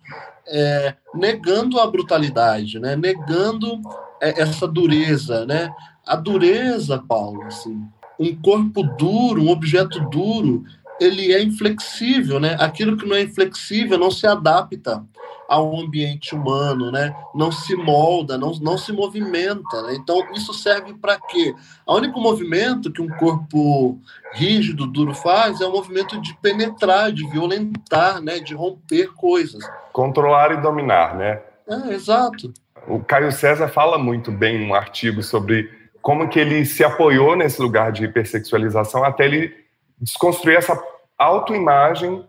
é, 0.46 0.94
negando 1.14 1.78
a 1.80 1.86
brutalidade, 1.86 2.78
né? 2.78 2.96
negando 2.96 3.80
é, 4.22 4.40
essa 4.40 4.66
dureza. 4.66 5.44
Né? 5.44 5.70
A 6.06 6.16
dureza, 6.16 7.02
Paulo, 7.06 7.42
assim, 7.42 7.84
um 8.18 8.34
corpo 8.36 8.82
duro, 8.82 9.42
um 9.42 9.50
objeto 9.50 10.00
duro, 10.08 10.64
ele 11.00 11.32
é 11.32 11.42
inflexível, 11.42 12.38
né? 12.38 12.56
Aquilo 12.58 12.96
que 12.96 13.06
não 13.06 13.16
é 13.16 13.22
inflexível 13.22 13.98
não 13.98 14.10
se 14.10 14.26
adapta 14.26 15.04
ao 15.48 15.78
ambiente 15.78 16.34
humano, 16.34 16.90
né? 16.90 17.14
Não 17.34 17.52
se 17.52 17.76
molda, 17.76 18.38
não, 18.38 18.52
não 18.60 18.78
se 18.78 18.92
movimenta. 18.92 19.82
Né? 19.82 19.94
Então, 19.94 20.26
isso 20.32 20.54
serve 20.54 20.94
para 20.94 21.18
quê? 21.20 21.54
O 21.86 21.96
único 21.96 22.20
movimento 22.20 22.92
que 22.92 23.02
um 23.02 23.08
corpo 23.08 23.98
rígido, 24.32 24.86
duro 24.86 25.14
faz 25.14 25.60
é 25.60 25.66
o 25.66 25.72
movimento 25.72 26.20
de 26.20 26.34
penetrar, 26.40 27.12
de 27.12 27.28
violentar, 27.28 28.20
né? 28.20 28.38
De 28.38 28.54
romper 28.54 29.12
coisas. 29.14 29.62
Controlar 29.92 30.52
e 30.52 30.60
dominar, 30.60 31.16
né? 31.16 31.40
É, 31.68 31.92
exato. 31.92 32.52
O 32.86 33.00
Caio 33.00 33.32
César 33.32 33.68
fala 33.68 33.98
muito 33.98 34.30
bem 34.30 34.58
num 34.58 34.74
artigo 34.74 35.22
sobre 35.22 35.70
como 36.02 36.28
que 36.28 36.38
ele 36.38 36.66
se 36.66 36.84
apoiou 36.84 37.34
nesse 37.34 37.60
lugar 37.62 37.90
de 37.90 38.04
hipersexualização 38.04 39.02
até 39.02 39.24
ele 39.24 39.63
desconstruir 40.00 40.56
essa 40.56 40.80
autoimagem 41.18 42.24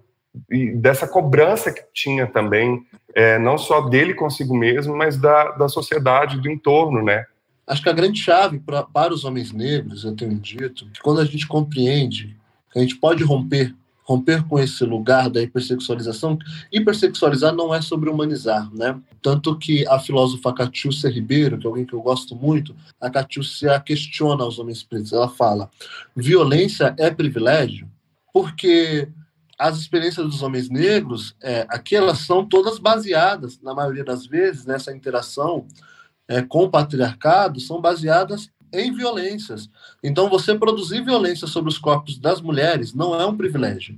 e 0.49 0.71
dessa 0.71 1.07
cobrança 1.07 1.71
que 1.71 1.83
tinha 1.93 2.27
também, 2.27 2.85
é, 3.13 3.39
não 3.39 3.57
só 3.57 3.81
dele 3.81 4.13
consigo 4.13 4.55
mesmo, 4.55 4.95
mas 4.95 5.17
da, 5.17 5.51
da 5.51 5.69
sociedade, 5.69 6.41
do 6.41 6.49
entorno, 6.49 7.03
né? 7.03 7.25
Acho 7.65 7.81
que 7.81 7.89
a 7.89 7.93
grande 7.93 8.19
chave 8.19 8.59
pra, 8.59 8.83
para 8.83 9.13
os 9.13 9.23
homens 9.23 9.51
negros, 9.51 10.03
eu 10.03 10.15
tenho 10.15 10.35
dito, 10.35 10.87
que 10.91 11.01
quando 11.01 11.21
a 11.21 11.25
gente 11.25 11.47
compreende 11.47 12.35
que 12.71 12.79
a 12.79 12.81
gente 12.81 12.95
pode 12.97 13.23
romper, 13.23 13.73
romper 14.05 14.47
com 14.47 14.59
esse 14.59 14.85
lugar 14.85 15.29
da 15.31 15.41
hipersexualização, 15.41 16.37
hipersexualizar 16.71 17.53
não 17.53 17.73
é 17.73 17.81
sobre 17.81 18.09
humanizar, 18.09 18.71
né? 18.71 18.97
Tanto 19.19 19.57
que 19.57 19.85
a 19.87 19.99
filósofa 19.99 20.53
Catiúcia 20.53 21.09
Ribeiro, 21.09 21.57
que 21.57 21.65
é 21.65 21.67
alguém 21.67 21.85
que 21.85 21.93
eu 21.93 22.01
gosto 22.01 22.35
muito, 22.35 22.75
a 23.01 23.09
Catiúcia 23.09 23.79
questiona 23.79 24.45
os 24.45 24.59
homens 24.59 24.83
pretos. 24.83 25.11
Ela 25.11 25.27
fala: 25.27 25.71
violência 26.15 26.95
é 26.99 27.09
privilégio? 27.09 27.89
Porque 28.31 29.09
as 29.57 29.79
experiências 29.79 30.25
dos 30.27 30.43
homens 30.43 30.69
negros, 30.69 31.35
é, 31.41 31.65
aqui 31.67 31.95
elas 31.95 32.19
são 32.19 32.45
todas 32.45 32.77
baseadas, 32.77 33.59
na 33.59 33.73
maioria 33.73 34.03
das 34.03 34.27
vezes, 34.27 34.65
nessa 34.65 34.95
interação 34.95 35.65
é, 36.27 36.41
com 36.41 36.63
o 36.63 36.69
patriarcado, 36.69 37.59
são 37.59 37.81
baseadas 37.81 38.51
em 38.79 38.93
violências. 38.93 39.69
Então, 40.03 40.29
você 40.29 40.55
produzir 40.55 41.03
violência 41.03 41.47
sobre 41.47 41.69
os 41.69 41.77
corpos 41.77 42.17
das 42.17 42.41
mulheres 42.41 42.93
não 42.93 43.19
é 43.19 43.25
um 43.25 43.35
privilégio. 43.35 43.97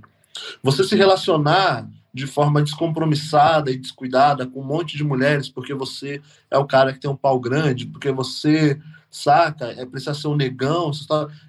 Você 0.62 0.84
se 0.84 0.96
relacionar 0.96 1.88
de 2.14 2.26
forma 2.26 2.64
descompromissada 2.64 3.72
e 3.72 3.78
descuidada 3.78 4.48
com 4.48 4.62
um 4.62 4.66
monte 4.66 4.98
de 4.98 5.04
mulheres 5.04 5.50
porque 5.50 5.74
você 5.74 6.22
é 6.50 6.58
o 6.58 6.66
cara 6.66 6.92
que 6.92 7.00
tem 7.00 7.10
um 7.10 7.16
pau 7.16 7.40
grande, 7.40 7.86
porque 7.86 8.12
você 8.12 8.80
saca? 9.18 9.74
É 9.78 9.86
precisa 9.86 10.14
ser 10.14 10.28
um 10.28 10.36
negão, 10.36 10.92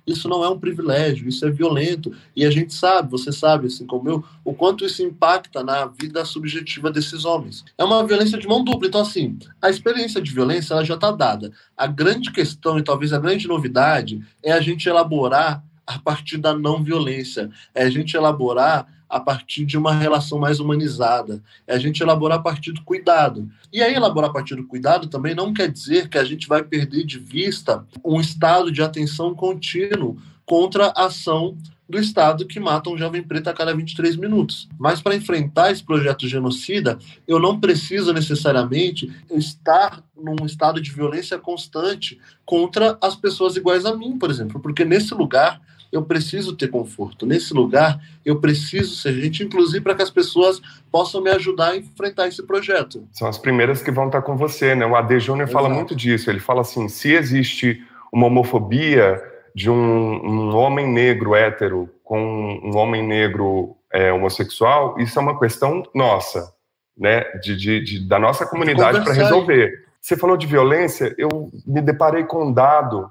isso 0.07 0.29
não 0.29 0.45
é 0.45 0.49
um 0.49 0.59
privilégio, 0.59 1.29
isso 1.29 1.47
é 1.47 1.51
violento. 1.51 2.13
E 2.35 2.45
a 2.45 2.51
gente 2.51 2.75
sabe, 2.75 3.11
você 3.11 3.31
sabe, 3.31 3.67
assim 3.67 3.87
como 3.87 4.09
eu, 4.09 4.25
o 4.45 4.55
quanto 4.55 4.85
isso 4.85 5.03
impacta 5.03 5.63
na 5.63 5.87
vida 5.87 6.25
subjetiva 6.25 6.91
desses 6.91 7.25
homens. 7.25 7.65
É 7.77 7.85
uma 7.85 8.07
violência 8.07 8.39
de 8.39 8.49
mão 8.49 8.65
dupla. 8.65 8.89
Então, 8.89 9.01
assim, 9.01 9.39
a 9.61 9.71
experiência 9.71 10.21
de 10.21 10.33
violência 10.33 10.75
ela 10.75 10.85
já 10.85 10.95
está 10.95 11.11
dada. 11.11 11.53
A 11.77 11.87
grande 11.87 12.33
questão, 12.33 12.79
e 12.79 12.83
talvez 12.83 13.13
a 13.13 13.19
grande 13.19 13.47
novidade, 13.47 14.23
é 14.43 14.53
a 14.53 14.61
gente 14.61 14.89
elaborar 14.89 15.63
a 15.87 15.99
partir 15.99 16.37
da 16.37 16.53
não 16.53 16.83
violência, 16.83 17.51
é 17.75 17.85
a 17.85 17.91
gente 17.91 18.15
elaborar 18.15 18.87
a 19.09 19.19
partir 19.19 19.65
de 19.65 19.79
uma 19.79 19.95
relação 19.95 20.39
mais 20.39 20.61
humanizada. 20.61 21.43
É 21.67 21.75
a 21.75 21.79
gente 21.79 22.03
elaborar 22.03 22.39
a 22.39 22.43
partir 22.43 22.73
do 22.73 22.83
cuidado. 22.83 23.49
E 23.73 23.83
aí, 23.83 23.95
elaborar 23.95 24.31
a 24.31 24.33
partir 24.33 24.55
do 24.55 24.67
cuidado 24.67 25.09
também 25.09 25.35
não 25.35 25.53
quer 25.53 25.71
dizer 25.71 26.09
que 26.09 26.19
a 26.19 26.25
gente 26.25 26.49
vai 26.49 26.63
perder 26.63 27.05
de 27.05 27.19
vista 27.19 27.87
um 28.05 28.21
estado 28.21 28.71
de 28.71 28.83
atenção 28.83 29.35
contínuo 29.35 30.19
contra 30.45 30.87
a 30.89 31.07
ação 31.07 31.57
do 31.89 31.99
Estado 31.99 32.47
que 32.47 32.61
mata 32.61 32.91
um 32.91 32.99
jovem 32.99 33.23
preto 33.23 33.49
a 33.49 33.55
cada 33.55 33.75
23 33.75 34.17
minutos. 34.17 34.69
Mas 34.79 35.01
para 35.01 35.15
enfrentar 35.15 35.71
esse 35.71 35.83
projeto 35.83 36.29
genocida, 36.29 36.99
eu 37.27 37.41
não 37.41 37.59
preciso 37.59 38.13
necessariamente 38.13 39.11
estar 39.31 40.03
num 40.15 40.45
estado 40.45 40.81
de 40.81 40.91
violência 40.91 41.39
constante 41.39 42.21
contra 42.45 42.99
as 43.01 43.17
pessoas 43.17 43.57
iguais 43.57 43.87
a 43.87 43.97
mim, 43.97 44.19
por 44.19 44.31
exemplo, 44.31 44.61
porque 44.61 44.85
nesse 44.85 45.15
lugar 45.15 45.61
eu 45.91 46.03
preciso 46.03 46.57
ter 46.57 46.69
conforto. 46.69 47.27
Nesse 47.27 47.55
lugar, 47.55 48.01
eu 48.25 48.41
preciso 48.41 48.95
ser 48.97 49.15
gente, 49.15 49.43
inclusive 49.43 49.83
para 49.83 49.95
que 49.95 50.03
as 50.03 50.11
pessoas 50.11 50.61
possam 50.91 51.21
me 51.21 51.31
ajudar 51.31 51.71
a 51.71 51.77
enfrentar 51.77 52.29
esse 52.29 52.43
projeto. 52.43 53.07
São 53.13 53.29
as 53.29 53.39
primeiras 53.39 53.83
que 53.83 53.91
vão 53.91 54.07
estar 54.07 54.23
com 54.23 54.37
você, 54.37 54.75
né? 54.75 54.87
O 54.87 54.95
AD 54.95 55.19
Júnior 55.21 55.49
fala 55.49 55.69
muito 55.69 55.95
disso. 55.95 56.31
Ele 56.31 56.41
fala 56.41 56.61
assim: 56.61 56.89
se 56.89 57.13
existe 57.13 57.83
uma 58.13 58.27
homofobia 58.27 59.23
de 59.55 59.71
um, 59.71 59.75
um 59.75 60.57
homem 60.57 60.87
negro 60.87 61.35
hétero 61.35 61.91
com 62.05 62.61
um 62.63 62.77
homem 62.77 63.07
negro 63.07 63.77
é, 63.93 64.13
homossexual, 64.13 64.99
isso 64.99 65.19
é 65.19 65.23
uma 65.23 65.39
questão 65.39 65.83
nossa, 65.95 66.53
né? 66.97 67.25
De, 67.43 67.57
de, 67.57 67.81
de 67.83 68.09
da 68.09 68.19
nossa 68.19 68.47
comunidade 68.47 69.03
para 69.03 69.13
resolver. 69.13 69.89
Você 70.01 70.17
falou 70.17 70.37
de 70.37 70.47
violência, 70.47 71.15
eu 71.19 71.51
me 71.67 71.81
deparei 71.81 72.25
com 72.25 72.47
um 72.47 72.53
dado 72.53 73.11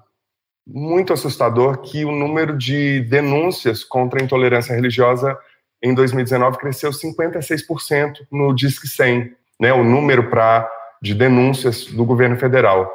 muito 0.68 1.13
assustador 1.13 1.78
que 1.78 2.03
o 2.03 2.11
número 2.11 2.57
de 2.57 3.01
denúncias 3.01 3.84
contra 3.84 4.20
a 4.20 4.24
intolerância 4.24 4.76
religiosa 4.76 5.38
em 5.82 5.93
2019 5.93 6.57
cresceu 6.57 6.91
56% 6.91 8.28
no 8.32 8.53
Disque 8.53 8.88
100, 8.88 9.34
né, 9.59 9.72
o 9.72 9.84
número 9.84 10.30
pra, 10.30 10.70
de 11.01 11.13
denúncias 11.13 11.86
do 11.86 12.03
governo 12.03 12.38
federal. 12.38 12.91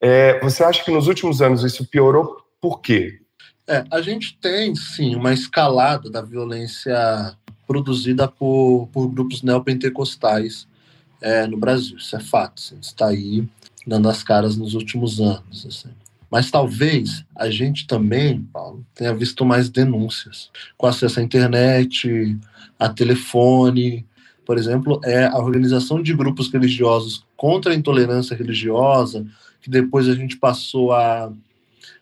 É, 0.00 0.40
você 0.40 0.64
acha 0.64 0.82
que 0.82 0.90
nos 0.90 1.06
últimos 1.06 1.42
anos 1.42 1.64
isso 1.64 1.86
piorou 1.86 2.38
por 2.60 2.80
quê? 2.80 3.20
É, 3.68 3.84
a 3.90 4.00
gente 4.00 4.38
tem, 4.38 4.74
sim, 4.74 5.14
uma 5.16 5.34
escalada 5.34 6.08
da 6.08 6.22
violência 6.22 7.36
produzida 7.66 8.28
por, 8.28 8.88
por 8.92 9.08
grupos 9.08 9.42
neopentecostais 9.42 10.68
é, 11.20 11.46
no 11.46 11.56
Brasil. 11.56 11.96
Isso 11.96 12.14
é 12.14 12.20
fato. 12.20 12.62
Assim, 12.64 12.78
está 12.80 13.08
aí 13.08 13.46
dando 13.86 14.08
as 14.08 14.22
caras 14.22 14.56
nos 14.56 14.74
últimos 14.74 15.20
anos. 15.20 15.66
Assim. 15.66 15.90
Mas 16.36 16.50
talvez 16.50 17.24
a 17.34 17.48
gente 17.48 17.86
também, 17.86 18.42
Paulo, 18.52 18.84
tenha 18.94 19.14
visto 19.14 19.42
mais 19.42 19.70
denúncias 19.70 20.50
com 20.76 20.86
acesso 20.86 21.18
à 21.18 21.22
internet, 21.22 22.38
a 22.78 22.90
telefone. 22.90 24.04
Por 24.44 24.58
exemplo, 24.58 25.00
é 25.02 25.24
a 25.24 25.38
organização 25.38 26.02
de 26.02 26.12
grupos 26.12 26.52
religiosos 26.52 27.24
contra 27.38 27.72
a 27.72 27.74
intolerância 27.74 28.36
religiosa, 28.36 29.26
que 29.62 29.70
depois 29.70 30.10
a 30.10 30.14
gente 30.14 30.36
passou 30.36 30.92
a, 30.92 31.32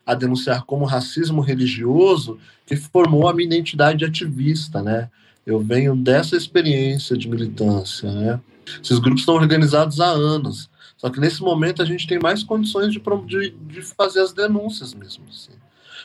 a 0.05 0.15
denunciar 0.17 0.65
como 0.65 0.85
racismo 0.85 1.41
religioso, 1.41 2.37
que 2.67 2.75
formou 2.75 3.29
a 3.29 3.33
minha 3.33 3.47
identidade 3.47 4.05
ativista, 4.05 4.83
né? 4.83 5.11
Eu 5.47 5.61
venho 5.61 5.95
dessa 5.95 6.37
experiência 6.37 7.17
de 7.17 7.29
militância, 7.29 8.11
né? 8.11 8.41
Esses 8.83 8.99
grupos 8.99 9.21
estão 9.21 9.37
organizados 9.37 10.01
há 10.01 10.09
anos. 10.09 10.69
Só 10.97 11.11
que 11.11 11.21
nesse 11.21 11.43
momento 11.43 11.83
a 11.83 11.85
gente 11.85 12.07
tem 12.07 12.19
mais 12.19 12.43
condições 12.43 12.93
de, 12.93 13.01
de, 13.27 13.51
de 13.51 13.83
fazer 13.83 14.21
as 14.21 14.33
denúncias 14.33 14.95
mesmo. 14.95 15.25
Assim. 15.29 15.53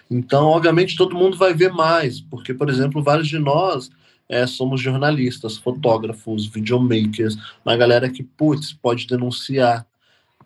Então, 0.09 0.47
obviamente, 0.47 0.95
todo 0.95 1.15
mundo 1.15 1.37
vai 1.37 1.53
ver 1.53 1.71
mais, 1.71 2.19
porque, 2.19 2.53
por 2.53 2.69
exemplo, 2.69 3.03
vários 3.03 3.27
de 3.27 3.37
nós 3.37 3.89
é, 4.27 4.45
somos 4.45 4.81
jornalistas, 4.81 5.57
fotógrafos, 5.57 6.47
videomakers, 6.47 7.35
uma 7.65 7.75
galera 7.75 8.09
que, 8.09 8.23
putz, 8.23 8.73
pode 8.73 9.07
denunciar. 9.07 9.85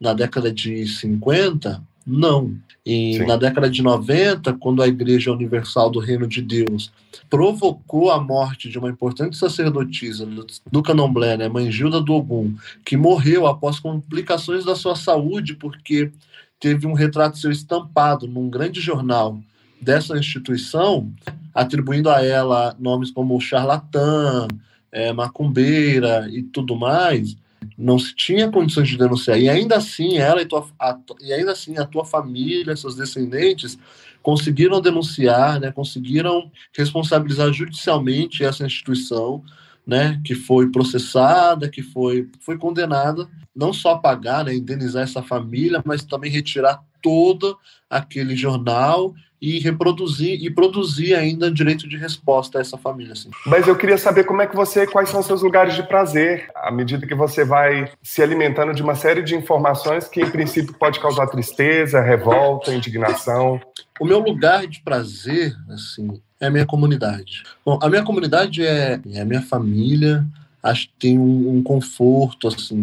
Na 0.02 0.14
década 0.14 0.52
de 0.52 0.86
50, 0.86 1.82
não. 2.06 2.56
E 2.86 3.18
Sim. 3.18 3.26
na 3.26 3.38
década 3.38 3.70
de 3.70 3.82
90, 3.82 4.54
quando 4.54 4.82
a 4.82 4.88
Igreja 4.88 5.32
Universal 5.32 5.90
do 5.90 6.00
Reino 6.00 6.28
de 6.28 6.42
Deus 6.42 6.92
provocou 7.30 8.12
a 8.12 8.22
morte 8.22 8.70
de 8.70 8.78
uma 8.78 8.90
importante 8.90 9.38
sacerdotisa 9.38 10.28
do 10.70 10.84
candomblé, 10.84 11.38
né, 11.38 11.48
Mãe 11.48 11.72
Gilda 11.72 12.02
do 12.02 12.14
Ogum, 12.14 12.54
que 12.86 12.98
morreu 12.98 13.48
após 13.48 13.80
complicações 13.80 14.66
da 14.66 14.76
sua 14.76 14.96
saúde, 14.96 15.56
porque 15.56 16.12
teve 16.60 16.86
um 16.86 16.94
retrato 16.94 17.38
seu 17.38 17.52
estampado 17.52 18.28
num 18.28 18.50
grande 18.50 18.82
jornal 18.82 19.40
dessa 19.82 20.18
instituição, 20.18 21.12
atribuindo 21.54 22.10
a 22.10 22.24
ela 22.24 22.76
nomes 22.80 23.12
como 23.12 23.40
charlatã, 23.40 24.48
é, 24.92 25.12
macumbeira 25.12 26.30
e 26.30 26.44
tudo 26.44 26.76
mais, 26.76 27.36
não 27.78 28.00
se 28.00 28.16
tinha 28.16 28.50
condições 28.50 28.88
de 28.88 28.98
denunciar. 28.98 29.40
E 29.40 29.50
ainda 29.50 29.78
assim, 29.78 30.18
ela 30.18 30.42
e, 30.42 30.46
tua, 30.46 30.66
a, 30.80 30.98
e 31.22 31.34
ainda 31.34 31.52
assim 31.52 31.78
a 31.78 31.86
tua 31.86 32.06
família, 32.06 32.76
seus 32.76 32.96
descendentes, 32.96 33.78
conseguiram 34.22 34.82
denunciar, 34.82 35.60
né, 35.60 35.72
conseguiram 35.72 36.50
responsabilizar 36.76 37.52
judicialmente 37.52 38.44
essa 38.44 38.66
instituição, 38.66 39.44
né, 39.86 40.22
que 40.24 40.34
foi 40.34 40.72
processada, 40.72 41.70
que 41.70 41.84
foi, 41.84 42.30
foi 42.40 42.58
condenada, 42.58 43.28
não 43.54 43.74
só 43.74 43.92
a 43.92 44.00
pagar, 44.00 44.46
né, 44.46 44.56
indenizar 44.56 45.04
essa 45.04 45.22
família, 45.22 45.82
mas 45.86 46.04
também 46.04 46.32
retirar 46.32 46.82
todo 47.02 47.58
aquele 47.90 48.36
jornal 48.36 49.14
e 49.44 49.60
reproduzir 49.60 50.42
e 50.42 50.50
produzir 50.50 51.16
ainda 51.16 51.52
direito 51.52 51.86
de 51.86 51.98
resposta 51.98 52.58
a 52.58 52.62
essa 52.62 52.78
família. 52.78 53.12
Assim. 53.12 53.30
Mas 53.46 53.68
eu 53.68 53.76
queria 53.76 53.98
saber 53.98 54.24
como 54.24 54.42
é 54.42 54.48
que 54.48 54.56
você, 54.56 54.88
quais 54.88 55.10
são 55.10 55.20
os 55.20 55.26
seus 55.26 55.42
lugares 55.42 55.76
de 55.76 55.84
prazer, 55.84 56.50
à 56.56 56.72
medida 56.72 57.06
que 57.06 57.14
você 57.14 57.44
vai 57.44 57.92
se 58.02 58.24
alimentando 58.24 58.74
de 58.74 58.82
uma 58.82 58.96
série 58.96 59.22
de 59.22 59.36
informações 59.36 60.08
que, 60.08 60.22
em 60.22 60.30
princípio, 60.30 60.74
pode 60.76 60.98
causar 60.98 61.28
tristeza, 61.28 62.00
revolta, 62.00 62.74
indignação. 62.74 63.60
O 64.00 64.06
meu 64.06 64.20
lugar 64.20 64.66
de 64.66 64.80
prazer, 64.80 65.54
assim, 65.70 66.22
é 66.40 66.48
a 66.48 66.50
minha 66.50 66.66
comunidade. 66.66 67.44
Bom, 67.66 67.78
a 67.82 67.90
minha 67.90 68.04
comunidade 68.04 68.66
é, 68.66 68.98
é 69.12 69.20
a 69.20 69.26
minha 69.26 69.42
família. 69.42 70.26
Acho 70.64 70.88
que 70.88 70.94
tem 70.98 71.20
um, 71.20 71.58
um 71.58 71.62
conforto, 71.62 72.48
assim, 72.48 72.80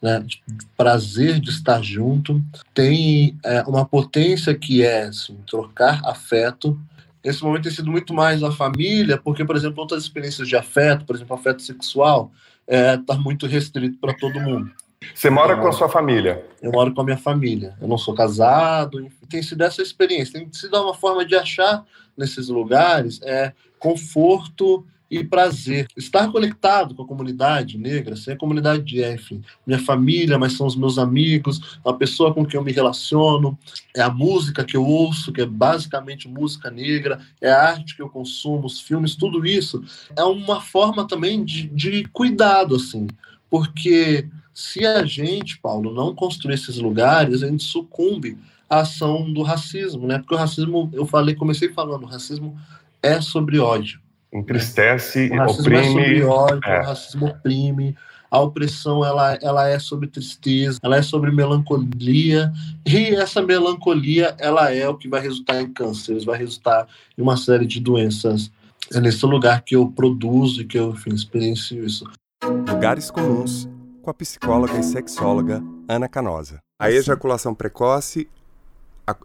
né, 0.00 0.20
de 0.20 0.42
prazer 0.76 1.40
de 1.40 1.50
estar 1.50 1.82
junto, 1.82 2.42
tem 2.74 3.38
é, 3.44 3.62
uma 3.62 3.84
potência 3.84 4.54
que 4.54 4.82
é 4.82 5.04
assim, 5.04 5.36
trocar 5.46 6.00
afeto. 6.04 6.78
Esse 7.24 7.42
momento 7.42 7.64
tem 7.64 7.72
sido 7.72 7.90
muito 7.90 8.14
mais 8.14 8.42
a 8.42 8.52
família, 8.52 9.18
porque, 9.18 9.44
por 9.44 9.56
exemplo, 9.56 9.80
outras 9.80 10.02
experiências 10.02 10.46
de 10.46 10.56
afeto, 10.56 11.04
por 11.04 11.16
exemplo, 11.16 11.34
afeto 11.34 11.62
sexual, 11.62 12.30
está 12.68 12.76
é, 12.76 12.96
tá 12.96 13.14
muito 13.14 13.46
restrito 13.46 13.98
para 13.98 14.14
todo 14.14 14.40
mundo. 14.40 14.70
Você 15.14 15.30
mora 15.30 15.52
então, 15.52 15.62
com 15.62 15.68
a 15.68 15.72
sua 15.72 15.88
família? 15.88 16.44
Eu 16.60 16.72
moro 16.72 16.92
com 16.92 17.00
a 17.00 17.04
minha 17.04 17.16
família. 17.16 17.76
Eu 17.80 17.88
não 17.88 17.98
sou 17.98 18.14
casado. 18.14 19.00
Enfim, 19.00 19.26
tem 19.28 19.42
sido 19.42 19.62
essa 19.62 19.82
experiência. 19.82 20.40
Tem 20.40 20.52
sido 20.52 20.80
uma 20.80 20.94
forma 20.94 21.24
de 21.24 21.34
achar 21.34 21.84
nesses 22.16 22.48
lugares 22.48 23.20
é, 23.22 23.52
conforto 23.78 24.84
e 25.10 25.22
prazer. 25.22 25.86
Estar 25.96 26.30
conectado 26.30 26.94
com 26.94 27.02
a 27.02 27.06
comunidade 27.06 27.78
negra, 27.78 28.16
ser 28.16 28.32
a 28.32 28.36
comunidade 28.36 28.82
de 28.82 29.04
enfim, 29.04 29.42
minha 29.66 29.78
família, 29.78 30.38
mas 30.38 30.54
são 30.54 30.66
os 30.66 30.76
meus 30.76 30.98
amigos, 30.98 31.78
a 31.84 31.92
pessoa 31.92 32.34
com 32.34 32.44
quem 32.44 32.58
eu 32.58 32.64
me 32.64 32.72
relaciono, 32.72 33.58
é 33.94 34.02
a 34.02 34.10
música 34.10 34.64
que 34.64 34.76
eu 34.76 34.84
ouço, 34.84 35.32
que 35.32 35.40
é 35.40 35.46
basicamente 35.46 36.28
música 36.28 36.70
negra, 36.70 37.20
é 37.40 37.50
a 37.50 37.70
arte 37.70 37.94
que 37.94 38.02
eu 38.02 38.08
consumo, 38.08 38.66
os 38.66 38.80
filmes, 38.80 39.14
tudo 39.14 39.46
isso 39.46 39.82
é 40.16 40.24
uma 40.24 40.60
forma 40.60 41.06
também 41.06 41.44
de, 41.44 41.68
de 41.68 42.04
cuidado, 42.12 42.74
assim, 42.74 43.06
porque 43.48 44.28
se 44.52 44.84
a 44.86 45.04
gente, 45.04 45.58
Paulo, 45.60 45.92
não 45.92 46.14
construir 46.14 46.54
esses 46.54 46.78
lugares, 46.78 47.42
a 47.42 47.48
gente 47.48 47.62
sucumbe 47.62 48.38
à 48.68 48.80
ação 48.80 49.30
do 49.30 49.42
racismo, 49.42 50.06
né? 50.06 50.18
Porque 50.18 50.34
o 50.34 50.38
racismo, 50.38 50.90
eu 50.94 51.04
falei, 51.04 51.34
comecei 51.34 51.68
falando, 51.68 52.04
o 52.04 52.06
racismo 52.06 52.58
é 53.02 53.20
sobre 53.20 53.58
ódio 53.58 54.00
entristece, 54.32 55.30
o 55.32 55.36
racismo 55.36 55.60
oprime. 55.60 55.78
É 55.78 55.84
sobre 55.84 56.24
ódio, 56.24 56.60
é. 56.64 56.80
O 56.80 56.84
racismo 56.84 57.26
oprime. 57.26 57.96
A 58.30 58.40
opressão 58.40 59.04
ela, 59.04 59.38
ela 59.40 59.68
é 59.68 59.78
sobre 59.78 60.08
tristeza, 60.08 60.78
ela 60.82 60.96
é 60.96 61.02
sobre 61.02 61.30
melancolia 61.30 62.52
e 62.84 63.14
essa 63.14 63.40
melancolia 63.40 64.34
ela 64.38 64.74
é 64.74 64.88
o 64.88 64.96
que 64.96 65.08
vai 65.08 65.20
resultar 65.20 65.60
em 65.62 65.72
cânceres, 65.72 66.24
vai 66.24 66.36
resultar 66.36 66.88
em 67.16 67.22
uma 67.22 67.36
série 67.36 67.66
de 67.66 67.80
doenças. 67.80 68.50
É 68.92 69.00
nesse 69.00 69.24
lugar 69.24 69.62
que 69.62 69.76
eu 69.76 69.88
produzo 69.90 70.62
e 70.62 70.64
que 70.64 70.78
eu 70.78 70.90
enfim, 70.90 71.14
experiencio 71.14 71.84
isso. 71.84 72.04
Lugares 72.68 73.10
comuns 73.10 73.68
com 74.02 74.10
a 74.10 74.14
psicóloga 74.14 74.78
e 74.78 74.82
sexóloga 74.82 75.62
Ana 75.88 76.08
Canosa. 76.08 76.60
A 76.78 76.90
ejaculação 76.90 77.54
precoce 77.54 78.28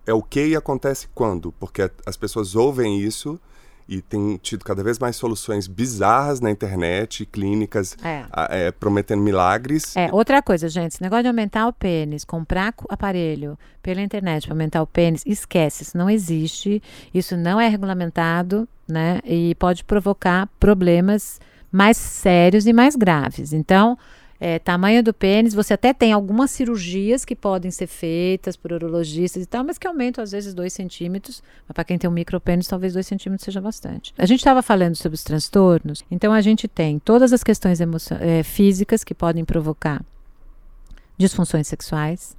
é 0.06 0.14
o 0.14 0.22
que 0.22 0.56
acontece 0.56 1.08
quando? 1.14 1.52
Porque 1.54 1.90
as 2.06 2.16
pessoas 2.16 2.56
ouvem 2.56 3.00
isso 3.00 3.40
e 3.88 4.02
tem 4.02 4.38
tido 4.38 4.64
cada 4.64 4.84
vez 4.84 4.98
mais 5.00 5.16
soluções 5.16 5.68
bizarras 5.68 6.40
na 6.40 6.50
internet, 6.50 7.26
clínicas 7.26 7.98
é. 8.04 8.26
É, 8.50 8.72
prometendo 8.72 9.22
milagres. 9.22 9.96
É, 9.96 10.10
outra 10.12 10.42
coisa, 10.42 10.70
gente, 10.70 10.94
esse 10.94 11.02
negócio 11.02 11.24
de 11.24 11.30
aumentar 11.30 11.68
o 11.68 11.74
pênis, 11.74 12.24
comprar 12.24 12.74
aparelho 12.90 13.58
pela 13.82 14.02
internet 14.02 14.46
para 14.46 14.54
aumentar 14.54 14.82
o 14.82 14.88
pênis, 14.88 15.24
esquece, 15.26 15.84
isso 15.84 15.98
não 15.98 16.10
existe, 16.10 16.82
isso 17.14 17.36
não 17.36 17.60
é 17.60 17.68
regulamentado, 17.68 18.68
né? 18.88 19.20
E 19.26 19.56
pode 19.56 19.84
provocar 19.84 20.48
problemas 20.60 21.40
mais 21.72 21.98
sérios 21.98 22.68
e 22.68 22.74
mais 22.74 22.96
graves. 22.96 23.54
Então, 23.54 23.98
é, 24.44 24.58
tamanho 24.58 25.04
do 25.04 25.14
pênis, 25.14 25.54
você 25.54 25.76
até 25.76 25.94
tem 25.94 26.12
algumas 26.12 26.50
cirurgias 26.50 27.24
que 27.24 27.36
podem 27.36 27.70
ser 27.70 27.86
feitas 27.86 28.58
por 28.58 28.72
urologistas 28.72 29.44
e 29.44 29.46
tal, 29.46 29.64
mas 29.64 29.78
que 29.78 29.86
aumentam 29.86 30.24
às 30.24 30.32
vezes 30.32 30.52
2 30.56 30.74
centímetros. 30.74 31.44
Mas 31.68 31.76
para 31.76 31.84
quem 31.84 31.96
tem 31.96 32.10
um 32.10 32.14
micropênis, 32.14 32.68
talvez 32.68 32.94
2 32.94 33.06
centímetros 33.06 33.46
seja 33.46 33.62
bastante. 33.62 34.12
A 34.18 34.26
gente 34.26 34.40
estava 34.40 34.64
falando 34.64 34.96
sobre 34.96 35.14
os 35.14 35.24
transtornos, 35.24 36.04
então 36.10 36.34
a 36.34 36.42
gente 36.42 36.68
tem 36.68 36.98
todas 36.98 37.32
as 37.32 37.44
questões 37.44 37.80
é, 38.20 38.42
físicas 38.42 39.04
que 39.04 39.14
podem 39.14 39.46
provocar 39.46 40.04
disfunções 41.16 41.68
sexuais. 41.68 42.36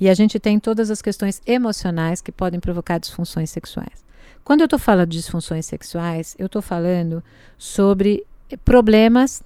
E 0.00 0.08
a 0.08 0.14
gente 0.14 0.40
tem 0.40 0.58
todas 0.58 0.90
as 0.90 1.02
questões 1.02 1.42
emocionais 1.46 2.22
que 2.22 2.32
podem 2.32 2.58
provocar 2.58 2.96
disfunções 2.96 3.50
sexuais. 3.50 4.02
Quando 4.42 4.62
eu 4.62 4.64
estou 4.64 4.78
falando 4.78 5.10
de 5.10 5.18
disfunções 5.18 5.66
sexuais, 5.66 6.34
eu 6.38 6.46
estou 6.46 6.62
falando 6.62 7.22
sobre 7.58 8.24
problemas 8.64 9.42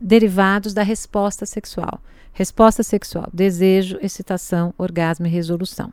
derivados 0.00 0.74
da 0.74 0.82
resposta 0.82 1.46
sexual. 1.46 2.00
Resposta 2.32 2.82
sexual: 2.82 3.28
desejo, 3.32 3.98
excitação, 4.02 4.74
orgasmo 4.76 5.26
e 5.26 5.30
resolução. 5.30 5.92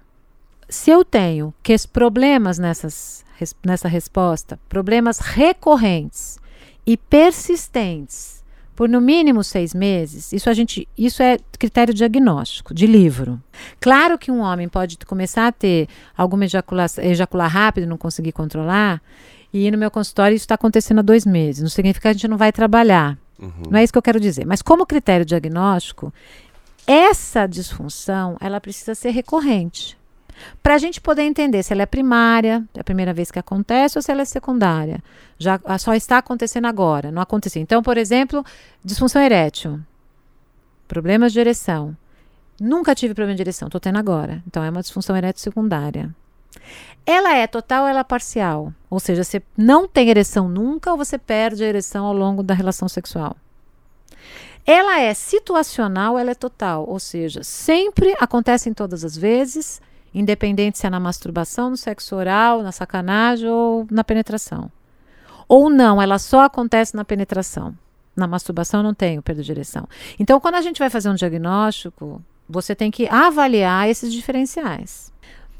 Se 0.69 0.89
eu 0.89 1.05
tenho 1.05 1.53
que 1.61 1.75
problemas 1.91 2.57
nessas, 2.57 3.23
nessa 3.65 3.87
resposta, 3.87 4.59
problemas 4.67 5.19
recorrentes 5.19 6.39
e 6.85 6.97
persistentes 6.97 8.43
por 8.75 8.89
no 8.89 8.99
mínimo 8.99 9.43
seis 9.43 9.73
meses, 9.73 10.33
isso 10.33 10.49
a 10.49 10.53
gente, 10.53 10.87
isso 10.97 11.21
é 11.21 11.37
critério 11.59 11.93
diagnóstico 11.93 12.73
de 12.73 12.87
livro. 12.87 13.41
Claro 13.79 14.17
que 14.17 14.31
um 14.31 14.39
homem 14.39 14.67
pode 14.67 14.97
começar 15.05 15.47
a 15.47 15.51
ter 15.51 15.87
alguma 16.17 16.45
ejaculação, 16.45 17.03
ejacular 17.03 17.51
rápido, 17.51 17.85
não 17.85 17.97
conseguir 17.97 18.31
controlar, 18.31 19.01
e 19.53 19.69
no 19.69 19.77
meu 19.77 19.91
consultório 19.91 20.35
isso 20.35 20.43
está 20.43 20.55
acontecendo 20.55 20.99
há 20.99 21.03
dois 21.03 21.25
meses. 21.25 21.61
Não 21.61 21.69
significa 21.69 22.01
que 22.01 22.07
a 22.07 22.13
gente 22.13 22.27
não 22.27 22.37
vai 22.37 22.51
trabalhar. 22.51 23.17
Uhum. 23.43 23.71
Não 23.71 23.79
é 23.79 23.83
isso 23.83 23.91
que 23.91 23.97
eu 23.97 24.03
quero 24.03 24.19
dizer. 24.19 24.45
Mas 24.45 24.61
como 24.61 24.85
critério 24.85 25.25
diagnóstico, 25.25 26.13
essa 26.87 27.45
disfunção 27.45 28.37
ela 28.39 28.61
precisa 28.61 28.95
ser 28.95 29.11
recorrente. 29.11 29.97
Para 30.61 30.75
a 30.75 30.77
gente 30.77 30.99
poder 30.99 31.23
entender 31.23 31.61
se 31.61 31.73
ela 31.73 31.83
é 31.83 31.85
primária, 31.85 32.63
é 32.73 32.79
a 32.79 32.83
primeira 32.83 33.13
vez 33.13 33.29
que 33.29 33.37
acontece, 33.37 33.97
ou 33.97 34.01
se 34.01 34.11
ela 34.11 34.21
é 34.21 34.25
secundária. 34.25 35.03
Já 35.37 35.59
só 35.77 35.93
está 35.93 36.17
acontecendo 36.17 36.65
agora, 36.65 37.11
não 37.11 37.21
aconteceu. 37.21 37.61
Então, 37.61 37.83
por 37.83 37.97
exemplo, 37.97 38.43
disfunção 38.83 39.21
erétil, 39.21 39.79
problemas 40.87 41.31
de 41.33 41.39
ereção. 41.39 41.95
Nunca 42.59 42.95
tive 42.95 43.13
problema 43.13 43.35
de 43.35 43.43
ereção, 43.43 43.67
estou 43.67 43.81
tendo 43.81 43.99
agora. 43.99 44.41
Então, 44.47 44.63
é 44.63 44.69
uma 44.69 44.81
disfunção 44.81 45.15
erétil 45.15 45.43
secundária. 45.43 46.13
Ela 47.05 47.35
é 47.35 47.47
total 47.47 47.83
ou 47.83 47.89
ela 47.89 47.99
é 47.99 48.03
parcial? 48.03 48.73
Ou 48.89 48.99
seja, 48.99 49.23
você 49.23 49.41
não 49.57 49.87
tem 49.87 50.09
ereção 50.09 50.47
nunca 50.47 50.91
ou 50.91 50.97
você 50.97 51.17
perde 51.17 51.63
a 51.63 51.67
ereção 51.67 52.05
ao 52.05 52.13
longo 52.13 52.41
da 52.41 52.53
relação 52.53 52.87
sexual? 52.87 53.35
Ela 54.65 55.01
é 55.01 55.13
situacional, 55.13 56.17
ela 56.17 56.31
é 56.31 56.35
total, 56.35 56.85
ou 56.87 56.97
seja, 56.97 57.43
sempre 57.43 58.15
acontece 58.17 58.69
em 58.69 58.73
todas 58.73 59.03
as 59.03 59.17
vezes, 59.17 59.81
independente 60.13 60.77
se 60.77 60.87
é 60.87 60.89
na 60.89 61.01
masturbação, 61.01 61.71
no 61.71 61.75
sexo 61.77 62.15
oral, 62.15 62.63
na 62.63 62.71
sacanagem 62.71 63.49
ou 63.49 63.85
na 63.91 64.05
penetração. 64.05 64.71
Ou 65.49 65.69
não, 65.69 66.01
ela 66.01 66.17
só 66.17 66.43
acontece 66.43 66.95
na 66.95 67.03
penetração. 67.03 67.77
Na 68.15 68.25
masturbação 68.25 68.81
não 68.81 68.93
tem 68.93 69.19
perda 69.21 69.43
de 69.43 69.51
ereção. 69.51 69.87
Então, 70.17 70.39
quando 70.39 70.55
a 70.55 70.61
gente 70.61 70.79
vai 70.79 70.89
fazer 70.89 71.09
um 71.09 71.15
diagnóstico, 71.15 72.21
você 72.47 72.73
tem 72.73 72.89
que 72.89 73.07
avaliar 73.07 73.89
esses 73.89 74.13
diferenciais. 74.13 75.12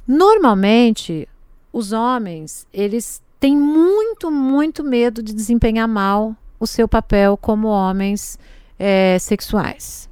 Normalmente, 0.08 1.28
os 1.72 1.92
homens, 1.92 2.68
eles 2.74 3.22
têm 3.40 3.58
muito, 3.58 4.30
muito 4.32 4.84
medo 4.84 5.24
de 5.24 5.34
desempenhar 5.34 5.88
mal 5.88 6.36
o 6.60 6.68
seu 6.68 6.88
papel 6.88 7.38
como 7.38 7.68
homens 7.68 8.38
é, 8.78 9.18
sexuais. 9.20 10.10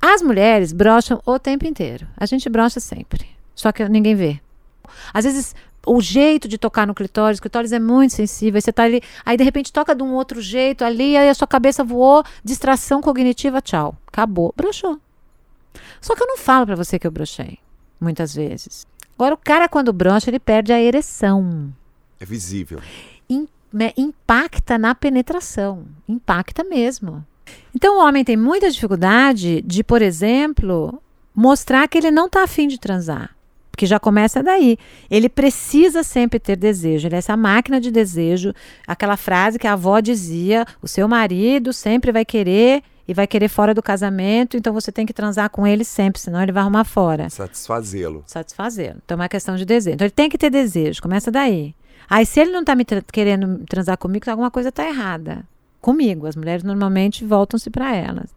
As 0.00 0.20
mulheres 0.20 0.72
brocham 0.72 1.20
o 1.24 1.38
tempo 1.38 1.66
inteiro. 1.66 2.06
A 2.16 2.26
gente 2.26 2.48
brocha 2.48 2.78
sempre. 2.78 3.26
Só 3.54 3.72
que 3.72 3.88
ninguém 3.88 4.14
vê. 4.14 4.40
Às 5.12 5.24
vezes, 5.24 5.54
o 5.86 6.00
jeito 6.00 6.48
de 6.48 6.58
tocar 6.58 6.86
no 6.86 6.94
clitóris, 6.94 7.38
o 7.38 7.42
clitóris 7.42 7.72
é 7.72 7.78
muito 7.78 8.12
sensível. 8.12 8.58
Aí 8.58 8.62
você 8.62 8.72
tá 8.72 8.82
ali, 8.84 9.00
aí 9.24 9.36
de 9.36 9.44
repente 9.44 9.72
toca 9.72 9.94
de 9.94 10.02
um 10.02 10.12
outro 10.14 10.40
jeito 10.40 10.84
ali, 10.84 11.16
aí 11.16 11.28
a 11.28 11.34
sua 11.34 11.46
cabeça 11.46 11.82
voou, 11.82 12.22
distração 12.42 13.00
cognitiva, 13.00 13.60
tchau. 13.60 13.96
Acabou. 14.06 14.52
Brochou. 14.56 14.98
Só 16.00 16.14
que 16.14 16.22
eu 16.22 16.26
não 16.26 16.36
falo 16.36 16.66
para 16.66 16.76
você 16.76 16.98
que 16.98 17.06
eu 17.06 17.10
brochei, 17.10 17.58
muitas 18.04 18.34
vezes. 18.34 18.86
Agora, 19.16 19.34
o 19.34 19.38
cara, 19.38 19.68
quando 19.68 19.92
brocha, 19.92 20.30
ele 20.30 20.38
perde 20.38 20.72
a 20.72 20.80
ereção. 20.80 21.72
É 22.20 22.24
visível. 22.24 22.80
In, 23.28 23.48
né, 23.72 23.92
impacta 23.96 24.76
na 24.76 24.94
penetração. 24.94 25.84
Impacta 26.08 26.62
mesmo. 26.62 27.24
Então, 27.74 27.98
o 27.98 28.06
homem 28.06 28.24
tem 28.24 28.36
muita 28.36 28.70
dificuldade 28.70 29.62
de, 29.62 29.82
por 29.82 30.02
exemplo, 30.02 31.00
mostrar 31.34 31.88
que 31.88 31.98
ele 31.98 32.10
não 32.10 32.26
está 32.26 32.42
afim 32.42 32.68
de 32.68 32.78
transar. 32.78 33.34
Porque 33.70 33.86
já 33.86 33.98
começa 33.98 34.40
daí. 34.42 34.78
Ele 35.10 35.28
precisa 35.28 36.04
sempre 36.04 36.38
ter 36.38 36.54
desejo. 36.56 37.08
Ele 37.08 37.16
é 37.16 37.18
essa 37.18 37.36
máquina 37.36 37.80
de 37.80 37.90
desejo. 37.90 38.54
Aquela 38.86 39.16
frase 39.16 39.58
que 39.58 39.66
a 39.66 39.72
avó 39.72 39.98
dizia: 39.98 40.64
o 40.80 40.86
seu 40.86 41.08
marido 41.08 41.72
sempre 41.72 42.12
vai 42.12 42.24
querer 42.24 42.84
e 43.06 43.12
vai 43.12 43.26
querer 43.26 43.48
fora 43.48 43.74
do 43.74 43.82
casamento, 43.82 44.56
então 44.56 44.72
você 44.72 44.90
tem 44.90 45.04
que 45.04 45.12
transar 45.12 45.50
com 45.50 45.66
ele 45.66 45.84
sempre, 45.84 46.20
senão 46.20 46.42
ele 46.42 46.52
vai 46.52 46.62
arrumar 46.62 46.84
fora. 46.84 47.28
Satisfazê-lo. 47.28 48.24
Satisfazê-lo. 48.26 49.00
Então 49.04 49.16
é 49.16 49.20
uma 49.20 49.28
questão 49.28 49.56
de 49.56 49.64
desejo. 49.64 49.94
Então 49.94 50.06
ele 50.06 50.12
tem 50.12 50.30
que 50.30 50.38
ter 50.38 50.50
desejo, 50.50 51.02
começa 51.02 51.30
daí. 51.30 51.74
Aí 52.08 52.24
se 52.24 52.40
ele 52.40 52.50
não 52.50 52.60
está 52.60 52.74
me 52.74 52.84
tra 52.84 53.02
querendo 53.02 53.64
transar 53.66 53.98
comigo, 53.98 54.28
alguma 54.30 54.50
coisa 54.50 54.70
está 54.70 54.86
errada. 54.86 55.44
Comigo. 55.80 56.26
As 56.26 56.34
mulheres 56.34 56.62
normalmente 56.62 57.24
voltam-se 57.24 57.68
para 57.68 57.94
elas. 57.94 58.34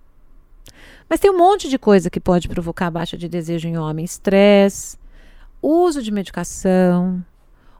Mas 1.09 1.19
tem 1.19 1.31
um 1.31 1.37
monte 1.37 1.69
de 1.69 1.77
coisa 1.77 2.09
que 2.09 2.19
pode 2.19 2.49
provocar 2.49 2.91
baixa 2.91 3.17
de 3.17 3.29
desejo 3.29 3.67
em 3.67 3.77
homem: 3.77 4.03
estresse, 4.03 4.97
uso 5.61 6.03
de 6.03 6.11
medicação, 6.11 7.23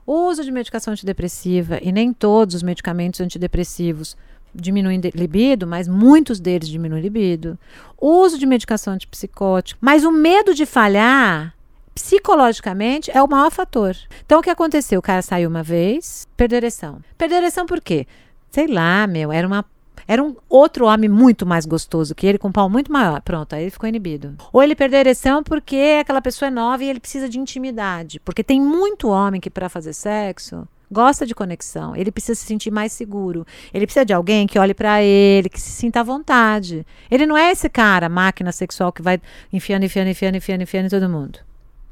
uso 0.06 0.42
de 0.42 0.50
medicação 0.50 0.92
antidepressiva, 0.92 1.78
e 1.82 1.92
nem 1.92 2.14
todos 2.14 2.54
os 2.54 2.62
medicamentos 2.62 3.20
antidepressivos 3.20 4.16
diminuem 4.60 5.00
libido, 5.14 5.66
mas 5.66 5.88
muitos 5.88 6.40
deles 6.40 6.68
diminuem 6.68 7.02
libido. 7.02 7.58
Uso 8.00 8.38
de 8.38 8.46
medicação 8.46 8.94
antipsicótica. 8.94 9.78
Mas 9.80 10.04
o 10.04 10.10
medo 10.10 10.54
de 10.54 10.66
falhar, 10.66 11.54
psicologicamente, 11.94 13.10
é 13.12 13.22
o 13.22 13.28
maior 13.28 13.50
fator. 13.50 13.96
Então, 14.24 14.40
o 14.40 14.42
que 14.42 14.50
aconteceu? 14.50 14.98
O 14.98 15.02
cara 15.02 15.22
saiu 15.22 15.48
uma 15.48 15.62
vez, 15.62 16.26
perdeu 16.36 16.58
ereção. 16.58 17.00
Perdeu 17.16 17.38
ereção 17.38 17.66
por 17.66 17.80
quê? 17.80 18.06
Sei 18.50 18.66
lá, 18.66 19.06
meu, 19.06 19.32
era 19.32 19.46
uma 19.46 19.64
era 20.06 20.22
um 20.22 20.34
outro 20.48 20.86
homem 20.86 21.08
muito 21.08 21.44
mais 21.44 21.66
gostoso 21.66 22.14
que 22.14 22.26
ele, 22.26 22.38
com 22.38 22.48
um 22.48 22.52
pau 22.52 22.70
muito 22.70 22.90
maior. 22.90 23.20
Pronto, 23.20 23.52
aí 23.52 23.64
ele 23.64 23.70
ficou 23.70 23.86
inibido. 23.86 24.36
Ou 24.50 24.62
ele 24.62 24.74
perdeu 24.74 24.96
a 24.96 25.00
ereção 25.00 25.42
porque 25.42 25.98
aquela 26.00 26.22
pessoa 26.22 26.46
é 26.46 26.50
nova 26.50 26.82
e 26.82 26.88
ele 26.88 26.98
precisa 26.98 27.28
de 27.28 27.38
intimidade. 27.38 28.18
Porque 28.20 28.42
tem 28.42 28.58
muito 28.58 29.08
homem 29.08 29.38
que, 29.38 29.50
para 29.50 29.68
fazer 29.68 29.92
sexo, 29.92 30.66
gosta 30.90 31.26
de 31.26 31.34
conexão, 31.34 31.94
ele 31.94 32.10
precisa 32.10 32.34
se 32.34 32.46
sentir 32.46 32.70
mais 32.70 32.92
seguro. 32.92 33.46
Ele 33.72 33.86
precisa 33.86 34.04
de 34.04 34.12
alguém 34.12 34.46
que 34.46 34.58
olhe 34.58 34.74
para 34.74 35.02
ele, 35.02 35.48
que 35.48 35.60
se 35.60 35.70
sinta 35.70 36.00
à 36.00 36.02
vontade. 36.02 36.86
Ele 37.10 37.26
não 37.26 37.36
é 37.36 37.50
esse 37.52 37.68
cara, 37.68 38.08
máquina 38.08 38.52
sexual 38.52 38.92
que 38.92 39.02
vai 39.02 39.20
enfiando, 39.52 39.84
enfiando, 39.84 40.08
enfiando, 40.08 40.36
enfiando, 40.36 40.62
enfiando 40.62 40.86
em 40.86 40.90
todo 40.90 41.08
mundo. 41.08 41.38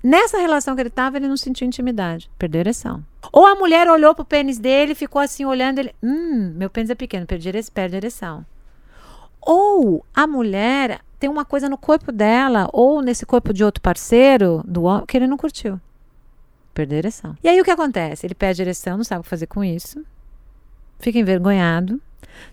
Nessa 0.02 0.38
relação 0.38 0.74
que 0.74 0.82
ele 0.82 0.88
estava, 0.88 1.16
ele 1.16 1.26
não 1.26 1.36
sentiu 1.36 1.66
intimidade, 1.66 2.30
perdeu 2.38 2.60
ereção. 2.60 3.04
Ou 3.32 3.44
a 3.44 3.56
mulher 3.56 3.88
olhou 3.88 4.14
pro 4.14 4.24
pênis 4.24 4.58
dele, 4.58 4.94
ficou 4.94 5.20
assim 5.20 5.44
olhando, 5.44 5.80
ele, 5.80 5.92
hum, 6.02 6.52
meu 6.54 6.70
pênis 6.70 6.90
é 6.90 6.94
pequeno, 6.94 7.26
perdi 7.26 7.50
perde 7.72 7.96
ereção. 7.96 8.46
Ou 9.40 10.04
a 10.14 10.26
mulher 10.26 11.00
tem 11.18 11.30
uma 11.30 11.44
coisa 11.44 11.68
no 11.68 11.78
corpo 11.78 12.12
dela, 12.12 12.68
ou 12.72 13.02
nesse 13.02 13.26
corpo 13.26 13.52
de 13.52 13.64
outro 13.64 13.80
parceiro, 13.82 14.62
do 14.66 15.04
que 15.06 15.16
ele 15.16 15.26
não 15.26 15.36
curtiu. 15.36 15.80
Perder 16.76 16.96
a 16.96 16.98
ereção. 16.98 17.34
E 17.42 17.48
aí 17.48 17.58
o 17.58 17.64
que 17.64 17.70
acontece? 17.70 18.26
Ele 18.26 18.34
perde 18.34 18.60
a 18.60 18.64
ereção, 18.64 18.98
não 18.98 19.04
sabe 19.04 19.20
o 19.20 19.22
que 19.22 19.30
fazer 19.30 19.46
com 19.46 19.64
isso. 19.64 20.04
Fica 20.98 21.18
envergonhado. 21.18 21.98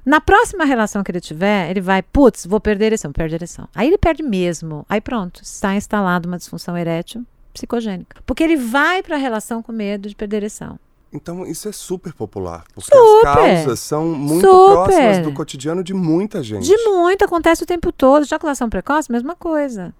Na 0.05 0.21
próxima 0.21 0.63
relação 0.63 1.03
que 1.03 1.11
ele 1.11 1.19
tiver, 1.19 1.69
ele 1.69 1.81
vai, 1.81 2.01
putz, 2.01 2.45
vou 2.45 2.61
perder 2.61 2.85
a 2.85 2.87
ereção, 2.87 3.11
perde 3.11 3.35
a 3.35 3.37
ereção. 3.37 3.67
Aí 3.75 3.85
ele 3.85 3.97
perde 3.97 4.23
mesmo. 4.23 4.85
Aí 4.87 5.01
pronto, 5.01 5.41
está 5.43 5.75
instalado 5.75 6.25
uma 6.29 6.37
disfunção 6.37 6.77
erétil 6.77 7.25
psicogênica. 7.53 8.21
Porque 8.25 8.41
ele 8.41 8.55
vai 8.55 9.03
para 9.03 9.17
a 9.17 9.19
relação 9.19 9.61
com 9.61 9.73
medo 9.73 10.07
de 10.07 10.15
perder 10.15 10.37
a 10.37 10.39
ereção. 10.39 10.79
Então 11.11 11.45
isso 11.45 11.67
é 11.67 11.73
super 11.73 12.13
popular. 12.13 12.63
Porque 12.73 12.95
super, 12.95 13.27
as 13.27 13.35
causas 13.35 13.79
são 13.81 14.07
muito 14.07 14.47
super. 14.47 14.85
próximas 14.85 15.19
do 15.19 15.33
cotidiano 15.33 15.83
de 15.83 15.93
muita 15.93 16.41
gente. 16.41 16.65
De 16.65 16.77
muito, 16.85 17.25
acontece 17.25 17.61
o 17.61 17.65
tempo 17.65 17.91
todo. 17.91 18.23
Ejaculação 18.23 18.69
precoce, 18.69 19.11
mesma 19.11 19.35
coisa. 19.35 19.93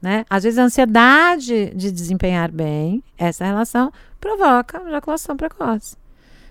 Né? 0.00 0.24
Às 0.30 0.44
vezes 0.44 0.58
a 0.58 0.62
ansiedade 0.62 1.72
de 1.74 1.90
desempenhar 1.90 2.52
bem 2.52 3.02
essa 3.16 3.44
relação 3.44 3.92
provoca 4.20 4.82
ejaculação 4.86 5.36
precoce. 5.36 5.96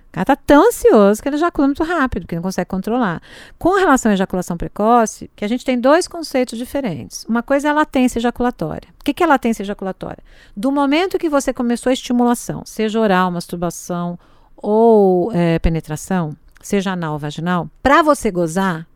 O 0.09 0.11
cara 0.11 0.23
está 0.23 0.35
tão 0.35 0.67
ansioso 0.67 1.21
que 1.21 1.29
ele 1.29 1.35
ejacula 1.35 1.67
muito 1.67 1.83
rápido, 1.83 2.25
que 2.25 2.35
não 2.35 2.41
consegue 2.41 2.69
controlar. 2.69 3.21
Com 3.59 3.75
relação 3.75 4.09
à 4.09 4.13
ejaculação 4.13 4.57
precoce, 4.57 5.29
que 5.35 5.45
a 5.45 5.47
gente 5.47 5.63
tem 5.63 5.79
dois 5.79 6.07
conceitos 6.07 6.57
diferentes. 6.57 7.25
Uma 7.25 7.43
coisa 7.43 7.67
é 7.67 7.71
a 7.71 7.73
latência 7.73 8.19
ejaculatória. 8.19 8.89
O 8.99 9.03
que 9.03 9.21
é 9.21 9.25
a 9.25 9.29
latência 9.29 9.63
ejaculatória? 9.63 10.23
Do 10.55 10.71
momento 10.71 11.19
que 11.19 11.29
você 11.29 11.53
começou 11.53 11.89
a 11.89 11.93
estimulação, 11.93 12.63
seja 12.65 12.99
oral, 12.99 13.29
masturbação 13.31 14.17
ou 14.55 15.31
é, 15.33 15.59
penetração, 15.59 16.35
seja 16.61 16.93
anal 16.93 17.13
ou 17.13 17.19
vaginal, 17.19 17.69
para 17.83 18.01
você 18.01 18.31
gozar, 18.31 18.87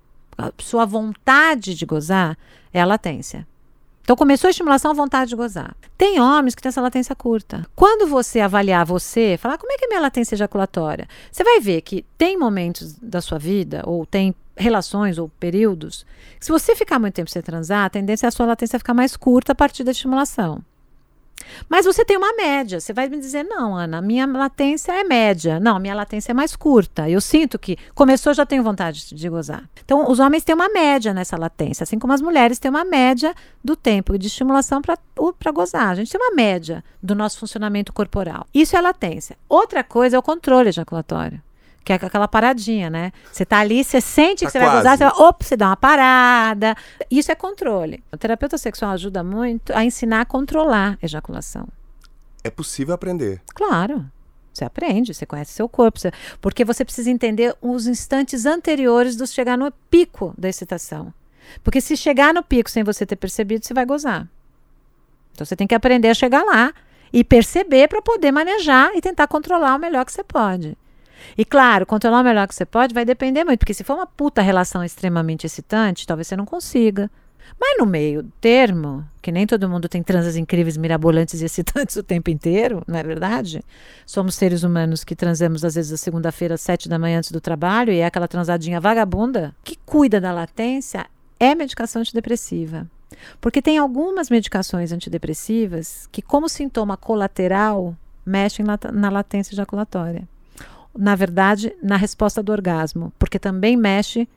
sua 0.58 0.86
vontade 0.86 1.76
de 1.76 1.86
gozar 1.86 2.38
é 2.74 2.82
a 2.82 2.86
latência. 2.86 3.46
Então 4.04 4.16
começou 4.16 4.48
a 4.48 4.52
estimulação, 4.52 4.94
vontade 4.94 5.30
de 5.30 5.36
gozar. 5.36 5.76
Tem 5.98 6.20
homens 6.20 6.56
que 6.56 6.62
têm 6.62 6.70
essa 6.70 6.82
latência 6.82 7.16
curta. 7.16 7.66
Quando 7.76 8.08
você 8.08 8.40
avaliar 8.40 8.86
você, 8.86 9.38
falar 9.40 9.58
como 9.58 9.72
é 9.72 9.78
que 9.78 9.86
é 9.86 9.88
minha 9.88 10.02
latência 10.02 10.36
ejaculatória, 10.36 11.08
você 11.32 11.44
vai 11.44 11.60
ver 11.60 11.82
que 11.82 12.06
tem 12.18 12.38
momentos 12.38 12.94
da 13.02 13.22
sua 13.22 13.38
vida, 13.38 13.84
ou 13.86 14.06
tem 14.06 14.36
relações 14.58 15.18
ou 15.18 15.30
períodos, 15.30 16.06
que 16.40 16.46
se 16.46 16.52
você 16.52 16.76
ficar 16.76 17.00
muito 17.00 17.14
tempo 17.14 17.30
sem 17.30 17.42
transar, 17.42 17.86
a 17.86 17.90
tendência 17.90 18.28
é 18.28 18.30
a 18.30 18.32
sua 18.32 18.46
latência 18.46 18.80
ficar 18.80 18.94
mais 18.94 19.16
curta 19.16 19.52
a 19.54 19.56
partir 19.56 19.84
da 19.84 19.92
estimulação. 19.92 20.62
Mas 21.70 21.86
você 21.86 22.04
tem 22.04 22.18
uma 22.18 22.34
média. 22.34 22.80
Você 22.80 22.94
vai 22.94 23.08
me 23.08 23.20
dizer, 23.20 23.44
não, 23.44 23.76
Ana, 23.76 24.02
minha 24.02 24.26
latência 24.26 24.92
é 24.92 25.04
média. 25.04 25.60
Não, 25.60 25.80
minha 25.80 25.96
latência 25.96 26.32
é 26.32 26.34
mais 26.34 26.56
curta. 26.56 27.10
Eu 27.10 27.22
sinto 27.22 27.58
que 27.60 27.78
começou, 27.94 28.34
já 28.34 28.46
tenho 28.46 28.64
vontade 28.64 29.14
de 29.14 29.30
gozar. 29.30 29.64
Então, 29.84 30.10
os 30.10 30.20
homens 30.20 30.44
têm 30.44 30.56
uma 30.56 30.70
média 30.70 31.14
nessa 31.14 31.38
latência, 31.38 31.84
assim 31.84 32.00
como 32.00 32.14
as 32.14 32.22
mulheres 32.22 32.60
têm 32.60 32.70
uma 32.70 32.86
média 32.86 33.34
do 33.64 33.76
tempo 33.76 34.18
de 34.18 34.28
estimulação 34.28 34.82
para 34.82 35.52
gozar. 35.52 35.90
A 35.90 35.96
gente 35.96 36.12
tem 36.12 36.22
uma 36.22 36.36
média 36.36 36.84
do 37.02 37.16
nosso 37.16 37.40
funcionamento 37.40 37.94
corporal. 37.94 38.46
Isso 38.54 38.76
é 38.76 38.82
latência. 38.82 39.38
Outra 39.48 39.84
coisa 39.84 40.16
é 40.16 40.20
o 40.20 40.24
controle 40.24 40.70
ejaculatório. 40.70 41.42
Que 41.84 41.94
é 41.94 41.96
aquela 41.96 42.28
paradinha, 42.28 42.90
né? 42.92 43.12
Você 43.32 43.44
tá 43.44 43.58
ali, 43.58 43.84
você 43.84 44.00
sente 44.00 44.42
Tá 44.42 44.46
que 44.46 44.52
você 44.52 44.60
vai 44.60 44.68
quase. 44.68 44.78
gozar, 44.84 44.98
você 44.98 45.04
vai, 45.06 45.28
opa, 45.28 45.44
você 45.46 45.58
dá 45.58 45.68
uma 45.70 45.76
parada. 45.78 46.76
Isso 47.10 47.32
é 47.32 47.36
controle. 47.36 48.04
O 48.12 48.18
terapeuta 48.18 48.58
sexual 48.58 48.92
ajuda 48.92 49.24
muito 49.24 49.74
a 49.74 49.84
ensinar 49.84 50.22
a 50.22 50.26
controlar 50.26 50.98
a 51.02 51.06
ejaculação. 51.06 51.68
É 52.44 52.50
possível 52.52 52.94
aprender. 52.94 53.42
Claro. 53.56 54.06
Você 54.54 54.64
aprende, 54.66 55.14
você 55.14 55.26
conhece 55.26 55.54
seu 55.54 55.68
corpo, 55.70 55.98
você- 56.00 56.12
porque 56.42 56.64
você 56.66 56.84
precisa 56.86 57.10
entender 57.10 57.56
os 57.62 57.88
instantes 57.88 58.46
anteriores 58.46 59.16
do 59.16 59.26
chegar 59.26 59.58
no 59.58 59.72
pico 59.90 60.34
da 60.38 60.50
excitação. 60.50 61.12
Porque 61.64 61.82
se 61.82 61.96
chegar 61.98 62.34
no 62.34 62.44
pico 62.44 62.70
sem 62.70 62.84
você 62.84 63.06
ter 63.06 63.16
percebido, 63.16 63.66
você 63.66 63.74
vai 63.74 63.86
gozar. 63.86 64.28
Então 65.34 65.46
você 65.46 65.56
tem 65.56 65.66
que 65.66 65.74
aprender 65.76 66.10
a 66.10 66.14
chegar 66.14 66.44
lá 66.44 66.74
e 67.14 67.24
perceber 67.24 67.88
para 67.88 68.02
poder 68.02 68.32
manejar 68.32 68.92
e 68.96 69.02
tentar 69.02 69.28
controlar 69.28 69.76
o 69.76 69.80
melhor 69.80 70.06
que 70.06 70.12
você 70.12 70.24
pode. 70.24 70.78
E 71.38 71.46
claro, 71.46 71.86
controlar 71.86 72.22
o 72.22 72.24
melhor 72.24 72.48
que 72.48 72.56
você 72.56 72.66
pode 72.66 72.94
vai 72.94 73.06
depender 73.06 73.44
muito, 73.44 73.60
porque 73.60 73.74
se 73.74 73.84
for 73.84 73.96
uma 73.96 74.08
puta 74.08 74.42
relação 74.42 74.84
extremamente 74.84 75.46
excitante, 75.46 76.08
talvez 76.08 76.28
você 76.28 76.36
não 76.36 76.46
consiga. 76.46 77.10
Mas 77.60 77.78
no 77.78 77.86
meio 77.86 78.24
termo, 78.40 79.06
que 79.22 79.32
nem 79.32 79.46
todo 79.46 79.70
mundo 79.70 79.88
tem 79.90 80.02
transas 80.02 80.36
incríveis, 80.36 80.78
mirabolantes 80.78 81.42
e 81.42 81.46
excitantes 81.46 81.96
o 81.98 82.04
tempo 82.04 82.30
inteiro, 82.30 82.84
não 82.88 82.98
é 82.98 83.04
verdade? 83.04 83.64
Somos 84.06 84.36
seres 84.36 84.64
humanos 84.64 85.04
que 85.04 85.16
transamos 85.16 85.64
às 85.64 85.76
vezes 85.76 85.92
a 85.92 85.98
segunda-feira 85.98 86.56
às 86.56 86.62
sete 86.62 86.88
da 86.90 86.98
manhã 86.98 87.20
antes 87.20 87.32
do 87.32 87.42
trabalho 87.42 87.92
e 87.92 88.00
é 88.00 88.06
aquela 88.06 88.28
transadinha 88.28 88.80
vagabunda. 88.80 89.54
que 89.64 89.78
cuida 89.86 90.20
da 90.20 90.32
latência 90.32 91.06
é 91.40 91.54
medicação 91.56 92.02
antidepressiva. 92.02 92.88
Porque 93.40 93.62
tem 93.62 93.78
algumas 93.78 94.30
medicações 94.30 94.92
antidepressivas 94.92 96.08
que, 96.12 96.22
como 96.22 96.48
sintoma 96.48 96.96
colateral, 96.96 97.96
mexem 98.26 98.66
na, 98.66 99.10
latência 99.10 99.54
ejaculatória. 99.54 100.28
Na 100.98 101.16
verdade, 101.16 101.74
na 101.82 101.96
resposta 101.96 102.44
do 102.44 102.52
orgasmo, 102.52 103.14
porque 103.18 103.40
também 103.40 103.78
mexe 103.78 104.28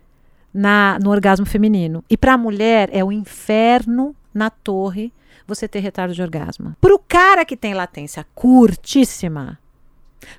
na, 0.53 0.99
no 1.03 1.11
orgasmo 1.11 1.45
feminino. 1.45 2.05
E 2.09 2.17
para 2.17 2.35
a 2.35 2.39
mulher 2.39 2.89
é 2.93 3.03
o 3.03 3.11
inferno 3.11 4.15
na 4.33 4.51
torre 4.51 5.13
você 5.47 5.67
ter 5.67 5.81
retardo 5.81 6.15
de 6.15 6.23
orgasmo. 6.23 6.77
Para 6.81 6.95
o 6.95 6.99
cara 6.99 7.45
que 7.45 7.57
tem 7.57 7.75
latência 7.75 8.25
curtíssima, 8.35 9.59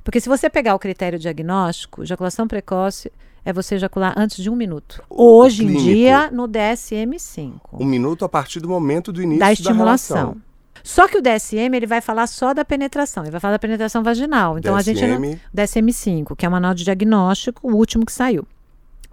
porque 0.03 0.19
se 0.19 0.29
você 0.29 0.49
pegar 0.49 0.75
o 0.75 0.79
critério 0.79 1.19
diagnóstico, 1.19 2.03
ejaculação 2.03 2.47
precoce 2.47 3.11
é 3.43 3.53
você 3.53 3.75
ejacular 3.75 4.13
antes 4.17 4.41
de 4.41 4.49
um 4.49 4.55
minuto. 4.55 5.03
Hoje 5.09 5.63
em 5.63 5.67
clínico. 5.67 5.83
dia, 5.83 6.31
no 6.31 6.47
DSM-5 6.47 7.53
Um 7.73 7.85
minuto 7.85 8.25
a 8.25 8.29
partir 8.29 8.59
do 8.59 8.67
momento 8.67 9.13
do 9.13 9.21
início 9.21 9.39
da 9.39 9.45
da 9.47 9.53
estimulação. 9.53 10.17
relação. 10.17 10.41
Só 10.85 11.07
que 11.07 11.17
o 11.17 11.21
DSM 11.21 11.75
ele 11.75 11.87
vai 11.87 11.99
falar 11.99 12.27
só 12.27 12.53
da 12.53 12.63
penetração, 12.63 13.23
ele 13.23 13.31
vai 13.31 13.41
falar 13.41 13.53
da 13.53 13.59
penetração 13.59 14.03
vaginal. 14.03 14.59
Então 14.59 14.75
a 14.75 14.83
gente 14.83 15.01
não, 15.05 15.19
DSM, 15.19 15.39
DSM-5, 15.53 16.35
que 16.35 16.45
é 16.45 16.49
o 16.49 16.51
manual 16.51 16.75
de 16.75 16.83
diagnóstico, 16.83 17.67
o 17.67 17.75
último 17.75 18.05
que 18.05 18.11
saiu. 18.11 18.47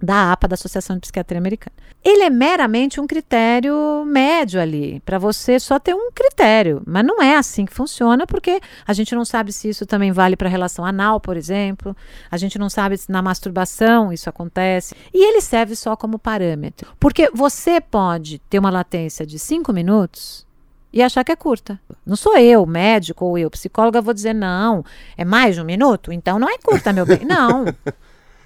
da 0.03 0.33
APA, 0.33 0.49
da 0.49 0.55
Associação 0.55 0.97
de 0.97 1.01
Psiquiatria 1.03 1.39
Americana. 1.39 1.75
Ele 2.05 2.25
é 2.25 2.31
meramente 2.31 3.01
um 3.01 3.07
critério 3.07 4.05
médio 4.05 4.61
ali, 4.61 5.01
para 5.05 5.17
você 5.17 5.61
só 5.61 5.79
ter 5.79 5.95
um 5.95 6.11
critério, 6.13 6.83
mas 6.85 7.05
não 7.07 7.23
é 7.23 7.37
assim 7.37 7.65
que 7.65 7.73
funciona, 7.73 8.27
porque 8.27 8.61
a 8.85 8.93
gente 8.93 9.15
não 9.15 9.25
sabe 9.25 9.53
se 9.53 9.69
isso 9.69 9.87
também 9.87 10.11
vale 10.11 10.37
para 10.37 10.49
a 10.49 10.51
relação 10.51 10.85
anal, 10.85 11.21
por 11.21 11.37
exemplo, 11.37 11.97
a 12.29 12.37
gente 12.37 12.59
não 12.59 12.69
sabe 12.69 12.99
se 12.99 13.11
na 13.13 13.23
masturbação 13.23 14.13
isso 14.13 14.29
acontece, 14.29 14.97
e 15.15 15.25
ele 15.25 15.41
serve 15.41 15.77
só 15.77 15.95
como 15.95 16.19
parâmetro, 16.19 16.93
porque 16.99 17.31
você 17.33 17.81
pode 17.81 18.41
ter 18.51 18.59
uma 18.59 18.71
latência 18.71 19.25
de 19.25 19.39
cinco 19.39 19.73
minutos 19.73 20.45
e 20.93 21.03
achar 21.03 21.25
que 21.25 21.33
é 21.33 21.37
curta. 21.37 21.81
Não 22.05 22.17
sou 22.17 22.37
eu, 22.37 22.67
médico 22.67 23.25
ou 23.25 23.39
eu, 23.39 23.51
psicóloga, 23.51 24.01
vou 24.01 24.13
dizer 24.13 24.35
não, 24.35 24.85
é 25.17 25.25
mais 25.25 25.55
de 25.55 25.61
um 25.61 25.65
minuto, 25.65 26.13
então 26.13 26.39
não 26.39 26.49
é 26.49 26.59
curta, 26.59 26.93
meu 26.93 27.07
bem. 27.07 27.25
Não. 27.25 27.65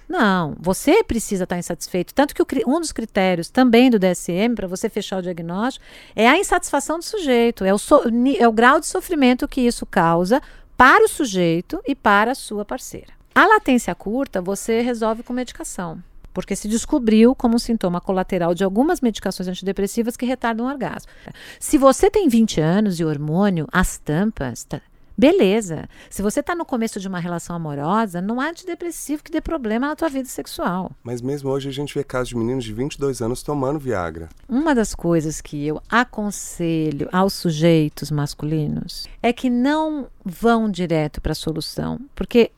Não, 0.09 0.55
você 0.61 1.03
precisa 1.03 1.45
estar 1.45 1.59
insatisfeito. 1.59 2.15
Tanto 2.15 2.33
que 2.33 2.41
o, 2.41 2.47
um 2.69 2.79
dos 2.79 2.93
critérios 2.93 3.51
também 3.51 3.91
do 3.91 3.99
DSM, 3.99 4.55
para 4.55 4.69
você 4.69 4.89
fechar 4.89 5.19
o 5.19 5.23
diagnóstico, 5.23 5.85
é 6.15 6.29
a 6.29 6.39
insatisfação 6.39 6.99
do 6.99 7.05
sujeito, 7.05 7.65
é 7.65 7.75
o, 7.75 7.79
so, 7.79 8.03
é 8.39 8.47
o 8.47 8.53
grau 8.53 8.79
de 8.79 8.87
sofrimento 8.87 9.49
que 9.49 9.63
isso 9.63 9.85
causa 9.85 10.41
para 10.77 11.05
o 11.05 11.09
sujeito 11.09 11.81
e 11.85 11.95
para 11.95 12.33
a 12.33 12.35
sua 12.37 12.65
parceira. 12.65 13.13
A 13.35 13.47
latência 13.47 13.95
curta 13.95 14.41
você 14.41 14.81
resolve 14.81 15.23
com 15.23 15.33
medicação, 15.33 16.03
porque 16.37 16.55
se 16.55 16.69
descobriu 16.69 17.35
como 17.35 17.57
um 17.57 17.59
sintoma 17.59 17.99
colateral 17.99 18.55
de 18.55 18.63
algumas 18.63 19.01
medicações 19.01 19.49
antidepressivas 19.49 20.19
que 20.19 20.27
retardam 20.27 20.67
o 20.67 20.69
orgasmo. 20.69 21.11
Se 21.59 21.79
você 21.79 22.11
tem 22.11 22.29
20 22.29 22.61
anos 22.61 23.01
e 23.01 23.05
hormônio, 23.07 23.67
as 23.73 23.97
tampas. 23.97 24.65
Tá, 24.65 24.83
Beleza. 25.17 25.89
Se 26.11 26.21
você 26.21 26.41
está 26.41 26.55
no 26.55 26.67
começo 26.67 27.01
de 27.01 27.09
uma 27.09 27.19
relação 27.19 27.57
amorosa, 27.57 28.21
não 28.21 28.39
há 28.39 28.51
antidepressivo 28.51 29.23
que 29.23 29.33
dê 29.33 29.41
problema 29.41 29.89
na 29.89 29.97
tua 29.97 30.11
vida 30.11 30.29
sexual. 30.29 30.93
Mas 31.03 31.23
mesmo 31.23 31.49
hoje 31.49 31.71
a 31.71 31.73
gente 31.73 31.95
vê 31.95 32.05
casos 32.05 32.29
de 32.29 32.37
meninos 32.37 32.65
de 32.65 32.75
22 32.75 33.23
anos 33.23 33.43
tomando 33.43 33.79
Viagra. 33.79 34.29
Uma 34.47 34.75
das 34.75 34.95
coisas 34.95 35.41
que 35.41 35.67
eu 35.67 35.81
aconselho 35.89 37.09
aos 37.11 37.33
sujeitos 37.33 38.11
masculinos 38.11 39.07
é 39.23 39.33
que 39.33 39.49
não 39.49 40.09
vão 40.23 40.71
direto 40.71 41.19
para 41.19 41.33
a 41.33 41.35
solução. 41.35 41.99
Porque 42.15 42.51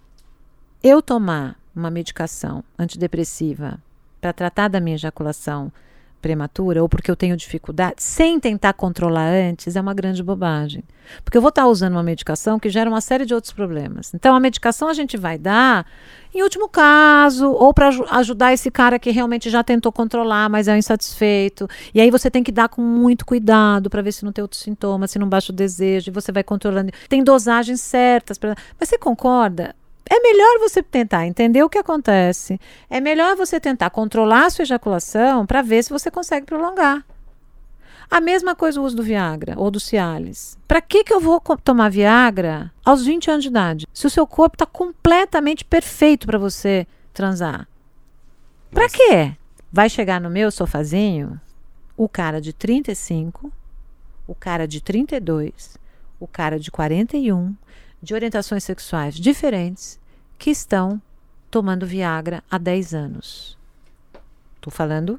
eu 0.83 1.01
tomar 1.01 1.57
uma 1.79 1.91
medicação 1.91 2.63
antidepressiva 2.79 3.79
para 4.21 4.33
tratar 4.33 4.69
da 4.69 4.81
minha 4.81 4.97
ejaculação 4.97 5.73
prematura 6.21 6.83
ou 6.83 6.89
porque 6.89 7.11
eu 7.11 7.17
tenho 7.17 7.37
dificuldade, 7.37 8.03
sem 8.03 8.39
tentar 8.39 8.73
controlar 8.73 9.29
antes, 9.29 9.77
é 9.77 9.81
uma 9.81 9.95
grande 9.95 10.23
bobagem. 10.23 10.83
Porque 11.25 11.39
eu 11.39 11.43
vou 11.43 11.49
estar 11.49 11.67
usando 11.67 11.93
uma 11.93 12.03
medicação 12.03 12.59
que 12.59 12.69
gera 12.69 12.91
uma 12.91 13.01
série 13.01 13.25
de 13.25 13.35
outros 13.35 13.53
problemas. 13.53 14.13
Então, 14.13 14.35
a 14.35 14.41
medicação 14.41 14.89
a 14.89 14.95
gente 14.95 15.17
vai 15.17 15.39
dar 15.39 15.87
em 16.35 16.43
último 16.43 16.69
caso, 16.69 17.51
ou 17.51 17.73
para 17.73 17.89
ajudar 18.11 18.53
esse 18.53 18.71
cara 18.71 18.99
que 18.99 19.11
realmente 19.11 19.49
já 19.49 19.65
tentou 19.65 19.91
controlar, 19.91 20.51
mas 20.51 20.69
é 20.69 20.77
insatisfeito. 20.77 21.67
E 21.95 22.01
aí 22.01 22.11
você 22.11 22.31
tem 22.31 22.43
que 22.43 22.53
dar 22.53 22.69
com 22.69 22.83
muito 22.83 23.25
cuidado 23.25 23.89
para 23.89 24.03
ver 24.03 24.13
se 24.13 24.25
não 24.25 24.33
tem 24.33 24.43
outros 24.43 24.61
sintomas, 24.61 25.11
se 25.11 25.19
não 25.19 25.29
baixa 25.29 25.53
o 25.53 25.57
desejo, 25.57 26.11
e 26.11 26.13
você 26.13 26.31
vai 26.31 26.43
controlando. 26.43 26.93
Tem 27.09 27.25
dosagens 27.25 27.81
certas. 27.81 28.37
Pra... 28.37 28.55
Mas 28.79 28.89
você 28.91 28.99
concorda? 28.99 29.75
É 30.11 30.21
melhor 30.21 30.59
você 30.59 30.83
tentar 30.83 31.27
entender 31.27 31.63
o 31.63 31.69
que 31.69 31.79
acontece. 31.79 32.59
É 32.89 33.01
melhor 33.01 33.37
você 33.37 33.61
tentar 33.61 33.91
controlar 33.91 34.47
a 34.47 34.51
sua 34.51 34.63
ejaculação 34.63 35.45
para 35.45 35.61
ver 35.61 35.85
se 35.85 35.91
você 35.91 36.11
consegue 36.11 36.47
prolongar. 36.47 37.05
A 38.11 38.23
mesma 38.23 38.55
coisa 38.55 38.81
o 38.81 38.85
uso 38.85 38.97
do 38.97 39.03
Viagra 39.03 39.55
ou 39.59 39.71
do 39.71 39.79
Cialis. 39.79 40.59
Para 40.67 40.81
que, 40.81 41.05
que 41.05 41.13
eu 41.13 41.21
vou 41.21 41.41
tomar 41.63 41.91
Viagra 41.91 42.73
aos 42.83 43.05
20 43.05 43.31
anos 43.31 43.43
de 43.43 43.51
idade? 43.51 43.87
Se 43.93 44.07
o 44.07 44.11
seu 44.11 44.27
corpo 44.27 44.55
está 44.55 44.65
completamente 44.65 45.63
perfeito 45.63 46.27
para 46.27 46.39
você 46.39 46.87
transar. 47.13 47.69
Para 48.71 48.89
quê? 48.89 49.37
Vai 49.71 49.91
chegar 49.91 50.21
no 50.21 50.31
meu 50.31 50.51
sofazinho 50.51 51.39
o 51.99 52.09
cara 52.09 52.41
de 52.41 52.53
35, 52.53 53.53
o 54.27 54.35
cara 54.35 54.67
de 54.67 54.81
32, 54.81 55.77
o 56.19 56.27
cara 56.27 56.59
de 56.59 56.71
41, 56.71 57.55
de 58.03 58.15
orientações 58.15 58.65
sexuais 58.65 59.15
diferentes 59.15 59.99
que 60.39 60.51
estão 60.51 61.01
tomando 61.51 61.87
Viagra 61.87 62.43
há 62.51 62.59
10 62.59 62.95
anos. 62.95 63.59
Estou 64.57 64.73
falando 64.73 65.19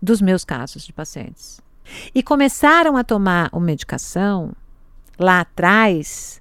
dos 0.00 0.20
meus 0.20 0.44
casos 0.44 0.84
de 0.84 0.92
pacientes. 0.92 1.60
E 2.14 2.22
começaram 2.22 2.96
a 2.96 3.04
tomar 3.04 3.48
a 3.52 3.60
medicação 3.60 4.52
lá 5.18 5.40
atrás 5.40 6.40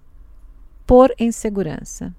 por 0.85 1.13
insegurança 1.19 2.13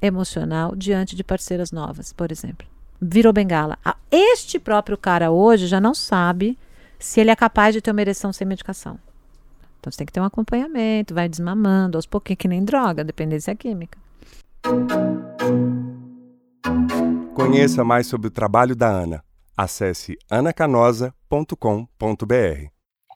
emocional 0.00 0.74
diante 0.74 1.16
de 1.16 1.24
parceiras 1.24 1.70
novas, 1.70 2.12
por 2.12 2.30
exemplo. 2.30 2.66
Virou 3.00 3.32
bengala. 3.32 3.78
Este 4.10 4.58
próprio 4.58 4.96
cara 4.96 5.30
hoje 5.30 5.66
já 5.66 5.80
não 5.80 5.94
sabe 5.94 6.58
se 6.98 7.20
ele 7.20 7.30
é 7.30 7.36
capaz 7.36 7.74
de 7.74 7.80
ter 7.80 7.90
uma 7.90 8.00
ereção 8.00 8.32
sem 8.32 8.46
medicação. 8.46 8.98
Então 9.86 9.92
você 9.92 9.98
tem 9.98 10.06
que 10.06 10.12
ter 10.12 10.20
um 10.20 10.24
acompanhamento, 10.24 11.14
vai 11.14 11.28
desmamando 11.28 11.96
aos 11.96 12.06
pouquinhos, 12.06 12.38
que 12.38 12.48
nem 12.48 12.64
droga, 12.64 13.04
dependência 13.04 13.54
química. 13.54 13.96
Conheça 17.32 17.84
mais 17.84 18.08
sobre 18.08 18.26
o 18.26 18.30
trabalho 18.32 18.74
da 18.74 18.88
Ana. 18.88 19.22
Acesse 19.56 20.18
anacanosa.com.br. 20.28 22.66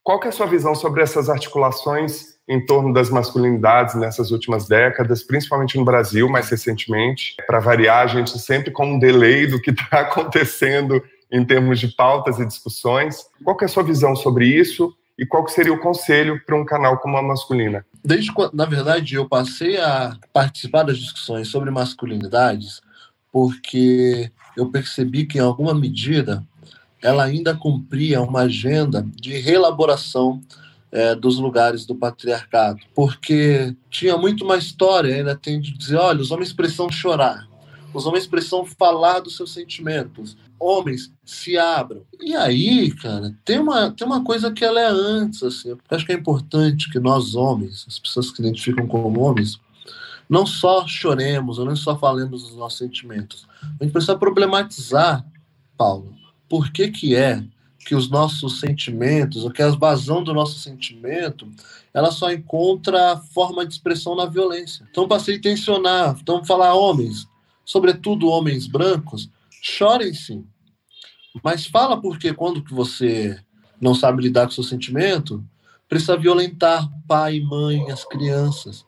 Qual 0.05 0.21
que 0.21 0.27
é 0.27 0.29
a 0.29 0.33
sua 0.33 0.47
visão 0.47 0.77
sobre 0.77 1.03
essas 1.03 1.29
articulações 1.29 2.39
em 2.49 2.65
torno 2.65 2.93
das 2.93 3.11
masculinidades 3.11 3.97
nessas 3.97 4.31
últimas 4.31 4.69
décadas, 4.69 5.25
principalmente 5.25 5.77
no 5.77 5.85
Brasil, 5.85 6.29
mais 6.29 6.49
recentemente? 6.49 7.35
Para 7.49 7.59
variar, 7.59 8.05
a 8.05 8.07
gente 8.07 8.39
sempre 8.39 8.71
com 8.71 8.95
um 8.95 8.99
delay 9.01 9.49
do 9.49 9.61
que 9.61 9.73
está 9.73 10.03
acontecendo 10.07 11.03
em 11.33 11.45
termos 11.45 11.81
de 11.81 11.89
pautas 11.89 12.39
e 12.39 12.47
discussões. 12.47 13.27
Qual 13.43 13.57
que 13.57 13.65
é 13.65 13.67
a 13.67 13.69
sua 13.69 13.83
visão 13.83 14.15
sobre 14.15 14.47
isso? 14.47 14.95
E 15.21 15.27
qual 15.27 15.45
que 15.45 15.53
seria 15.53 15.75
o 15.75 15.79
conselho 15.79 16.43
para 16.47 16.57
um 16.57 16.65
canal 16.65 16.97
como 16.97 17.19
a 17.19 17.23
masculina? 17.23 17.85
Desde 18.03 18.33
quando, 18.33 18.55
na 18.55 18.65
verdade, 18.65 19.17
eu 19.17 19.29
passei 19.29 19.77
a 19.77 20.17
participar 20.33 20.83
das 20.85 20.97
discussões 20.97 21.49
sobre 21.49 21.71
masculinidades 21.71 22.81
porque 23.31 24.33
eu 24.57 24.71
percebi 24.71 25.27
que, 25.27 25.37
em 25.37 25.43
alguma 25.43 25.75
medida, 25.75 26.43
ela 27.03 27.25
ainda 27.25 27.55
cumpria 27.55 28.23
uma 28.23 28.41
agenda 28.41 29.07
de 29.15 29.39
reelaboração 29.39 30.41
é, 30.91 31.15
dos 31.15 31.39
lugares 31.39 31.85
do 31.85 31.95
patriarcado, 31.95 32.81
porque 32.95 33.77
tinha 33.91 34.17
muito 34.17 34.43
uma 34.43 34.57
história, 34.57 35.15
ainda 35.15 35.37
tem 35.37 35.61
de 35.61 35.77
dizer, 35.77 35.97
olha, 35.97 36.21
os 36.21 36.31
homens 36.31 36.53
precisam 36.53 36.91
chorar, 36.91 37.47
os 37.93 38.07
homens 38.07 38.27
precisam 38.27 38.65
falar 38.65 39.21
dos 39.21 39.37
seus 39.37 39.53
sentimentos, 39.53 40.37
homens 40.61 41.11
se 41.25 41.57
abram. 41.57 42.03
E 42.21 42.37
aí, 42.37 42.93
cara, 42.93 43.35
tem 43.45 43.59
uma, 43.59 43.91
tem 43.91 44.07
uma 44.07 44.23
coisa 44.23 44.53
que 44.53 44.65
ela 44.65 44.79
é 44.79 44.87
antes, 44.87 45.43
assim. 45.43 45.71
Eu 45.71 45.79
acho 45.91 46.05
que 46.05 46.13
é 46.13 46.15
importante 46.15 46.91
que 46.91 47.01
nós, 47.01 47.35
homens, 47.35 47.87
as 47.89 47.99
pessoas 47.99 48.31
que 48.31 48.37
se 48.37 48.43
identificam 48.43 48.87
como 48.87 49.21
homens, 49.21 49.59
não 50.29 50.45
só 50.45 50.87
choremos, 50.87 51.59
ou 51.59 51.65
não 51.65 51.75
só 51.75 51.99
falemos 51.99 52.43
dos 52.43 52.57
nossos 52.57 52.79
sentimentos. 52.79 53.49
A 53.81 53.83
gente 53.83 53.93
precisa 53.93 54.17
problematizar, 54.17 55.27
Paulo, 55.77 56.15
por 56.49 56.71
que 56.71 56.89
que 56.89 57.17
é 57.17 57.43
que 57.87 57.95
os 57.95 58.11
nossos 58.11 58.61
sentimentos, 58.61 59.43
ou 59.43 59.51
que 59.51 59.63
a 59.63 59.71
vazão 59.71 60.23
do 60.23 60.35
nosso 60.35 60.59
sentimento, 60.59 61.49
ela 61.95 62.13
só 62.13 62.31
encontra 62.31 63.17
forma 63.17 63.67
de 63.67 63.73
expressão 63.73 64.15
na 64.15 64.27
violência. 64.27 64.87
Então, 64.91 65.09
passei 65.09 65.37
a 65.37 65.41
tensionar, 65.41 66.17
então, 66.21 66.45
falar 66.45 66.75
homens, 66.75 67.27
sobretudo 67.65 68.29
homens 68.29 68.67
brancos, 68.67 69.31
chorem 69.61 70.13
sim. 70.15 70.47
Mas 71.43 71.67
fala 71.67 72.01
porque 72.01 72.33
quando 72.35 72.63
que 72.63 72.75
você 72.75 73.39
não 73.81 73.95
sabe 73.95 74.23
lidar 74.23 74.47
com 74.47 74.51
seu 74.51 74.65
sentimento, 74.65 75.45
precisa 75.89 76.17
violentar 76.17 76.89
pai, 77.07 77.41
mãe, 77.41 77.91
as 77.91 78.05
crianças. 78.05 78.85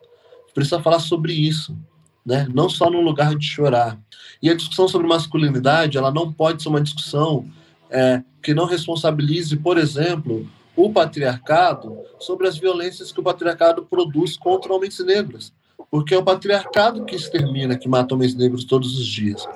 Precisa 0.54 0.82
falar 0.82 1.00
sobre 1.00 1.32
isso, 1.32 1.76
né? 2.24 2.46
Não 2.52 2.68
só 2.68 2.90
no 2.90 3.00
lugar 3.00 3.34
de 3.34 3.46
chorar. 3.46 3.98
E 4.42 4.50
a 4.50 4.54
discussão 4.54 4.88
sobre 4.88 5.06
masculinidade, 5.06 5.96
ela 5.96 6.10
não 6.10 6.32
pode 6.32 6.62
ser 6.62 6.68
uma 6.68 6.80
discussão 6.80 7.48
é, 7.90 8.22
que 8.42 8.52
não 8.52 8.66
responsabilize, 8.66 9.56
por 9.56 9.78
exemplo, 9.78 10.48
o 10.76 10.92
patriarcado 10.92 11.96
sobre 12.18 12.48
as 12.48 12.58
violências 12.58 13.12
que 13.12 13.20
o 13.20 13.22
patriarcado 13.22 13.84
produz 13.84 14.36
contra 14.36 14.72
homens 14.72 14.98
negros 15.00 15.52
porque 15.92 16.14
é 16.14 16.18
o 16.18 16.24
patriarcado 16.24 17.04
que 17.04 17.14
extermina, 17.14 17.76
que 17.76 17.86
mata 17.86 18.14
homens 18.14 18.34
negros 18.34 18.64
todos 18.64 18.98
os 18.98 19.06
dias. 19.06 19.46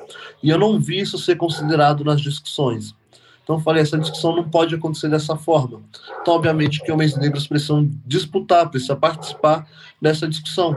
E 0.42 0.50
eu 0.50 0.58
não 0.58 0.78
vi 0.78 1.00
isso 1.00 1.16
ser 1.16 1.36
considerado 1.36 2.04
nas 2.04 2.20
discussões. 2.20 2.94
Então, 3.42 3.56
eu 3.56 3.60
falei, 3.60 3.80
essa 3.80 3.96
discussão 3.96 4.36
não 4.36 4.46
pode 4.46 4.74
acontecer 4.74 5.08
dessa 5.08 5.34
forma. 5.34 5.80
Então, 6.20 6.34
obviamente, 6.34 6.82
que 6.82 6.92
homens 6.92 7.16
negros 7.16 7.46
precisam 7.46 7.90
disputar, 8.04 8.68
precisam 8.68 9.00
participar 9.00 9.66
dessa 10.00 10.28
discussão, 10.28 10.76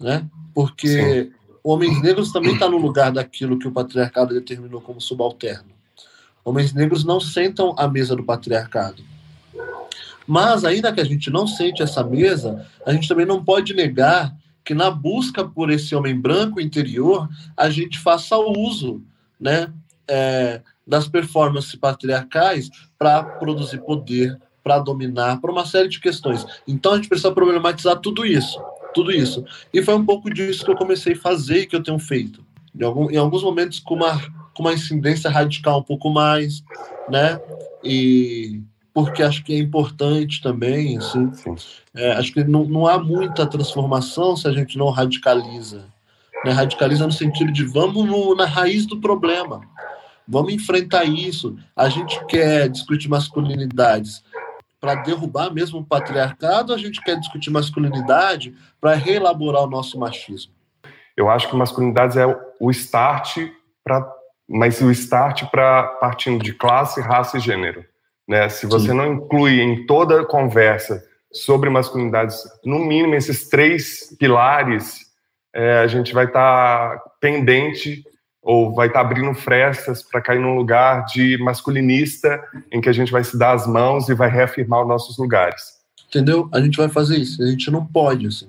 né? 0.00 0.26
Porque 0.52 0.88
Sim. 0.88 1.32
homens 1.62 2.02
negros 2.02 2.32
também 2.32 2.54
estão 2.54 2.68
tá 2.68 2.76
no 2.76 2.82
lugar 2.82 3.12
daquilo 3.12 3.60
que 3.60 3.68
o 3.68 3.72
patriarcado 3.72 4.34
determinou 4.34 4.80
como 4.80 5.00
subalterno. 5.00 5.70
Homens 6.44 6.72
negros 6.72 7.04
não 7.04 7.20
sentam 7.20 7.72
à 7.78 7.86
mesa 7.86 8.16
do 8.16 8.24
patriarcado. 8.24 9.00
Mas, 10.26 10.64
ainda 10.64 10.92
que 10.92 11.00
a 11.00 11.04
gente 11.04 11.30
não 11.30 11.46
sente 11.46 11.84
essa 11.84 12.02
mesa, 12.02 12.66
a 12.84 12.92
gente 12.92 13.06
também 13.06 13.24
não 13.24 13.44
pode 13.44 13.72
negar 13.72 14.34
que 14.66 14.74
na 14.74 14.90
busca 14.90 15.44
por 15.44 15.70
esse 15.70 15.94
homem 15.94 16.20
branco 16.20 16.60
interior, 16.60 17.28
a 17.56 17.70
gente 17.70 18.00
faça 18.00 18.36
uso, 18.36 19.00
né, 19.40 19.72
é, 20.08 20.60
das 20.84 21.06
performances 21.06 21.76
patriarcais 21.76 22.68
para 22.98 23.22
produzir 23.22 23.78
poder, 23.78 24.36
para 24.64 24.80
dominar, 24.80 25.40
para 25.40 25.52
uma 25.52 25.64
série 25.64 25.88
de 25.88 26.00
questões. 26.00 26.44
Então 26.66 26.92
a 26.92 26.96
gente 26.96 27.08
precisa 27.08 27.30
problematizar 27.30 27.96
tudo 28.00 28.26
isso, 28.26 28.60
tudo 28.92 29.12
isso. 29.12 29.44
E 29.72 29.80
foi 29.84 29.94
um 29.94 30.04
pouco 30.04 30.28
disso 30.28 30.64
que 30.64 30.70
eu 30.72 30.76
comecei 30.76 31.12
a 31.12 31.18
fazer 31.18 31.60
e 31.60 31.66
que 31.66 31.76
eu 31.76 31.82
tenho 31.82 31.98
feito. 32.00 32.44
Em, 32.74 32.82
algum, 32.82 33.08
em 33.08 33.16
alguns 33.16 33.44
momentos 33.44 33.78
com 33.78 33.94
uma, 33.94 34.20
com 34.52 34.64
uma 34.64 34.74
incidência 34.74 35.30
radical 35.30 35.78
um 35.78 35.84
pouco 35.84 36.10
mais, 36.10 36.64
né? 37.08 37.40
E 37.84 38.60
porque 38.96 39.22
acho 39.22 39.44
que 39.44 39.52
é 39.52 39.58
importante 39.58 40.40
também, 40.40 40.96
assim. 40.96 41.30
É, 41.94 42.12
acho 42.12 42.32
que 42.32 42.42
não, 42.44 42.64
não 42.64 42.86
há 42.86 42.98
muita 42.98 43.46
transformação 43.46 44.34
se 44.34 44.48
a 44.48 44.52
gente 44.52 44.78
não 44.78 44.88
radicaliza. 44.88 45.84
Né? 46.42 46.50
Radicaliza 46.50 47.04
no 47.04 47.12
sentido 47.12 47.52
de 47.52 47.62
vamos 47.62 48.06
no, 48.06 48.34
na 48.34 48.46
raiz 48.46 48.86
do 48.86 48.98
problema. 48.98 49.60
Vamos 50.26 50.54
enfrentar 50.54 51.04
isso. 51.04 51.58
A 51.76 51.90
gente 51.90 52.24
quer 52.24 52.70
discutir 52.70 53.10
masculinidades 53.10 54.24
para 54.80 54.94
derrubar 54.94 55.52
mesmo 55.52 55.80
o 55.80 55.84
patriarcado, 55.84 56.72
a 56.72 56.78
gente 56.78 56.98
quer 57.02 57.20
discutir 57.20 57.50
masculinidade 57.50 58.54
para 58.80 58.94
reelaborar 58.94 59.64
o 59.64 59.70
nosso 59.70 59.98
machismo. 59.98 60.54
Eu 61.14 61.28
acho 61.28 61.50
que 61.50 61.54
masculinidades 61.54 62.16
é 62.16 62.24
o 62.58 62.70
start 62.70 63.36
para 63.84 64.10
mas 64.48 64.80
o 64.80 64.90
start 64.90 65.44
para 65.50 65.82
partindo 66.00 66.42
de 66.42 66.54
classe, 66.54 66.98
raça 67.02 67.36
e 67.36 67.40
gênero. 67.40 67.84
Né? 68.26 68.48
Se 68.48 68.66
você 68.66 68.88
Sim. 68.88 68.94
não 68.94 69.12
inclui 69.12 69.60
em 69.60 69.86
toda 69.86 70.20
a 70.20 70.26
conversa 70.26 71.02
sobre 71.32 71.70
masculinidades, 71.70 72.42
no 72.64 72.78
mínimo 72.78 73.14
esses 73.14 73.48
três 73.48 74.14
pilares, 74.18 75.00
é, 75.54 75.78
a 75.78 75.86
gente 75.86 76.12
vai 76.12 76.26
estar 76.26 76.96
tá 76.96 77.02
pendente 77.20 78.04
ou 78.42 78.74
vai 78.74 78.86
estar 78.86 79.00
tá 79.00 79.06
abrindo 79.06 79.34
frestas 79.34 80.02
para 80.02 80.20
cair 80.20 80.40
num 80.40 80.56
lugar 80.56 81.04
de 81.06 81.36
masculinista 81.38 82.42
em 82.70 82.80
que 82.80 82.88
a 82.88 82.92
gente 82.92 83.10
vai 83.10 83.24
se 83.24 83.38
dar 83.38 83.52
as 83.52 83.66
mãos 83.66 84.08
e 84.08 84.14
vai 84.14 84.30
reafirmar 84.30 84.82
os 84.82 84.88
nossos 84.88 85.18
lugares. 85.18 85.76
Entendeu? 86.08 86.48
A 86.52 86.60
gente 86.60 86.76
vai 86.76 86.88
fazer 86.88 87.16
isso, 87.16 87.42
a 87.42 87.46
gente 87.46 87.68
não 87.70 87.84
pode, 87.84 88.28
assim. 88.28 88.48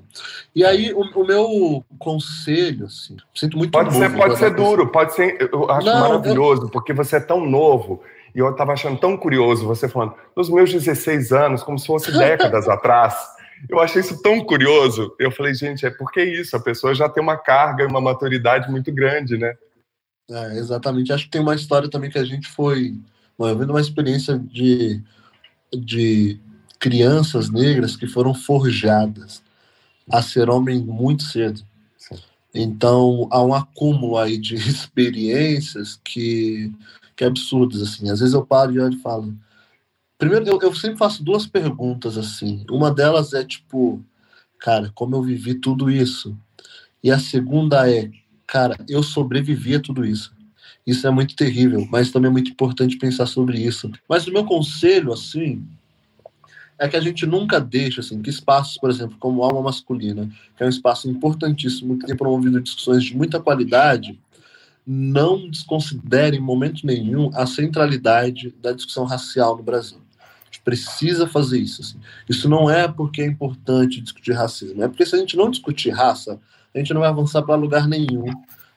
E 0.54 0.64
aí, 0.64 0.94
o, 0.94 1.02
o 1.02 1.26
meu 1.26 1.84
conselho, 1.98 2.86
assim, 2.86 3.18
sinto 3.34 3.58
muito 3.58 3.72
Pode 3.72 3.96
ser, 3.96 4.16
pode 4.16 4.38
ser 4.38 4.54
duro, 4.54 4.88
pode 4.92 5.16
ser, 5.16 5.50
eu 5.52 5.70
acho 5.72 5.88
não, 5.88 6.00
maravilhoso, 6.00 6.66
eu... 6.66 6.70
porque 6.70 6.94
você 6.94 7.16
é 7.16 7.20
tão 7.20 7.44
novo, 7.44 8.04
e 8.38 8.40
eu 8.40 8.52
estava 8.52 8.74
achando 8.74 9.00
tão 9.00 9.18
curioso 9.18 9.66
você 9.66 9.90
falando, 9.90 10.14
nos 10.36 10.48
meus 10.48 10.72
16 10.72 11.32
anos, 11.32 11.64
como 11.64 11.80
se 11.80 11.88
fosse 11.88 12.16
décadas 12.16 12.70
atrás. 12.70 13.16
Eu 13.68 13.80
achei 13.80 14.00
isso 14.00 14.22
tão 14.22 14.46
curioso. 14.46 15.16
Eu 15.18 15.32
falei, 15.32 15.56
gente, 15.56 15.88
é 15.88 15.90
porque 15.90 16.24
isso, 16.24 16.56
a 16.56 16.60
pessoa 16.60 16.94
já 16.94 17.10
tem 17.10 17.24
uma 17.24 17.36
carga 17.36 17.84
e 17.84 17.88
uma 17.88 18.00
maturidade 18.00 18.70
muito 18.70 18.94
grande, 18.94 19.40
né? 19.40 19.56
É, 20.30 20.60
exatamente. 20.60 21.12
Acho 21.12 21.24
que 21.24 21.32
tem 21.32 21.42
uma 21.42 21.56
história 21.56 21.90
também 21.90 22.12
que 22.12 22.20
a 22.20 22.24
gente 22.24 22.48
foi. 22.48 22.94
Eu 23.40 23.58
vendo 23.58 23.72
uma 23.72 23.82
experiência 23.82 24.38
de, 24.38 25.02
de 25.74 26.40
crianças 26.78 27.50
negras 27.50 27.96
que 27.96 28.06
foram 28.06 28.36
forjadas 28.36 29.42
a 30.12 30.22
ser 30.22 30.48
homem 30.48 30.78
muito 30.78 31.24
cedo. 31.24 31.62
Então, 32.54 33.28
há 33.32 33.42
um 33.42 33.56
acúmulo 33.56 34.16
aí 34.16 34.38
de 34.38 34.54
experiências 34.62 36.00
que 36.04 36.72
que 37.18 37.24
é 37.24 37.28
absurdas, 37.28 37.82
assim. 37.82 38.10
Às 38.10 38.20
vezes 38.20 38.36
eu 38.36 38.46
paro 38.46 38.72
e 38.72 38.80
olho 38.80 38.94
e 38.94 39.02
falo. 39.02 39.36
Primeiro, 40.18 40.48
eu, 40.48 40.60
eu 40.62 40.76
sempre 40.76 40.98
faço 40.98 41.24
duas 41.24 41.48
perguntas, 41.48 42.18
assim. 42.18 42.64
Uma 42.70 42.94
delas 42.94 43.34
é 43.34 43.44
tipo, 43.44 44.02
cara, 44.60 44.92
como 44.94 45.16
eu 45.16 45.24
vivi 45.24 45.56
tudo 45.56 45.90
isso? 45.90 46.38
E 47.04 47.12
a 47.12 47.20
segunda 47.20 47.90
é, 47.90 48.12
cara, 48.46 48.78
eu 48.88 49.02
sobrevivi 49.02 49.76
a 49.76 49.80
tudo 49.80 50.06
isso. 50.06 50.32
Isso 50.86 51.06
é 51.06 51.12
muito 51.12 51.36
terrível, 51.36 51.86
mas 51.92 52.12
também 52.12 52.30
é 52.30 52.32
muito 52.32 52.52
importante 52.52 52.98
pensar 52.98 53.26
sobre 53.26 53.60
isso. 53.60 53.92
Mas 54.08 54.26
o 54.28 54.32
meu 54.32 54.46
conselho, 54.46 55.12
assim, 55.12 55.68
é 56.80 56.88
que 56.88 56.96
a 56.96 57.02
gente 57.02 57.26
nunca 57.26 57.60
deixa, 57.60 58.02
assim, 58.02 58.22
que 58.22 58.30
espaços, 58.30 58.78
por 58.78 58.90
exemplo, 58.90 59.18
como 59.20 59.44
Alma 59.44 59.64
Masculina, 59.64 60.30
que 60.56 60.64
é 60.64 60.66
um 60.66 60.70
espaço 60.70 61.10
importantíssimo, 61.10 61.98
que 61.98 62.06
tem 62.06 62.16
promovido 62.16 62.62
discussões 62.62 63.04
de 63.04 63.18
muita 63.18 63.40
qualidade, 63.40 64.20
não 64.88 65.50
desconsidere 65.50 66.38
em 66.38 66.42
momento 66.42 66.88
nenhum 66.88 67.30
a 67.34 67.46
centralidade 67.46 68.56
da 68.62 68.72
discussão 68.72 69.04
racial 69.04 69.58
no 69.58 69.64
Brasil. 69.64 69.98
A 70.18 70.46
gente 70.46 70.62
precisa 70.64 71.28
fazer 71.28 71.60
isso. 71.60 71.82
Assim. 71.82 72.00
Isso 72.30 72.48
não 72.48 72.70
é 72.70 72.88
porque 72.88 73.22
é 73.22 73.26
importante 73.26 74.00
discutir 74.00 74.32
racismo, 74.32 74.82
é 74.82 74.88
porque 74.88 75.06
se 75.06 75.14
a 75.14 75.20
gente 75.20 75.36
não 75.36 75.52
discutir 75.52 75.90
raça, 75.90 76.40
a 76.74 76.78
gente 76.78 76.94
não 76.94 77.02
vai 77.02 77.10
avançar 77.10 77.42
para 77.42 77.56
lugar 77.56 77.86
nenhum. 77.86 78.26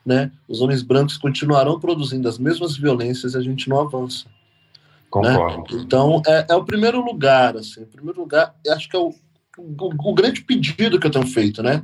Né? 0.05 0.33
Os 0.49 0.61
homens 0.61 0.83
brancos 0.83 1.17
continuarão 1.17 1.79
produzindo 1.79 2.29
as 2.29 2.39
mesmas 2.39 2.77
violências 2.77 3.35
e 3.35 3.39
a 3.39 3.41
gente 3.41 3.69
não 3.69 3.79
avança. 3.79 4.25
Né? 4.27 4.33
Concordo. 5.11 5.77
Né? 5.77 5.83
Então, 5.85 6.23
é, 6.27 6.47
é, 6.51 6.55
o 6.57 6.65
primeiro 6.65 7.01
lugar. 7.01 7.57
Assim, 7.57 7.83
o 7.83 7.87
primeiro 7.87 8.21
lugar, 8.21 8.55
acho 8.69 8.89
que 8.89 8.97
é 8.97 8.99
o, 8.99 9.15
o, 9.59 10.11
o 10.11 10.15
grande 10.15 10.43
pedido 10.43 10.99
que 10.99 11.07
eu 11.07 11.11
tenho 11.11 11.27
feito, 11.27 11.63
né? 11.63 11.83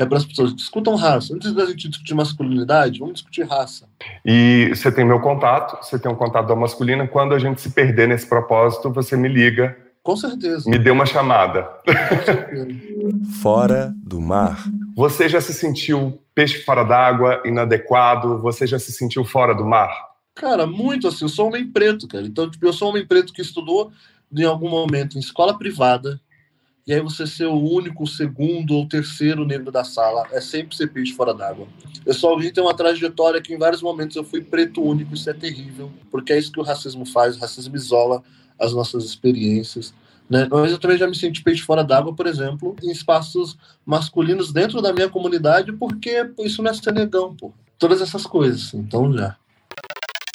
É 0.00 0.06
para 0.06 0.16
as 0.16 0.24
pessoas 0.24 0.56
discutam 0.56 0.94
raça. 0.94 1.34
Antes 1.34 1.52
da 1.52 1.66
gente 1.66 1.90
discutir 1.90 2.14
masculinidade, 2.14 2.98
vamos 2.98 3.14
discutir 3.14 3.42
raça. 3.42 3.86
E 4.24 4.70
você 4.70 4.90
tem 4.90 5.04
meu 5.04 5.20
contato, 5.20 5.84
você 5.84 5.98
tem 5.98 6.10
um 6.10 6.14
contato 6.14 6.46
da 6.46 6.56
masculina. 6.56 7.06
Quando 7.06 7.34
a 7.34 7.38
gente 7.38 7.60
se 7.60 7.68
perder 7.68 8.08
nesse 8.08 8.26
propósito, 8.26 8.90
você 8.90 9.14
me 9.14 9.28
liga. 9.28 9.76
Com 10.02 10.16
certeza. 10.16 10.70
Me 10.70 10.78
dê 10.78 10.90
uma 10.90 11.04
chamada. 11.04 11.64
Com 11.84 12.24
certeza. 12.24 12.66
fora 13.42 13.92
do 14.02 14.18
mar. 14.22 14.64
Você 14.96 15.28
já 15.28 15.38
se 15.38 15.52
sentiu 15.52 16.18
peixe 16.34 16.62
fora 16.62 16.82
d'água, 16.82 17.42
inadequado? 17.44 18.38
Você 18.38 18.66
já 18.66 18.78
se 18.78 18.92
sentiu 18.92 19.22
fora 19.22 19.54
do 19.54 19.66
mar? 19.66 19.90
Cara, 20.34 20.66
muito 20.66 21.08
assim. 21.08 21.26
Eu 21.26 21.28
sou 21.28 21.48
homem 21.48 21.70
preto, 21.70 22.08
cara. 22.08 22.26
Então, 22.26 22.50
tipo, 22.50 22.64
eu 22.64 22.72
sou 22.72 22.88
homem 22.88 23.04
preto 23.04 23.34
que 23.34 23.42
estudou 23.42 23.92
em 24.34 24.44
algum 24.44 24.70
momento 24.70 25.18
em 25.18 25.20
escola 25.20 25.58
privada, 25.58 26.18
e 26.90 26.92
aí 26.92 27.00
você 27.00 27.24
ser 27.24 27.46
o 27.46 27.54
único, 27.54 28.02
o 28.02 28.06
segundo 28.06 28.74
ou 28.74 28.84
terceiro 28.84 29.44
negro 29.44 29.70
da 29.70 29.84
sala 29.84 30.26
é 30.32 30.40
sempre 30.40 30.76
ser 30.76 30.88
peixe 30.88 31.12
fora 31.12 31.32
d'água. 31.32 31.68
Eu 32.04 32.12
só 32.12 32.30
alguém 32.30 32.52
tem 32.52 32.64
uma 32.64 32.74
trajetória 32.74 33.40
que 33.40 33.54
em 33.54 33.58
vários 33.58 33.80
momentos 33.80 34.16
eu 34.16 34.24
fui 34.24 34.40
preto 34.40 34.82
único, 34.82 35.14
isso 35.14 35.30
é 35.30 35.32
terrível, 35.32 35.88
porque 36.10 36.32
é 36.32 36.38
isso 36.40 36.50
que 36.50 36.58
o 36.58 36.64
racismo 36.64 37.06
faz, 37.06 37.36
o 37.36 37.38
racismo 37.38 37.76
isola 37.76 38.24
as 38.58 38.72
nossas 38.72 39.04
experiências. 39.04 39.94
Né? 40.28 40.48
Mas 40.50 40.72
eu 40.72 40.80
também 40.80 40.98
já 40.98 41.06
me 41.06 41.14
senti 41.14 41.44
peixe 41.44 41.62
fora 41.62 41.84
d'água, 41.84 42.12
por 42.12 42.26
exemplo, 42.26 42.74
em 42.82 42.90
espaços 42.90 43.56
masculinos 43.86 44.52
dentro 44.52 44.82
da 44.82 44.92
minha 44.92 45.08
comunidade, 45.08 45.72
porque 45.72 46.28
isso 46.40 46.60
não 46.60 46.72
é 46.72 46.74
ser 46.74 46.92
negão, 46.92 47.36
pô. 47.36 47.52
Todas 47.78 48.02
essas 48.02 48.26
coisas, 48.26 48.74
então 48.74 49.12
já. 49.12 49.36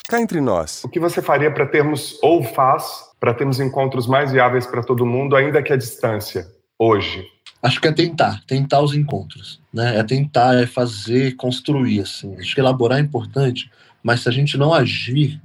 Cá 0.08 0.22
entre 0.22 0.40
nós. 0.40 0.86
O 0.86 0.88
que 0.88 1.02
você 1.02 1.22
faria 1.22 1.52
para 1.52 1.66
termos 1.66 2.18
ou 2.22 2.42
faz 2.42 3.14
para 3.26 3.34
termos 3.34 3.60
encontros 3.60 4.06
mais 4.06 4.32
viáveis 4.32 4.68
para 4.68 4.84
todo 4.84 5.04
mundo, 5.04 5.36
ainda 5.36 5.64
que 5.64 5.74
a 5.74 5.76
distância, 5.76 6.46
hoje? 6.78 7.26
Acho 7.60 7.82
que 7.82 7.88
é 7.88 7.92
tentar, 7.92 8.44
tentar 8.46 8.82
os 8.82 8.94
encontros, 8.94 9.60
né? 9.74 9.98
É 9.98 10.04
tentar, 10.04 10.54
é 10.62 10.68
fazer, 10.68 11.36
construir, 11.36 12.02
assim. 12.02 12.36
Acho 12.38 12.54
que 12.54 12.62
elaborar 12.62 13.00
é 13.00 13.02
importante, 13.02 13.72
mas 14.04 14.22
se 14.22 14.30
a 14.30 14.32
gente 14.32 14.56
não 14.60 14.72
agir 14.72 15.42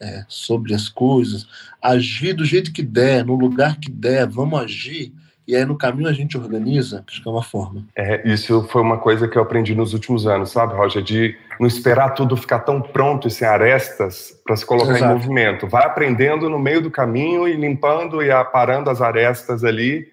é, 0.00 0.24
sobre 0.26 0.74
as 0.74 0.88
coisas, 0.88 1.46
agir 1.80 2.32
do 2.32 2.44
jeito 2.44 2.72
que 2.72 2.82
der, 2.82 3.24
no 3.24 3.36
lugar 3.36 3.78
que 3.78 3.92
der, 3.92 4.26
vamos 4.26 4.58
agir, 4.58 5.12
e 5.46 5.54
aí 5.54 5.64
no 5.64 5.78
caminho 5.78 6.08
a 6.08 6.12
gente 6.12 6.36
organiza, 6.36 7.04
acho 7.06 7.22
que 7.22 7.28
é 7.28 7.30
uma 7.30 7.44
forma. 7.44 7.84
É, 7.94 8.28
isso 8.28 8.66
foi 8.72 8.82
uma 8.82 8.98
coisa 8.98 9.28
que 9.28 9.38
eu 9.38 9.42
aprendi 9.42 9.72
nos 9.72 9.94
últimos 9.94 10.26
anos, 10.26 10.50
sabe, 10.50 10.74
Roger? 10.74 11.00
De 11.00 11.36
não 11.60 11.66
esperar 11.66 12.14
tudo 12.14 12.38
ficar 12.38 12.60
tão 12.60 12.80
pronto 12.80 13.28
e 13.28 13.30
sem 13.30 13.46
arestas 13.46 14.32
para 14.46 14.56
se 14.56 14.64
colocar 14.64 14.96
Exato. 14.96 15.04
em 15.04 15.14
movimento. 15.14 15.68
Vai 15.68 15.84
aprendendo 15.84 16.48
no 16.48 16.58
meio 16.58 16.80
do 16.80 16.90
caminho 16.90 17.46
e 17.46 17.52
limpando 17.52 18.22
e 18.22 18.30
aparando 18.30 18.88
as 18.88 19.02
arestas 19.02 19.62
ali, 19.62 20.06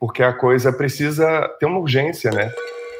porque 0.00 0.22
a 0.22 0.32
coisa 0.32 0.72
precisa 0.72 1.46
ter 1.60 1.66
uma 1.66 1.78
urgência, 1.78 2.30
né? 2.30 2.50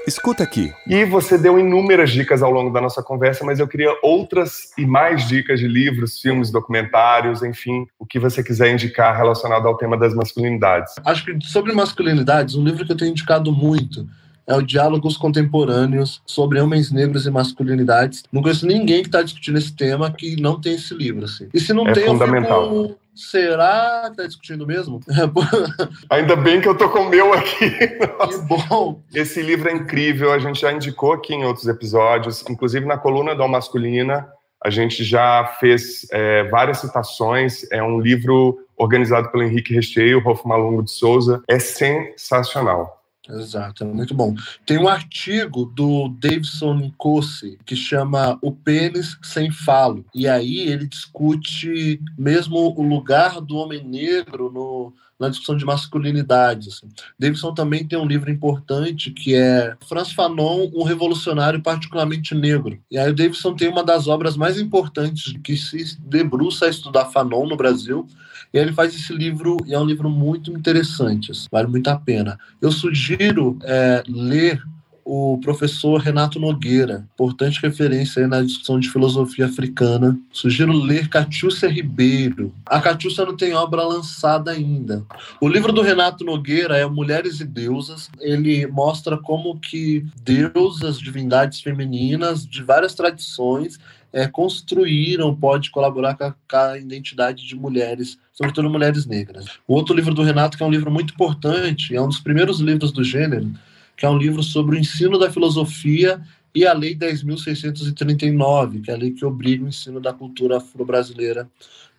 Escuta 0.07 0.42
aqui. 0.42 0.70
E 0.86 1.02
você 1.07 1.38
deu 1.38 1.59
inúmeras 1.59 2.11
dicas 2.11 2.42
ao 2.42 2.50
longo 2.50 2.70
da 2.70 2.78
nossa 2.78 3.02
conversa, 3.02 3.42
mas 3.42 3.59
eu 3.59 3.66
queria 3.66 3.96
outras 4.02 4.70
e 4.76 4.84
mais 4.84 5.26
dicas 5.26 5.59
de 5.59 5.66
livros, 5.66 6.20
filmes, 6.20 6.50
documentários, 6.50 7.42
enfim, 7.42 7.86
o 7.98 8.05
que 8.05 8.18
você 8.18 8.44
quiser 8.44 8.70
indicar 8.70 9.16
relacionado 9.16 9.66
ao 9.66 9.78
tema 9.78 9.96
das 9.96 10.12
masculinidades. 10.12 10.92
Acho 11.07 11.24
que 11.24 11.38
sobre 11.46 11.72
masculinidades, 11.72 12.55
um 12.55 12.64
livro 12.64 12.84
que 12.84 12.92
eu 12.92 12.96
tenho 12.98 13.12
indicado 13.12 13.50
muito 13.50 14.07
é 14.47 14.55
o 14.55 14.62
Diálogos 14.62 15.16
Contemporâneos 15.16 16.22
sobre 16.26 16.61
Homens 16.61 16.90
Negros 16.90 17.26
e 17.26 17.30
Masculinidades. 17.30 18.24
Não 18.32 18.42
conheço 18.42 18.66
ninguém 18.66 19.03
que 19.03 19.09
está 19.09 19.22
discutindo 19.22 19.59
esse 19.59 19.74
tema 19.74 20.11
que 20.11 20.40
não 20.40 20.61
tem 20.61 20.74
esse 20.74 20.95
livro. 20.95 21.24
Assim. 21.24 21.49
E 21.53 21.61
se 21.61 21.72
não 21.72 21.88
é 21.88 21.92
tem, 21.92 22.07
fundamental. 22.07 22.64
eu 22.64 22.82
fico... 22.88 23.05
Será 23.14 24.09
que 24.11 24.16
tá 24.16 24.26
discutindo 24.26 24.66
mesmo? 24.66 24.99
Ainda 26.11 26.34
bem 26.34 26.61
que 26.61 26.68
eu 26.68 26.76
tô 26.76 26.88
com 26.88 27.01
o 27.01 27.09
meu 27.09 27.32
aqui. 27.32 27.70
Que 27.70 28.38
bom. 28.49 29.01
Esse 29.14 29.40
livro 29.40 29.68
é 29.68 29.72
incrível, 29.72 30.32
a 30.32 30.38
gente 30.40 30.61
já 30.61 30.72
indicou 30.72 31.12
aqui 31.12 31.32
em 31.32 31.45
outros 31.45 31.68
episódios, 31.68 32.45
inclusive 32.51 32.84
na 32.84 32.99
coluna 32.99 33.36
da 33.36 33.47
Masculina, 33.47 34.26
a 34.64 34.70
gente 34.70 35.05
já 35.05 35.45
fez 35.61 36.07
é, 36.11 36.45
várias 36.45 36.78
citações. 36.78 37.70
É 37.70 37.82
um 37.82 38.01
livro 38.01 38.59
organizado 38.76 39.30
pelo 39.30 39.45
Henrique 39.45 39.74
Recheio, 39.74 40.20
Rolfo 40.20 40.49
Malungo 40.49 40.82
de 40.82 40.90
Souza. 40.90 41.42
É 41.47 41.59
sensacional. 41.59 43.03
Exato, 43.29 43.85
é 43.85 43.87
muito 43.87 44.14
bom. 44.14 44.35
Tem 44.66 44.79
um 44.79 44.89
artigo 44.89 45.64
do 45.64 46.09
Davidson 46.09 46.75
Nkosi 46.75 47.59
que 47.64 47.75
chama 47.75 48.39
O 48.43 48.53
Pênis 48.53 49.16
Sem 49.22 49.51
Falo. 49.51 50.05
E 50.14 50.29
aí 50.29 50.61
ele 50.61 50.87
discute 50.87 52.01
mesmo 52.18 52.75
o 52.77 52.83
lugar 52.83 53.41
do 53.41 53.57
homem 53.57 53.83
negro 53.83 54.53
no, 54.53 54.93
na 55.18 55.29
discussão 55.29 55.57
de 55.57 55.64
masculinidade. 55.64 56.68
Assim. 56.68 56.89
Davidson 57.18 57.55
também 57.55 57.87
tem 57.87 57.99
um 57.99 58.07
livro 58.07 58.31
importante 58.31 59.11
que 59.11 59.35
é 59.35 59.75
Franz 59.89 60.12
Fanon, 60.12 60.70
um 60.75 60.83
revolucionário 60.83 61.62
particularmente 61.62 62.35
negro. 62.35 62.79
E 62.91 62.99
aí 62.99 63.11
o 63.11 63.14
Davidson 63.14 63.55
tem 63.55 63.68
uma 63.68 63.85
das 63.85 64.07
obras 64.07 64.37
mais 64.37 64.61
importantes 64.61 65.33
que 65.43 65.57
se 65.57 65.99
debruça 66.01 66.66
a 66.66 66.70
estudar 66.70 67.07
Fanon 67.07 67.47
no 67.47 67.57
Brasil, 67.57 68.07
e 68.53 68.59
ele 68.59 68.72
faz 68.72 68.95
esse 68.95 69.12
livro, 69.12 69.57
e 69.66 69.74
é 69.74 69.78
um 69.78 69.84
livro 69.84 70.09
muito 70.09 70.53
interessante, 70.53 71.30
assim, 71.30 71.47
vale 71.51 71.68
muito 71.68 71.88
a 71.88 71.97
pena. 71.97 72.38
Eu 72.61 72.70
sugiro 72.70 73.59
é, 73.62 74.03
ler 74.07 74.62
o 75.05 75.38
professor 75.38 76.01
Renato 76.01 76.40
Nogueira, 76.40 77.07
importante 77.12 77.61
referência 77.61 78.26
na 78.26 78.40
discussão 78.40 78.80
de 78.80 78.90
filosofia 78.90 79.45
africana. 79.45 80.18
Sugiro 80.32 80.72
ler 80.72 81.09
Catiúcia 81.09 81.68
Ribeiro. 81.68 82.55
A 82.64 82.80
Catiúcia 82.80 83.24
não 83.26 83.36
tem 83.36 83.53
obra 83.53 83.84
lançada 83.84 84.51
ainda. 84.51 85.05
O 85.40 85.49
livro 85.49 85.72
do 85.72 85.82
Renato 85.82 86.24
Nogueira 86.24 86.78
é 86.78 86.86
Mulheres 86.86 87.40
e 87.40 87.45
Deusas. 87.45 88.11
Ele 88.18 88.66
mostra 88.66 89.18
como 89.18 89.59
que 89.61 90.07
deusas, 90.22 90.99
divindades 90.99 91.61
femininas 91.61 92.47
de 92.47 92.62
várias 92.62 92.95
tradições 92.95 93.78
é, 94.15 94.29
construíram, 94.29 95.35
pode 95.35 95.73
colaborar 95.73 96.15
com 96.15 96.23
a, 96.23 96.31
com 96.31 96.57
a, 96.57 96.79
identidade 96.79 97.45
de 97.45 97.57
mulheres, 97.57 98.17
sobretudo 98.33 98.71
mulheres 98.71 99.07
negras. 99.07 99.45
O 99.67 99.75
outro 99.75 99.93
livro 99.93 100.15
do 100.15 100.23
Renato, 100.23 100.57
que 100.57 100.62
é 100.62 100.67
um 100.67 100.71
livro 100.71 100.89
muito 100.89 101.12
importante, 101.12 101.97
é 101.97 102.01
um 102.01 102.07
dos 102.07 102.21
primeiros 102.21 102.61
livros 102.61 102.93
do 102.93 103.03
gênero, 103.03 103.51
que 103.97 104.07
é 104.07 104.09
um 104.09 104.17
livro 104.17 104.41
sobre 104.41 104.77
o 104.77 104.79
ensino 104.79 105.19
da 105.19 105.33
filosofia 105.33 106.23
e 106.55 106.65
a 106.65 106.73
Lei 106.73 106.95
10.639, 106.95 108.83
que 108.83 108.91
é 108.93 108.95
a 108.95 108.97
lei 108.97 109.11
que 109.11 109.25
obriga 109.25 109.65
o 109.65 109.69
ensino 109.69 110.01
da 110.01 110.12
cultura 110.12 110.59
afro-brasileira 110.59 111.51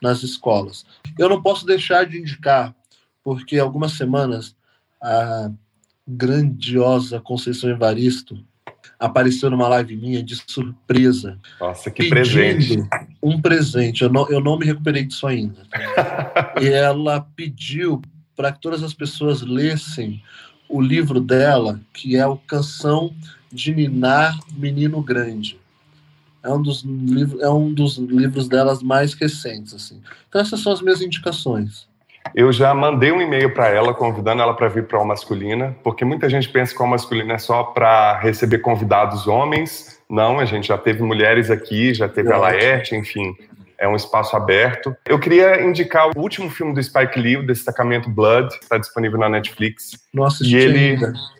nas 0.01 0.24
escolas. 0.24 0.86
Eu 1.20 1.28
não 1.28 1.41
posso 1.41 1.66
deixar 1.66 2.05
de 2.05 2.18
indicar, 2.18 2.74
porque 3.26 3.59
algumas 3.59 3.91
semanas 3.91 4.55
a 5.03 5.51
grandiosa 6.07 7.20
Conceição 7.20 7.70
Evaristo 7.70 8.41
apareceu 8.99 9.49
numa 9.49 9.67
live 9.67 9.95
minha 9.95 10.23
de 10.23 10.35
surpresa. 10.47 11.37
Nossa, 11.59 11.91
que 11.91 12.09
presente. 12.09 12.83
Um 13.21 13.41
presente. 13.41 14.03
Eu 14.03 14.09
não, 14.09 14.29
eu 14.29 14.39
não 14.39 14.57
me 14.57 14.65
recuperei 14.65 15.03
disso 15.03 15.27
ainda. 15.27 15.61
e 16.61 16.67
ela 16.67 17.21
pediu 17.35 18.01
para 18.35 18.51
que 18.51 18.61
todas 18.61 18.83
as 18.83 18.93
pessoas 18.93 19.41
lessem 19.41 20.21
o 20.67 20.81
livro 20.81 21.19
dela, 21.19 21.79
que 21.93 22.15
é 22.15 22.25
o 22.25 22.37
Canção 22.37 23.13
de 23.51 23.73
Ninar 23.73 24.37
Menino 24.57 25.01
Grande. 25.01 25.59
É 26.43 26.51
um 26.51 26.61
dos 26.61 26.83
livros, 26.83 27.41
é 27.41 27.49
um 27.49 27.73
dos 27.73 27.97
livros 27.97 28.47
delas 28.47 28.83
mais 28.83 29.13
recentes, 29.13 29.73
assim. 29.73 30.01
Então 30.29 30.39
essas 30.39 30.59
são 30.59 30.71
as 30.71 30.81
minhas 30.81 31.01
indicações. 31.01 31.87
Eu 32.34 32.51
já 32.51 32.73
mandei 32.73 33.11
um 33.11 33.21
e-mail 33.21 33.53
para 33.53 33.69
ela 33.69 33.93
convidando 33.93 34.41
ela 34.41 34.53
para 34.53 34.67
vir 34.67 34.88
para 34.88 34.99
o 34.99 35.05
masculina, 35.05 35.76
porque 35.84 36.03
muita 36.03 36.30
gente 36.30 36.49
pensa 36.49 36.76
que 36.76 36.82
o 36.82 36.88
masculina 36.88 37.34
é 37.34 37.38
só 37.38 37.63
para 37.63 38.19
receber 38.19 38.59
convidados 38.59 39.28
homens. 39.28 40.01
Não, 40.09 40.39
a 40.39 40.45
gente 40.45 40.67
já 40.67 40.78
teve 40.78 41.01
mulheres 41.03 41.49
aqui, 41.49 41.93
já 41.93 42.07
teve 42.07 42.32
a 42.32 42.38
Laerte, 42.38 42.95
enfim, 42.95 43.36
é 43.78 43.88
um 43.88 43.95
espaço 43.95 44.36
aberto. 44.36 44.95
Eu 45.05 45.19
queria 45.19 45.61
indicar 45.61 46.09
o 46.09 46.19
último 46.19 46.49
filme 46.49 46.73
do 46.73 46.82
Spike 46.82 47.19
Lee, 47.19 47.38
o 47.38 47.45
Destacamento 47.45 48.09
Blood, 48.09 48.49
que 48.57 48.63
está 48.63 48.78
disponível 48.78 49.19
na 49.19 49.30
Netflix. 49.30 49.91
Nossa, 50.13 50.45
e 50.45 50.55
ele, 50.55 50.97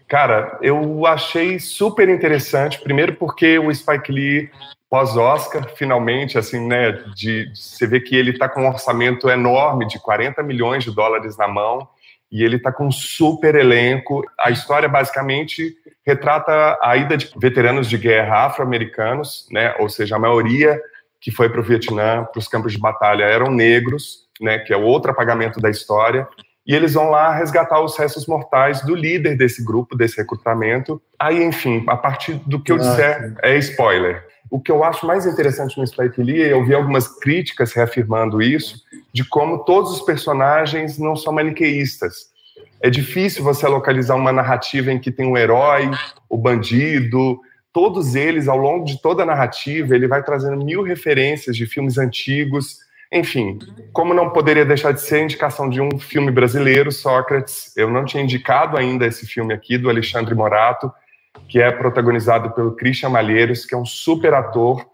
cara, 0.08 0.58
eu 0.62 1.06
achei 1.06 1.60
super 1.60 2.10
interessante. 2.10 2.80
Primeiro 2.82 3.14
porque 3.16 3.58
o 3.60 3.74
Spike 3.74 4.12
Lee 4.12 4.50
pós-Oscar, 4.96 5.70
finalmente, 5.76 6.38
assim, 6.38 6.66
né, 6.66 6.94
de, 7.14 7.52
você 7.54 7.86
vê 7.86 8.00
que 8.00 8.16
ele 8.16 8.32
está 8.32 8.48
com 8.48 8.62
um 8.62 8.70
orçamento 8.70 9.30
enorme 9.30 9.86
de 9.86 10.00
40 10.00 10.42
milhões 10.42 10.86
de 10.86 10.96
dólares 10.96 11.36
na 11.36 11.50
mão 11.50 11.86
e 12.32 12.42
ele 12.42 12.56
está 12.56 12.72
com 12.72 12.88
um 12.88 12.92
super 12.92 13.56
elenco. 13.56 14.24
A 14.40 14.52
história 14.52 14.88
basicamente 14.88 15.76
retrata 16.06 16.80
a 16.82 16.96
ida 16.96 17.18
de 17.18 17.30
veteranos 17.36 17.90
de 17.90 17.98
guerra 17.98 18.46
afro-americanos, 18.46 19.50
né, 19.52 19.76
ou 19.80 19.90
seja, 19.90 20.16
a 20.16 20.20
maioria 20.20 20.80
que 21.20 21.30
foi 21.30 21.50
para 21.50 21.60
o 21.60 21.64
Vietnã, 21.64 22.24
para 22.24 22.40
os 22.40 22.48
campos 22.48 22.72
de 22.72 22.80
batalha, 22.80 23.26
eram 23.26 23.52
negros, 23.52 24.30
né, 24.40 24.60
que 24.60 24.72
é 24.72 24.78
outro 24.78 25.12
apagamento 25.12 25.60
da 25.60 25.70
história, 25.70 26.26
e 26.66 26.74
eles 26.74 26.94
vão 26.94 27.10
lá 27.10 27.36
resgatar 27.36 27.82
os 27.82 27.98
restos 27.98 28.26
mortais 28.28 28.82
do 28.82 28.96
líder 28.96 29.36
desse 29.36 29.62
grupo, 29.62 29.94
desse 29.94 30.16
recrutamento. 30.16 31.02
Aí, 31.20 31.44
enfim, 31.44 31.84
a 31.86 31.98
partir 31.98 32.36
do 32.46 32.64
que 32.64 32.72
eu 32.72 32.78
disser, 32.78 33.36
é 33.44 33.58
spoiler. 33.58 34.35
O 34.50 34.60
que 34.60 34.72
eu 34.72 34.84
acho 34.84 35.06
mais 35.06 35.26
interessante 35.26 35.78
no 35.78 35.86
Spike 35.86 36.22
Lee, 36.22 36.42
eu 36.42 36.64
vi 36.66 36.74
algumas 36.74 37.08
críticas 37.08 37.74
reafirmando 37.74 38.42
isso, 38.42 38.82
de 39.12 39.24
como 39.24 39.66
todos 39.66 39.92
os 39.92 40.02
personagens 40.02 40.98
não 40.98 41.16
são 41.16 41.34
maniqueístas. 41.34 42.34
É 42.82 42.90
difícil 42.90 43.44
você 43.44 43.68
localizar 43.68 44.16
uma 44.16 44.32
narrativa 44.32 44.92
em 44.92 45.00
que 45.00 45.12
tem 45.12 45.26
o 45.26 45.38
herói, 45.38 45.90
o 46.30 46.38
bandido, 46.38 47.40
todos 47.74 48.16
eles, 48.16 48.48
ao 48.48 48.58
longo 48.58 48.86
de 48.86 49.02
toda 49.02 49.24
a 49.24 49.26
narrativa, 49.26 49.96
ele 49.96 50.08
vai 50.08 50.24
trazendo 50.24 50.64
mil 50.64 50.82
referências 50.82 51.58
de 51.58 51.66
filmes 51.66 51.98
antigos. 51.98 52.78
Enfim, 53.12 53.60
como 53.92 54.14
não 54.14 54.30
poderia 54.30 54.66
deixar 54.66 54.92
de 54.92 55.02
ser 55.02 55.16
a 55.16 55.24
indicação 55.24 55.70
de 55.70 55.82
um 55.82 56.00
filme 56.00 56.32
brasileiro, 56.32 56.92
Sócrates. 56.92 57.76
Eu 57.76 57.90
não 57.90 58.06
tinha 58.06 58.24
indicado 58.24 58.78
ainda 58.78 59.06
esse 59.06 59.26
filme 59.26 59.54
aqui, 59.54 59.78
do 59.78 59.90
Alexandre 59.90 60.34
Morato, 60.34 60.92
que 61.48 61.60
é 61.62 61.72
protagonizado 61.72 62.52
pelo 62.52 62.76
Christian 62.76 63.10
Malheiros, 63.10 63.66
que 63.66 63.76
é 63.76 63.78
um 63.78 63.86
super 63.86 64.34
ator, 64.34 64.86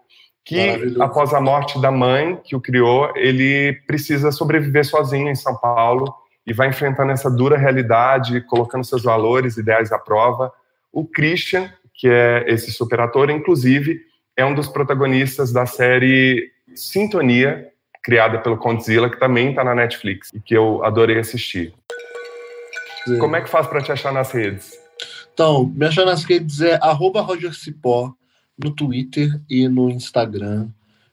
que 0.44 0.96
após 1.00 1.32
a 1.32 1.40
morte 1.40 1.80
da 1.80 1.90
mãe 1.90 2.36
que 2.44 2.56
o 2.56 2.60
criou, 2.60 3.12
ele 3.16 3.74
precisa 3.86 4.32
sobreviver 4.32 4.84
sozinho 4.84 5.28
em 5.28 5.34
São 5.34 5.56
Paulo 5.56 6.12
e 6.46 6.52
vai 6.52 6.68
enfrentando 6.68 7.12
essa 7.12 7.30
dura 7.30 7.56
realidade, 7.56 8.40
colocando 8.42 8.84
seus 8.84 9.04
valores, 9.04 9.56
ideais 9.56 9.92
à 9.92 9.98
prova. 9.98 10.52
O 10.92 11.06
Christian 11.06 11.70
que 12.02 12.08
é 12.08 12.44
esse 12.48 12.72
super 12.72 13.00
ator, 13.00 13.30
inclusive 13.30 14.00
é 14.36 14.44
um 14.44 14.54
dos 14.54 14.68
protagonistas 14.68 15.52
da 15.52 15.66
série 15.66 16.50
Sintonia, 16.74 17.68
criada 18.02 18.40
pelo 18.40 18.56
Condzilla, 18.56 19.08
que 19.08 19.20
também 19.20 19.50
está 19.50 19.62
na 19.62 19.72
Netflix 19.72 20.30
e 20.34 20.40
que 20.40 20.52
eu 20.52 20.84
adorei 20.84 21.20
assistir. 21.20 21.72
Sim. 23.04 23.18
Como 23.18 23.36
é 23.36 23.40
que 23.40 23.48
faz 23.48 23.68
para 23.68 23.80
te 23.80 23.92
achar 23.92 24.12
nas 24.12 24.32
redes? 24.32 24.81
Então, 25.32 25.66
me 25.66 25.86
achar 25.86 26.04
nas 26.04 26.24
redes 26.24 26.60
é 26.60 26.78
@rogercipó 26.82 28.14
no 28.62 28.70
Twitter 28.70 29.40
e 29.48 29.68
no 29.68 29.90
Instagram. 29.90 30.68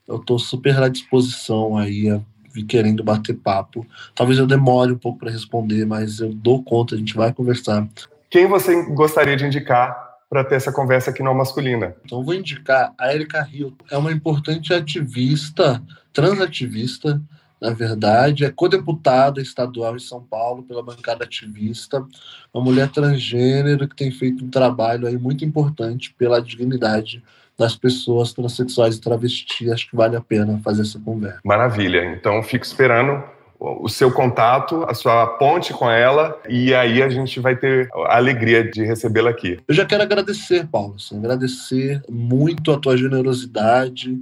Eu 0.07 0.17
estou 0.17 0.37
super 0.37 0.81
à 0.81 0.89
disposição 0.89 1.77
aí, 1.77 2.19
querendo 2.67 3.03
bater 3.03 3.35
papo. 3.35 3.85
Talvez 4.13 4.39
eu 4.39 4.47
demore 4.47 4.91
um 4.91 4.97
pouco 4.97 5.19
para 5.19 5.31
responder, 5.31 5.85
mas 5.85 6.19
eu 6.19 6.33
dou 6.33 6.63
conta, 6.63 6.95
a 6.95 6.97
gente 6.97 7.15
vai 7.15 7.31
conversar. 7.31 7.87
Quem 8.29 8.47
você 8.47 8.83
gostaria 8.93 9.37
de 9.37 9.45
indicar 9.45 10.09
para 10.29 10.43
ter 10.43 10.55
essa 10.55 10.71
conversa 10.71 11.09
aqui 11.09 11.23
no 11.23 11.33
Masculina. 11.33 11.95
Então 12.05 12.23
vou 12.23 12.35
indicar 12.35 12.93
a 12.99 13.13
Erika 13.13 13.41
Rio. 13.41 13.75
É 13.89 13.97
uma 13.97 14.11
importante 14.11 14.73
ativista, 14.73 15.81
transativista, 16.13 17.19
na 17.61 17.71
verdade, 17.71 18.45
é 18.45 18.51
co-deputada 18.51 19.41
estadual 19.41 19.95
em 19.95 19.99
São 19.99 20.21
Paulo 20.21 20.63
pela 20.63 20.81
bancada 20.81 21.23
ativista, 21.23 22.05
uma 22.53 22.63
mulher 22.63 22.89
transgênero 22.89 23.87
que 23.87 23.95
tem 23.95 24.11
feito 24.11 24.45
um 24.45 24.49
trabalho 24.49 25.07
aí 25.07 25.17
muito 25.17 25.43
importante 25.43 26.13
pela 26.17 26.41
dignidade 26.41 27.21
das 27.57 27.75
pessoas 27.75 28.31
transexuais 28.31 28.95
e 28.95 29.01
travestis. 29.01 29.69
Acho 29.69 29.89
que 29.89 29.95
vale 29.95 30.15
a 30.15 30.21
pena 30.21 30.61
fazer 30.63 30.83
essa 30.83 30.97
conversa. 30.99 31.41
Maravilha. 31.43 32.05
Então, 32.05 32.41
fico 32.41 32.65
esperando 32.65 33.21
o 33.59 33.89
seu 33.89 34.09
contato, 34.09 34.85
a 34.87 34.93
sua 34.93 35.27
ponte 35.27 35.73
com 35.73 35.89
ela, 35.89 36.39
e 36.47 36.73
aí 36.73 37.03
a 37.03 37.09
gente 37.09 37.41
vai 37.41 37.57
ter 37.57 37.89
a 38.07 38.15
alegria 38.15 38.63
de 38.63 38.85
recebê-la 38.85 39.31
aqui. 39.31 39.59
Eu 39.67 39.75
já 39.75 39.85
quero 39.85 40.01
agradecer, 40.01 40.65
Paulo, 40.67 40.95
assim, 40.95 41.17
agradecer 41.17 42.01
muito 42.09 42.71
a 42.71 42.79
tua 42.79 42.95
generosidade, 42.95 44.17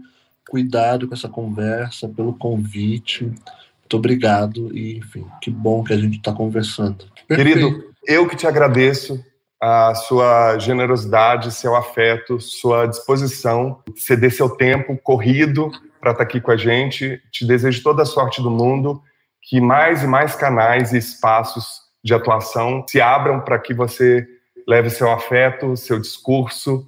cuidado 0.48 1.08
com 1.08 1.14
essa 1.14 1.30
conversa, 1.30 2.08
pelo 2.08 2.34
convite. 2.34 3.26
Muito 3.26 3.98
obrigado 3.98 4.76
e, 4.76 4.98
enfim, 4.98 5.26
que 5.42 5.50
bom 5.50 5.84
que 5.84 5.94
a 5.94 5.98
gente 5.98 6.18
está 6.18 6.34
conversando. 6.34 7.06
Perfeito. 7.28 7.60
Querido, 7.60 7.94
eu 8.06 8.28
que 8.28 8.36
te 8.36 8.48
agradeço 8.48 9.24
a 9.62 9.96
sua 9.96 10.60
generosidade, 10.60 11.52
seu 11.52 11.76
afeto, 11.76 12.40
sua 12.40 12.86
disposição, 12.86 13.82
ceder 13.96 14.32
seu 14.32 14.50
tempo 14.50 14.98
corrido 14.98 15.72
para 16.00 16.12
estar 16.12 16.24
tá 16.24 16.30
aqui 16.30 16.40
com 16.40 16.52
a 16.52 16.58
gente. 16.58 17.22
Te 17.32 17.46
desejo 17.46 17.82
toda 17.82 18.04
a 18.04 18.06
sorte 18.06 18.42
do 18.42 18.52
mundo 18.52 19.02
que 19.42 19.62
mais 19.62 20.04
e 20.04 20.08
mais 20.08 20.36
canais 20.36 20.92
e 20.92 20.98
espaços 20.98 21.82
de 22.04 22.14
atuação 22.14 22.86
se 22.88 23.00
abram 23.00 23.40
para 23.40 23.58
que 23.58 23.74
você 23.74 24.28
leve 24.68 24.90
seu 24.90 25.10
afeto, 25.10 25.78
seu 25.78 26.00
discurso 26.00 26.86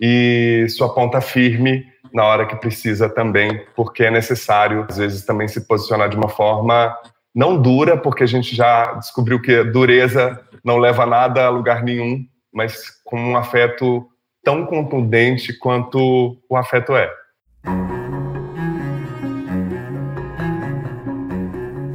e 0.00 0.66
sua 0.68 0.94
ponta 0.94 1.20
firme 1.20 1.86
na 2.14 2.24
hora 2.24 2.46
que 2.46 2.54
precisa 2.54 3.08
também, 3.08 3.66
porque 3.74 4.04
é 4.04 4.10
necessário, 4.10 4.86
às 4.88 4.96
vezes, 4.96 5.24
também 5.24 5.48
se 5.48 5.66
posicionar 5.66 6.08
de 6.08 6.16
uma 6.16 6.28
forma 6.28 6.96
não 7.34 7.60
dura, 7.60 7.96
porque 7.96 8.22
a 8.22 8.26
gente 8.26 8.54
já 8.54 8.92
descobriu 8.94 9.42
que 9.42 9.64
dureza 9.64 10.40
não 10.64 10.78
leva 10.78 11.04
nada 11.04 11.44
a 11.44 11.50
lugar 11.50 11.82
nenhum, 11.82 12.24
mas 12.52 12.84
com 13.04 13.20
um 13.20 13.36
afeto 13.36 14.06
tão 14.44 14.64
contundente 14.64 15.52
quanto 15.58 16.38
o 16.48 16.56
afeto 16.56 16.94
é. 16.94 17.10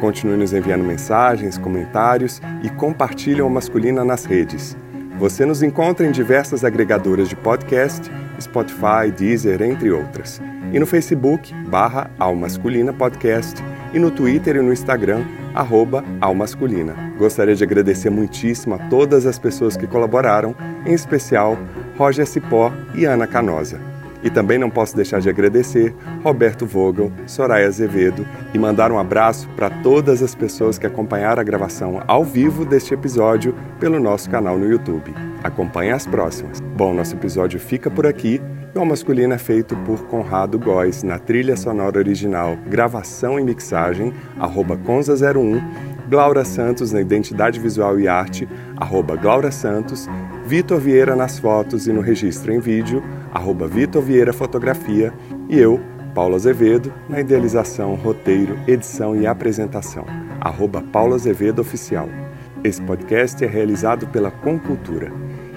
Continue 0.00 0.36
nos 0.36 0.52
enviando 0.52 0.84
mensagens, 0.84 1.56
comentários 1.56 2.42
e 2.62 2.68
compartilhe 2.68 3.40
o 3.40 3.48
Masculina 3.48 4.04
nas 4.04 4.24
redes. 4.24 4.76
Você 5.18 5.46
nos 5.46 5.62
encontra 5.62 6.06
em 6.06 6.10
diversas 6.10 6.64
agregadoras 6.64 7.28
de 7.28 7.36
podcast, 7.36 8.10
Spotify, 8.40 9.10
Deezer, 9.16 9.62
entre 9.62 9.90
outras. 9.90 10.40
E 10.72 10.78
no 10.78 10.86
Facebook, 10.86 11.54
barra 11.68 12.10
Almasculina 12.18 12.92
Podcast, 12.92 13.62
e 13.92 13.98
no 13.98 14.10
Twitter 14.10 14.56
e 14.56 14.60
no 14.60 14.72
Instagram, 14.72 15.24
arroba 15.54 16.04
Almasculina. 16.20 16.94
Gostaria 17.18 17.54
de 17.54 17.64
agradecer 17.64 18.10
muitíssimo 18.10 18.74
a 18.74 18.78
todas 18.78 19.26
as 19.26 19.38
pessoas 19.38 19.76
que 19.76 19.86
colaboraram, 19.86 20.54
em 20.84 20.92
especial 20.92 21.58
Roger 21.96 22.26
Cipó 22.26 22.72
e 22.94 23.04
Ana 23.04 23.26
Canosa. 23.26 23.80
E 24.22 24.30
também 24.30 24.58
não 24.58 24.68
posso 24.68 24.96
deixar 24.96 25.20
de 25.20 25.28
agradecer 25.28 25.94
Roberto 26.22 26.66
Vogel, 26.66 27.12
Soraya 27.26 27.68
Azevedo 27.68 28.26
e 28.52 28.58
mandar 28.58 28.90
um 28.90 28.98
abraço 28.98 29.48
para 29.54 29.70
todas 29.70 30.22
as 30.22 30.34
pessoas 30.34 30.78
que 30.78 30.86
acompanharam 30.86 31.40
a 31.40 31.44
gravação 31.44 32.02
ao 32.06 32.24
vivo 32.24 32.64
deste 32.64 32.92
episódio 32.92 33.54
pelo 33.78 34.00
nosso 34.00 34.28
canal 34.28 34.58
no 34.58 34.68
YouTube. 34.68 35.14
Acompanhe 35.44 35.92
as 35.92 36.06
próximas. 36.06 36.60
Bom, 36.60 36.92
nosso 36.92 37.14
episódio 37.14 37.60
fica 37.60 37.90
por 37.90 38.06
aqui. 38.06 38.40
E 38.76 38.78
o 38.78 38.84
Masculino 38.84 39.32
é 39.32 39.38
feito 39.38 39.74
por 39.86 40.04
Conrado 40.04 40.58
Góes 40.58 41.02
na 41.02 41.18
trilha 41.18 41.56
sonora 41.56 41.96
original, 41.96 42.58
gravação 42.68 43.40
e 43.40 43.42
mixagem, 43.42 44.12
arroba 44.38 44.76
Conza01 44.76 45.62
Glaura 46.10 46.44
Santos 46.44 46.92
na 46.92 47.00
Identidade 47.00 47.58
Visual 47.58 47.98
e 47.98 48.06
Arte, 48.06 48.46
arroba 48.76 49.16
Glaura 49.16 49.50
Santos, 49.50 50.06
Vitor 50.44 50.78
Vieira 50.78 51.16
nas 51.16 51.38
fotos 51.38 51.86
e 51.86 51.92
no 51.92 52.02
registro 52.02 52.52
em 52.52 52.60
vídeo, 52.60 53.02
arroba 53.32 53.66
Vitor 53.66 54.02
Vieira 54.02 54.34
Fotografia, 54.34 55.10
e 55.48 55.58
eu, 55.58 55.80
Paulo 56.14 56.34
Azevedo, 56.34 56.92
na 57.08 57.18
idealização, 57.18 57.94
roteiro, 57.94 58.58
edição 58.68 59.16
e 59.16 59.26
apresentação, 59.26 60.04
arroba 60.38 60.82
Paulo 60.82 61.14
Azevedo 61.14 61.60
Oficial. 61.60 62.10
Esse 62.62 62.82
podcast 62.82 63.42
é 63.42 63.48
realizado 63.48 64.06
pela 64.08 64.30
Concultura. 64.30 65.10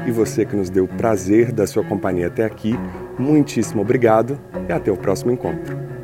E 0.08 0.12
você 0.12 0.46
que 0.46 0.56
nos 0.56 0.70
deu 0.70 0.86
o 0.86 0.88
prazer 0.88 1.52
da 1.52 1.68
sua 1.68 1.84
companhia 1.84 2.28
até 2.28 2.46
aqui, 2.46 2.80
muitíssimo 3.20 3.82
obrigado 3.82 4.40
e 4.68 4.72
até 4.72 4.92
o 4.92 4.98
próximo 4.98 5.32
encontro. 5.32 5.99